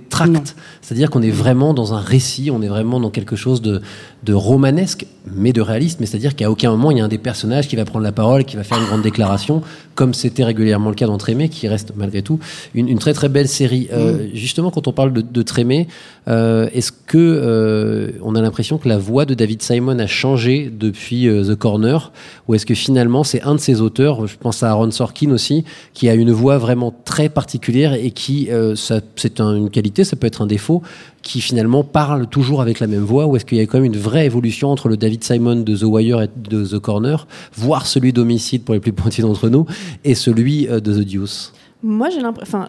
C'est-à-dire 0.83 1.11
qu'on 1.11 1.23
est 1.23 1.31
vraiment 1.31 1.75
dans 1.75 1.95
un 1.95 2.01
récit, 2.01 2.51
on 2.51 2.63
est 2.63 2.69
vraiment 2.69 3.01
dans 3.01 3.11
quelque 3.11 3.37
chose 3.37 3.61
de, 3.63 3.81
de 4.25 4.33
romanesque, 4.33 5.07
mais 5.35 5.53
de 5.53 5.61
réaliste. 5.61 5.99
Mais 6.01 6.07
c'est-à-dire 6.07 6.35
qu'à 6.37 6.51
aucun 6.51 6.71
moment 6.71 6.91
il 6.91 6.99
y 6.99 7.01
a 7.01 7.05
un 7.05 7.09
des 7.09 7.19
personnages 7.19 7.67
qui 7.69 7.77
va 7.77 7.85
prendre 7.85 8.05
la 8.05 8.13
parole, 8.13 8.45
qui 8.45 8.57
va 8.57 8.65
faire 8.65 8.79
une 8.79 8.87
grande 8.87 9.03
déclaration, 9.03 9.63
comme 9.95 10.15
c'était 10.15 10.45
régulièrement 10.45 10.91
le 10.91 10.95
cas 10.95 11.07
dans 11.07 11.19
Trémé, 11.19 11.49
qui 11.49 11.67
reste 11.69 11.93
malgré 11.97 12.23
tout 12.23 12.39
une, 12.75 12.89
une 12.89 12.99
très 12.99 13.13
très 13.15 13.29
belle 13.29 13.49
série. 13.49 13.89
Euh, 13.93 14.29
Justement, 14.35 14.71
quand 14.71 14.87
on 14.89 14.93
parle 14.93 15.13
de, 15.13 15.21
de 15.23 15.43
Trémé, 15.43 15.89
euh, 16.29 16.69
est-ce 16.73 16.93
que 16.93 17.17
euh, 17.19 18.11
on 18.23 18.35
a 18.35 18.41
l'impression 18.43 18.79
que 18.79 18.89
la 18.89 18.99
voix 18.99 19.25
de 19.25 19.35
David 19.35 19.63
Simon 19.63 19.99
a 19.99 20.07
changé 20.07 20.71
depuis 20.73 21.27
The 21.27 21.55
Corner, 21.55 22.13
ou 22.49 22.55
est-ce 22.55 22.67
que 22.67 22.75
finalement 22.75 23.25
c'est 23.25 23.43
un 23.43 23.55
de 23.55 23.61
ses 23.61 23.81
auteurs, 23.81 24.27
je 24.27 24.37
pense 24.37 24.63
à 24.63 24.71
Aaron 24.71 24.91
Sorkin 24.91 25.31
aussi, 25.31 25.65
qui 25.95 26.09
a 26.09 26.15
une 26.15 26.31
voix 26.33 26.59
vraiment 26.59 26.95
très 27.05 27.29
particulière 27.29 27.95
et 27.95 28.11
qui, 28.13 28.49
c'est 28.77 29.41
un- 29.41 29.55
une 29.57 29.71
qualité, 29.71 30.05
ça 30.07 30.17
peut 30.17 30.27
être 30.27 30.43
un 30.43 30.47
défaut, 30.47 30.83
qui 31.23 31.41
finalement 31.41 31.85
parle 31.85 32.27
toujours 32.27 32.63
avec 32.63 32.81
la 32.81 32.87
même 32.87 33.03
voix, 33.03 33.27
ou 33.27 33.37
est-ce 33.37 33.45
qu'il 33.45 33.59
y 33.59 33.61
a 33.61 33.67
quand 33.67 33.79
même 33.79 33.93
une 33.93 33.99
vraie 33.99 34.27
évolution 34.27 34.71
entre 34.71 34.89
le 34.89 34.97
David 34.97 35.25
Simon 35.25 35.57
de 35.57 35.77
The 35.77 35.83
Wire 35.83 36.23
et 36.23 36.31
de 36.37 36.65
The 36.65 36.79
Corner, 36.79 37.27
voire 37.55 37.87
celui 37.87 38.13
d'Homicide 38.13 38.63
pour 38.63 38.75
les 38.75 38.81
plus 38.81 38.93
pointus 38.93 39.25
d'entre 39.25 39.49
nous, 39.49 39.67
et 40.05 40.15
celui 40.15 40.69
euh, 40.69 40.81
de 40.81 41.03
The 41.03 41.07
Deuce? 41.07 41.53
Moi, 41.83 42.11
j'ai 42.11 42.21
l'impression. 42.21 42.59
Enfin, 42.59 42.69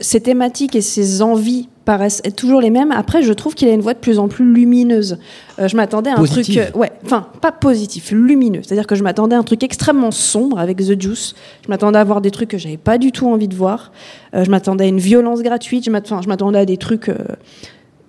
ces 0.00 0.20
thématiques 0.20 0.76
et 0.76 0.80
ces 0.80 1.22
envies 1.22 1.68
paraissent 1.84 2.20
être 2.24 2.36
toujours 2.36 2.60
les 2.60 2.70
mêmes. 2.70 2.92
Après, 2.92 3.22
je 3.22 3.32
trouve 3.32 3.54
qu'il 3.54 3.68
a 3.68 3.72
une 3.72 3.80
voix 3.80 3.94
de 3.94 3.98
plus 3.98 4.18
en 4.18 4.28
plus 4.28 4.44
lumineuse. 4.44 5.18
Euh, 5.58 5.68
je 5.68 5.76
m'attendais 5.76 6.10
à 6.10 6.18
un 6.18 6.24
truc. 6.24 6.48
euh, 6.56 6.70
ouais, 6.78 6.92
enfin, 7.04 7.26
pas 7.40 7.52
positif, 7.52 8.10
lumineux. 8.12 8.60
C'est-à-dire 8.62 8.86
que 8.86 8.94
je 8.94 9.02
m'attendais 9.02 9.36
à 9.36 9.38
un 9.38 9.42
truc 9.42 9.62
extrêmement 9.62 10.10
sombre 10.10 10.58
avec 10.58 10.78
The 10.78 11.00
Juice. 11.00 11.34
Je 11.64 11.68
m'attendais 11.68 11.98
à 11.98 12.04
voir 12.04 12.20
des 12.20 12.30
trucs 12.30 12.50
que 12.50 12.58
j'avais 12.58 12.76
pas 12.76 12.98
du 12.98 13.12
tout 13.12 13.28
envie 13.28 13.48
de 13.48 13.54
voir. 13.54 13.92
Euh, 14.34 14.44
je 14.44 14.50
m'attendais 14.50 14.84
à 14.84 14.88
une 14.88 15.00
violence 15.00 15.42
gratuite. 15.42 15.84
Je 15.84 15.90
m'attendais 15.90 16.58
à 16.58 16.64
des 16.64 16.76
trucs. 16.76 17.10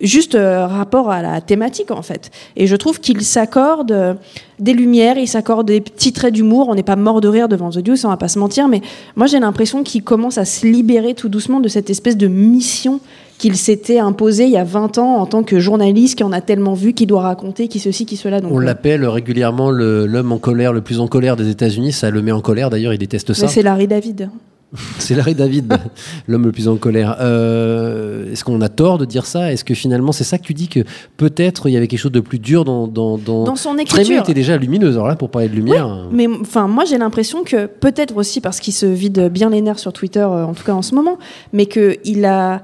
Juste 0.00 0.34
euh, 0.34 0.66
rapport 0.66 1.10
à 1.10 1.22
la 1.22 1.40
thématique 1.40 1.90
en 1.90 2.02
fait. 2.02 2.30
Et 2.56 2.66
je 2.66 2.76
trouve 2.76 3.00
qu'il 3.00 3.22
s'accorde 3.22 3.92
euh, 3.92 4.14
des 4.58 4.72
lumières, 4.72 5.18
il 5.18 5.28
s'accorde 5.28 5.66
des 5.66 5.80
petits 5.80 6.12
traits 6.12 6.34
d'humour. 6.34 6.68
On 6.68 6.74
n'est 6.74 6.82
pas 6.82 6.96
mort 6.96 7.20
de 7.20 7.28
rire 7.28 7.48
devant 7.48 7.70
The 7.70 7.78
Deuce, 7.78 8.04
on 8.04 8.08
va 8.08 8.16
pas 8.16 8.28
se 8.28 8.38
mentir, 8.38 8.68
mais 8.68 8.82
moi 9.16 9.26
j'ai 9.26 9.40
l'impression 9.40 9.82
qu'il 9.82 10.02
commence 10.02 10.38
à 10.38 10.44
se 10.44 10.66
libérer 10.66 11.14
tout 11.14 11.28
doucement 11.28 11.60
de 11.60 11.68
cette 11.68 11.90
espèce 11.90 12.16
de 12.16 12.26
mission 12.26 13.00
qu'il 13.38 13.56
s'était 13.56 13.98
imposée 13.98 14.44
il 14.44 14.50
y 14.50 14.56
a 14.56 14.64
20 14.64 14.98
ans 14.98 15.16
en 15.16 15.26
tant 15.26 15.42
que 15.42 15.58
journaliste, 15.58 16.16
qui 16.16 16.24
en 16.24 16.32
a 16.32 16.40
tellement 16.40 16.74
vu, 16.74 16.92
qui 16.92 17.06
doit 17.06 17.22
raconter, 17.22 17.68
qui 17.68 17.78
ceci, 17.78 18.06
qui 18.06 18.16
cela. 18.16 18.40
Donc, 18.40 18.52
On 18.52 18.60
euh, 18.60 18.64
l'appelle 18.64 19.06
régulièrement 19.06 19.70
l'homme 19.70 20.32
en 20.32 20.38
colère, 20.38 20.72
le 20.72 20.80
plus 20.80 21.00
en 21.00 21.06
colère 21.06 21.36
des 21.36 21.50
États-Unis. 21.50 21.92
Ça 21.92 22.10
le 22.10 22.22
met 22.22 22.32
en 22.32 22.40
colère. 22.40 22.70
D'ailleurs, 22.70 22.94
il 22.94 22.98
déteste 22.98 23.34
ça. 23.34 23.48
c'est 23.48 23.62
Larry 23.62 23.86
David. 23.86 24.30
C'est 24.98 25.14
Larry 25.14 25.34
David, 25.34 25.72
l'homme 26.28 26.44
le 26.44 26.52
plus 26.52 26.68
en 26.68 26.76
colère. 26.76 27.16
Euh, 27.20 28.32
Est-ce 28.32 28.44
qu'on 28.44 28.60
a 28.60 28.68
tort 28.68 28.98
de 28.98 29.04
dire 29.04 29.24
ça? 29.26 29.52
Est-ce 29.52 29.64
que 29.64 29.74
finalement, 29.74 30.12
c'est 30.12 30.24
ça 30.24 30.38
que 30.38 30.42
tu 30.42 30.54
dis 30.54 30.68
que 30.68 30.80
peut-être 31.16 31.68
il 31.68 31.72
y 31.72 31.76
avait 31.76 31.86
quelque 31.86 32.00
chose 32.00 32.12
de 32.12 32.20
plus 32.20 32.38
dur 32.38 32.64
dans 32.64 32.86
dans 32.86 33.16
dans, 33.16 33.44
Dans 33.44 33.56
son 33.56 33.78
écriture. 33.78 34.22
était 34.22 34.34
déjà 34.34 34.56
lumineuse. 34.56 34.96
Alors 34.96 35.08
là, 35.08 35.16
pour 35.16 35.30
parler 35.30 35.48
de 35.48 35.54
lumière, 35.54 36.06
Mais 36.10 36.26
enfin, 36.26 36.66
moi 36.68 36.84
j'ai 36.84 36.98
l'impression 36.98 37.44
que 37.44 37.66
peut-être 37.66 38.16
aussi 38.16 38.40
parce 38.40 38.60
qu'il 38.60 38.72
se 38.74 38.86
vide 38.86 39.28
bien 39.32 39.50
les 39.50 39.60
nerfs 39.62 39.78
sur 39.78 39.92
Twitter, 39.92 40.20
euh, 40.20 40.44
en 40.44 40.54
tout 40.54 40.64
cas 40.64 40.72
en 40.74 40.82
ce 40.82 40.94
moment, 40.94 41.18
mais 41.52 41.66
que 41.66 41.96
il 42.04 42.24
a. 42.24 42.62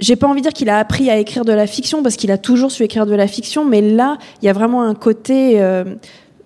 J'ai 0.00 0.16
pas 0.16 0.26
envie 0.26 0.40
de 0.40 0.46
dire 0.46 0.52
qu'il 0.52 0.68
a 0.70 0.78
appris 0.78 1.08
à 1.08 1.18
écrire 1.18 1.44
de 1.44 1.52
la 1.52 1.68
fiction 1.68 2.02
parce 2.02 2.16
qu'il 2.16 2.32
a 2.32 2.38
toujours 2.38 2.72
su 2.72 2.82
écrire 2.82 3.06
de 3.06 3.14
la 3.14 3.28
fiction, 3.28 3.64
mais 3.64 3.80
là 3.80 4.18
il 4.42 4.46
y 4.46 4.48
a 4.48 4.52
vraiment 4.52 4.82
un 4.82 4.94
côté 4.94 5.60
euh, 5.62 5.84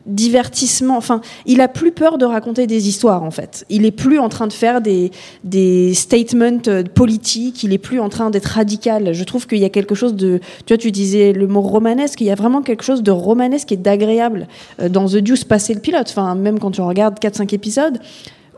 divertissement. 0.09 0.97
Enfin, 0.97 1.21
il 1.47 1.61
a 1.61 1.69
plus 1.69 1.93
peur 1.93 2.19
de 2.19 2.25
raconter 2.25 2.67
des 2.67 2.89
histoires 2.89 3.23
en 3.23 3.31
fait. 3.31 3.65
Il 3.69 3.85
est 3.85 3.93
plus 3.93 4.19
en 4.19 4.29
train 4.29 4.47
de 4.47 4.53
faire 4.53 4.81
des 4.81 5.13
des 5.45 5.95
statements 5.95 6.63
euh, 6.67 6.83
politiques. 6.83 7.63
Il 7.63 7.73
est 7.73 7.79
plus 7.79 8.01
en 8.01 8.09
train 8.09 8.31
d'être 8.31 8.47
radical. 8.47 9.13
Je 9.13 9.25
trouve 9.25 9.47
qu'il 9.47 9.59
y 9.59 9.65
a 9.65 9.69
quelque 9.69 9.95
chose 9.95 10.15
de. 10.15 10.41
Tu 10.67 10.75
vois, 10.75 10.79
tu 10.79 10.91
disais 10.91 11.33
le 11.33 11.47
mot 11.47 11.61
romanesque. 11.61 12.21
Il 12.21 12.27
y 12.27 12.31
a 12.31 12.35
vraiment 12.35 12.63
quelque 12.63 12.83
chose 12.83 13.03
de 13.03 13.11
romanesque 13.11 13.71
et 13.73 13.77
d'agréable 13.77 14.49
euh, 14.81 14.89
dans 14.89 15.07
The 15.07 15.19
Deuce 15.19 15.45
passer 15.45 15.75
le 15.75 15.81
pilote. 15.81 16.07
Enfin, 16.09 16.35
même 16.35 16.59
quand 16.59 16.71
tu 16.71 16.81
regardes 16.81 17.19
4-5 17.19 17.55
épisodes. 17.55 17.99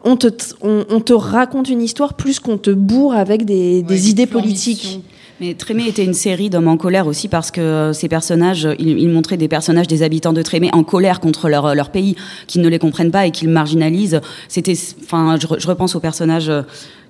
On 0.03 0.17
te, 0.17 0.29
on, 0.63 0.87
on 0.89 1.01
te 1.01 1.13
raconte 1.13 1.69
une 1.69 1.83
histoire 1.83 2.15
plus 2.15 2.41
qu'on 2.41 2.57
te 2.57 2.71
bourre 2.71 3.15
avec 3.15 3.45
des, 3.45 3.83
des 3.83 4.09
idées 4.09 4.27
politiques. 4.27 5.03
Mais 5.41 5.55
Trémé 5.55 5.89
était 5.89 6.05
une 6.05 6.13
série 6.13 6.51
d'hommes 6.51 6.69
en 6.69 6.77
colère 6.77 7.07
aussi 7.07 7.27
parce 7.27 7.51
que 7.51 7.63
euh, 7.63 7.93
ces 7.95 8.09
personnages, 8.09 8.69
ils, 8.79 8.99
ils 8.99 9.09
montraient 9.09 9.39
des 9.39 9.49
personnages 9.49 9.87
des 9.87 10.03
habitants 10.03 10.35
de 10.35 10.43
Trémé 10.43 10.69
en 10.75 10.85
colère 10.85 11.19
contre 11.19 11.49
leur, 11.49 11.75
leur 11.75 11.89
pays, 11.91 12.15
qui 12.47 12.59
ne 12.59 12.69
les 12.69 12.79
comprennent 12.79 13.11
pas 13.11 13.27
et 13.27 13.31
qui 13.31 13.47
le 13.47 13.51
marginalisent. 13.51 14.21
C'était, 14.49 14.75
enfin, 15.03 15.39
je, 15.41 15.47
re- 15.47 15.59
je 15.59 15.67
repense 15.67 15.95
au 15.97 16.01
personnage 16.01 16.51
euh, 16.51 16.61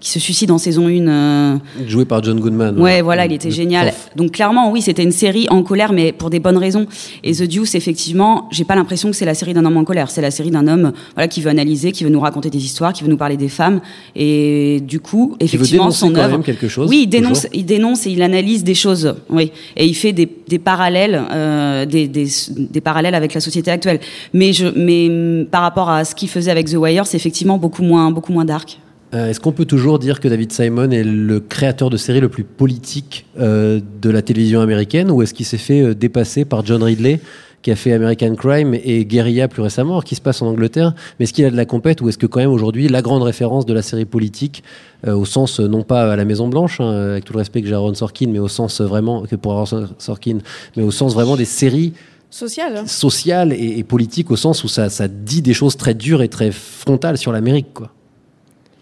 qui 0.01 0.11
se 0.11 0.19
suicide 0.19 0.51
en 0.51 0.59
saison 0.59 0.87
1. 0.89 1.09
euh, 1.09 1.57
joué 1.87 2.05
par 2.07 2.23
John 2.23 2.41
Goodman. 2.41 2.79
Ouais, 2.81 3.03
voilà, 3.03 3.27
il 3.27 3.33
était 3.33 3.51
génial. 3.51 3.89
prof. 3.89 4.11
Donc 4.17 4.33
clairement, 4.33 4.71
oui, 4.73 4.81
c'était 4.83 5.03
une 5.03 5.13
série 5.13 5.47
en 5.51 5.63
colère, 5.63 5.93
mais 5.93 6.13
pour 6.13 6.31
des 6.31 6.41
bonnes 6.41 6.57
raisons. 6.57 6.87
Et 7.23 7.33
The 7.35 7.43
Deuce, 7.43 7.75
effectivement, 7.75 8.49
j'ai 8.51 8.65
pas 8.65 8.75
l'impression 8.75 9.11
que 9.11 9.17
c'est 9.17 9.25
la 9.27 9.35
série 9.35 9.53
d'un 9.55 9.65
homme 9.67 9.77
en 9.77 9.85
colère. 9.85 10.11
C'est 10.11 10.23
la 10.23 10.31
série 10.31 10.51
d'un 10.51 10.67
homme, 10.67 10.93
voilà, 11.15 11.29
qui 11.29 11.41
veut 11.43 11.51
analyser, 11.51 11.93
qui 11.93 12.05
veut 12.05 12.11
nous 12.11 12.21
raconter 12.21 12.49
des 12.51 12.65
histoires, 12.65 12.93
qui 12.93 13.05
veut 13.05 13.11
nous 13.11 13.17
parler 13.19 13.37
des 13.37 13.49
femmes. 13.49 13.81
Et 14.17 14.81
du 14.83 15.01
coup, 15.01 15.37
veut 15.41 15.45
effectivement, 15.45 15.91
son 15.91 16.15
œuvre. 16.15 16.31
même 16.33 16.43
quelque 16.43 16.69
chose, 16.69 16.89
Oui, 16.89 17.03
il 17.05 17.09
dénonce, 17.09 17.43
toujours. 17.43 17.51
il 17.55 17.65
dénonce 17.67 18.07
et 18.07 18.11
il 18.11 18.23
analyse 18.23 18.65
des 18.65 18.75
choses. 18.75 19.15
Oui, 19.29 19.53
et 19.77 19.85
il 19.87 19.95
fait 19.95 20.13
des, 20.13 20.29
des 20.49 20.59
parallèles, 20.59 21.21
euh, 21.31 21.85
des, 21.85 22.09
des, 22.09 22.27
des 22.59 22.81
parallèles 22.81 23.15
avec 23.15 23.35
la 23.35 23.41
société 23.41 23.71
actuelle. 23.71 24.01
Mais 24.33 24.53
je, 24.53 24.67
mais 24.77 25.09
hum, 25.09 25.47
par 25.51 25.63
rapport 25.63 25.91
à 25.91 26.05
ce 26.05 26.15
qu'il 26.15 26.29
faisait 26.29 26.51
avec 26.51 26.69
The 26.71 26.75
Wire, 26.77 27.07
c'est 27.07 27.17
effectivement 27.17 27.59
beaucoup 27.59 27.83
moins, 27.83 28.11
beaucoup 28.11 28.33
moins 28.33 28.45
dark. 28.45 28.79
Euh, 29.13 29.29
Est-ce 29.29 29.41
qu'on 29.41 29.53
peut 29.53 29.65
toujours 29.65 29.99
dire 29.99 30.21
que 30.21 30.29
David 30.29 30.53
Simon 30.53 30.91
est 30.91 31.03
le 31.03 31.41
créateur 31.41 31.91
de 31.91 31.97
série 31.97 32.21
le 32.21 32.29
plus 32.29 32.45
politique 32.45 33.27
euh, 33.39 33.81
de 34.01 34.11
la 34.11 34.23
télévision 34.23 34.61
américaine 34.61 35.11
ou 35.11 35.23
est-ce 35.23 35.35
qu'il 35.35 35.47
s'est 35.47 35.59
fait 35.59 35.83
euh, 35.83 35.95
dépasser 35.95 36.45
par 36.45 36.65
John 36.65 36.83
Ridley 36.83 37.21
qui 37.63 37.71
a 37.71 37.77
fait 37.77 37.93
American 37.93 38.35
Crime 38.37 38.73
et 38.73 39.05
Guerilla 39.05 39.47
plus 39.49 39.61
récemment, 39.63 39.91
alors 39.95 40.05
qui 40.05 40.15
se 40.15 40.21
passe 40.21 40.41
en 40.43 40.47
Angleterre? 40.47 40.95
Mais 41.19 41.25
est-ce 41.25 41.33
qu'il 41.33 41.45
a 41.45 41.51
de 41.51 41.57
la 41.57 41.67
compète 41.67 42.01
ou 42.01 42.09
est-ce 42.09 42.19
que 42.19 42.27
quand 42.27 42.41
même 42.41 42.53
aujourd'hui 42.53 42.89
la 42.89 43.03
grande 43.03 43.23
référence 43.23 43.67
de 43.67 43.75
la 43.75 43.83
série 43.83 44.07
politique, 44.07 44.63
euh, 45.07 45.15
au 45.15 45.25
sens 45.25 45.61
euh, 45.61 45.67
non 45.67 45.83
pas 45.83 46.11
à 46.11 46.17
la 46.17 46.25
Maison 46.25 46.49
Blanche, 46.49 46.81
hein, 46.81 46.91
avec 46.91 47.25
tout 47.25 47.33
le 47.33 47.39
respect 47.39 47.61
que 47.61 47.69
j'ai 47.69 47.75
à 47.75 47.79
Aaron 47.79 47.95
Sorkin, 47.95 48.29
mais 48.29 48.39
au 48.39 48.49
sens 48.49 48.81
euh, 48.81 48.87
vraiment 48.87 49.23
que 49.23 49.37
pour 49.37 49.53
Aaron 49.53 49.89
Sorkin, 49.99 50.39
mais 50.77 50.83
au 50.83 50.91
sens 50.91 51.15
vraiment 51.15 51.37
des 51.37 51.45
séries 51.45 51.93
Social. 52.31 52.87
sociales 52.87 53.53
et, 53.53 53.79
et 53.79 53.83
politiques 53.83 54.31
au 54.31 54.37
sens 54.37 54.63
où 54.63 54.69
ça, 54.69 54.89
ça 54.89 55.09
dit 55.09 55.43
des 55.43 55.53
choses 55.53 55.77
très 55.77 55.95
dures 55.95 56.23
et 56.23 56.29
très 56.29 56.53
frontales 56.53 57.19
sur 57.19 57.33
l'Amérique, 57.33 57.75
quoi. 57.75 57.91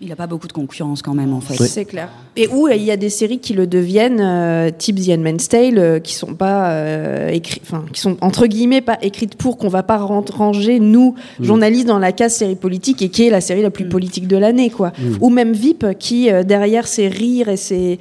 Il 0.01 0.13
a 0.13 0.17
pas 0.17 0.29
beaucoup 0.29 0.47
de 0.47 0.53
concurrence 0.53 1.03
quand 1.03 1.15
même, 1.15 1.33
en 1.33 1.41
fait. 1.41 1.55
C'est 1.65 1.85
clair. 1.85 2.09
Et 2.37 2.47
où 2.49 2.69
il 2.69 2.83
y 2.85 2.91
a 2.93 2.97
des 2.97 3.11
séries 3.11 3.41
qui 3.41 3.53
le 3.53 3.67
deviennent, 3.67 4.21
euh, 4.21 4.71
type 4.71 4.97
The 5.05 5.09
Handmaid's 5.11 5.49
Tale, 5.49 5.79
euh, 5.79 5.99
qui 5.99 6.15
sont 6.15 6.35
pas 6.35 6.71
euh, 6.71 7.29
écrits, 7.31 7.61
enfin 7.65 7.85
qui 7.93 8.01
sont 8.01 8.17
entre 8.21 8.47
guillemets 8.47 8.81
pas 8.81 8.97
écrites 9.03 9.35
pour 9.35 9.59
qu'on 9.59 9.67
va 9.69 9.83
pas 9.83 9.97
ran- 9.99 10.25
ranger 10.33 10.79
nous 10.79 11.17
Mm. 11.41 11.45
journalistes 11.45 11.87
dans 11.89 11.99
la 11.99 12.13
case 12.13 12.35
série 12.35 12.55
politique 12.57 13.03
et 13.03 13.09
qui 13.09 13.27
est 13.27 13.31
la 13.31 13.41
série 13.41 13.63
la 13.63 13.71
plus 13.71 13.89
politique 13.89 14.29
de 14.29 14.37
l'année, 14.37 14.71
quoi. 14.71 14.93
Mm. 14.99 15.17
Ou 15.21 15.31
même 15.31 15.53
VIP 15.53 15.85
qui 15.99 16.31
euh, 16.31 16.45
derrière 16.45 16.87
ses 16.87 17.09
rires 17.09 17.49
et 17.49 17.57
ses 17.57 17.99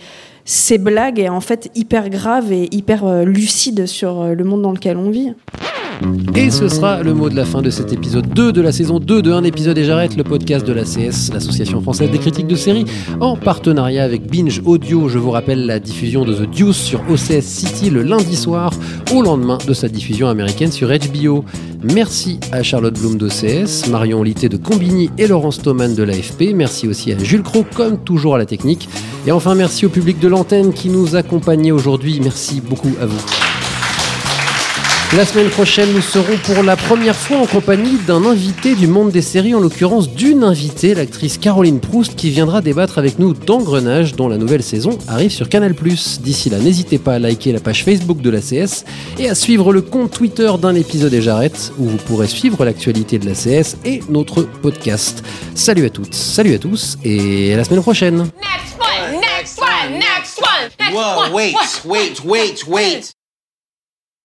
ses 0.50 0.78
blagues 0.78 1.20
est 1.20 1.28
en 1.28 1.42
fait 1.42 1.70
hyper 1.76 2.10
grave 2.10 2.54
et 2.54 2.70
hyper 2.74 3.04
euh, 3.06 3.26
lucide 3.26 3.86
sur 3.86 4.22
euh, 4.22 4.34
le 4.34 4.44
monde 4.46 4.62
dans 4.62 4.72
lequel 4.72 4.96
on 4.96 5.10
vit. 5.10 5.34
Et 6.36 6.52
ce 6.52 6.68
sera 6.68 7.02
le 7.02 7.14
mot 7.14 7.30
de 7.30 7.36
la 7.36 7.46
fin 7.46 7.62
de 7.62 7.70
cet 7.70 7.92
épisode 7.92 8.28
2 8.30 8.52
de 8.52 8.62
la 8.62 8.72
saison 8.72 9.00
2 9.00 9.22
de 9.22 9.32
Un 9.32 9.44
épisode 9.44 9.78
et 9.78 9.84
j'arrête, 9.84 10.16
le 10.16 10.24
podcast 10.24 10.66
de 10.66 10.72
l'ACS, 10.72 11.32
l'Association 11.34 11.82
française 11.82 12.12
des 12.12 12.20
critiques 12.20 12.48
de 12.48 12.56
séries, 12.56 12.86
en 13.20 13.36
partenariat 13.36 14.04
avec 14.04 14.30
Binge 14.30 14.62
Audio. 14.66 15.10
Je 15.10 15.18
vous 15.18 15.32
rappelle 15.32 15.66
la 15.66 15.80
diffusion 15.80 16.26
de 16.26 16.34
The 16.34 16.50
Deuce 16.58 16.78
sur 16.78 17.02
OCS 17.10 17.42
City 17.42 17.90
le 17.90 18.04
lundi 18.04 18.36
soir, 18.36 18.72
au 19.14 19.22
lendemain 19.22 19.58
de 19.68 19.74
sa 19.74 19.88
diffusion 19.88 20.28
américaine 20.28 20.72
sur 20.72 20.90
HBO. 20.90 21.44
Merci 21.84 22.40
à 22.52 22.62
Charlotte 22.62 22.98
Bloom 23.00 23.18
d'OCS, 23.18 23.88
Marion 23.90 24.22
Litté 24.22 24.50
de 24.50 24.58
Combini 24.58 25.10
et 25.18 25.28
Laurence 25.28 25.62
Thoman 25.62 25.96
de 25.96 26.04
l'AFP. 26.04 26.54
Merci 26.54 26.88
aussi 26.88 27.12
à 27.12 27.18
Jules 27.18 27.44
Cro, 27.44 27.66
comme 27.76 27.98
toujours 27.98 28.36
à 28.36 28.38
la 28.38 28.46
technique. 28.46 28.88
Et 29.26 29.32
enfin, 29.32 29.56
merci 29.56 29.86
au 29.86 29.90
public 29.90 30.20
de 30.20 30.28
l'antenne 30.28 30.74
qui 30.74 30.90
nous 30.90 31.16
accompagnait 31.16 31.72
aujourd'hui. 31.72 32.20
Merci 32.22 32.62
beaucoup 32.62 32.92
à 33.02 33.06
vous. 33.06 33.47
La 35.16 35.26
semaine 35.26 35.50
prochaine, 35.50 35.94
nous 35.94 36.02
serons 36.02 36.38
pour 36.44 36.64
la 36.64 36.76
première 36.76 37.16
fois 37.16 37.38
en 37.38 37.46
compagnie 37.46 37.98
d'un 38.06 38.26
invité 38.26 38.76
du 38.76 38.88
monde 38.88 39.10
des 39.10 39.22
séries, 39.22 39.56
en 39.56 39.62
l'occurrence 39.62 40.10
d'une 40.10 40.44
invitée, 40.44 40.94
l'actrice 40.94 41.38
Caroline 41.38 41.80
Proust, 41.80 42.16
qui 42.16 42.30
viendra 42.30 42.62
débattre 42.62 42.98
avec 42.98 43.18
nous 43.18 43.34
d'Engrenage, 43.34 44.16
dont 44.16 44.28
la 44.28 44.38
nouvelle 44.38 44.62
saison 44.62 45.00
arrive 45.08 45.32
sur 45.32 45.48
Canal+. 45.48 45.74
D'ici 45.74 46.50
là, 46.50 46.60
n'hésitez 46.60 46.98
pas 46.98 47.14
à 47.16 47.20
liker 47.20 47.54
la 47.54 47.62
page 47.62 47.86
Facebook 47.86 48.22
de 48.22 48.30
la 48.30 48.42
CS 48.42 48.84
et 49.18 49.30
à 49.30 49.34
suivre 49.34 49.72
le 49.72 49.82
compte 49.82 50.12
Twitter 50.12 50.52
d'un 50.62 50.76
épisode 50.76 51.14
et 51.14 51.22
j'arrête, 51.22 51.72
où 51.80 51.86
vous 51.86 51.98
pourrez 51.98 52.28
suivre 52.28 52.66
l'actualité 52.66 53.18
de 53.18 53.26
la 53.28 53.34
CS 53.34 53.78
et 53.86 54.02
notre 54.10 54.42
podcast. 54.44 55.24
Salut 55.56 55.86
à 55.86 55.90
toutes, 55.90 56.14
salut 56.14 56.54
à 56.54 56.60
tous, 56.60 56.98
et 57.06 57.54
à 57.54 57.58
la 57.58 57.64
semaine 57.64 57.82
prochaine 57.82 58.18
Next 58.18 58.78
one, 58.78 59.22
next 59.22 59.60
one, 59.62 59.94
next 59.94 60.42
one, 60.42 60.70
next 60.80 60.94
Whoa, 60.94 61.22
one. 61.24 61.34
wait, 61.34 61.56
one, 61.86 61.92
wait, 61.92 62.26
wait, 62.26 62.68
wait. 62.68 63.17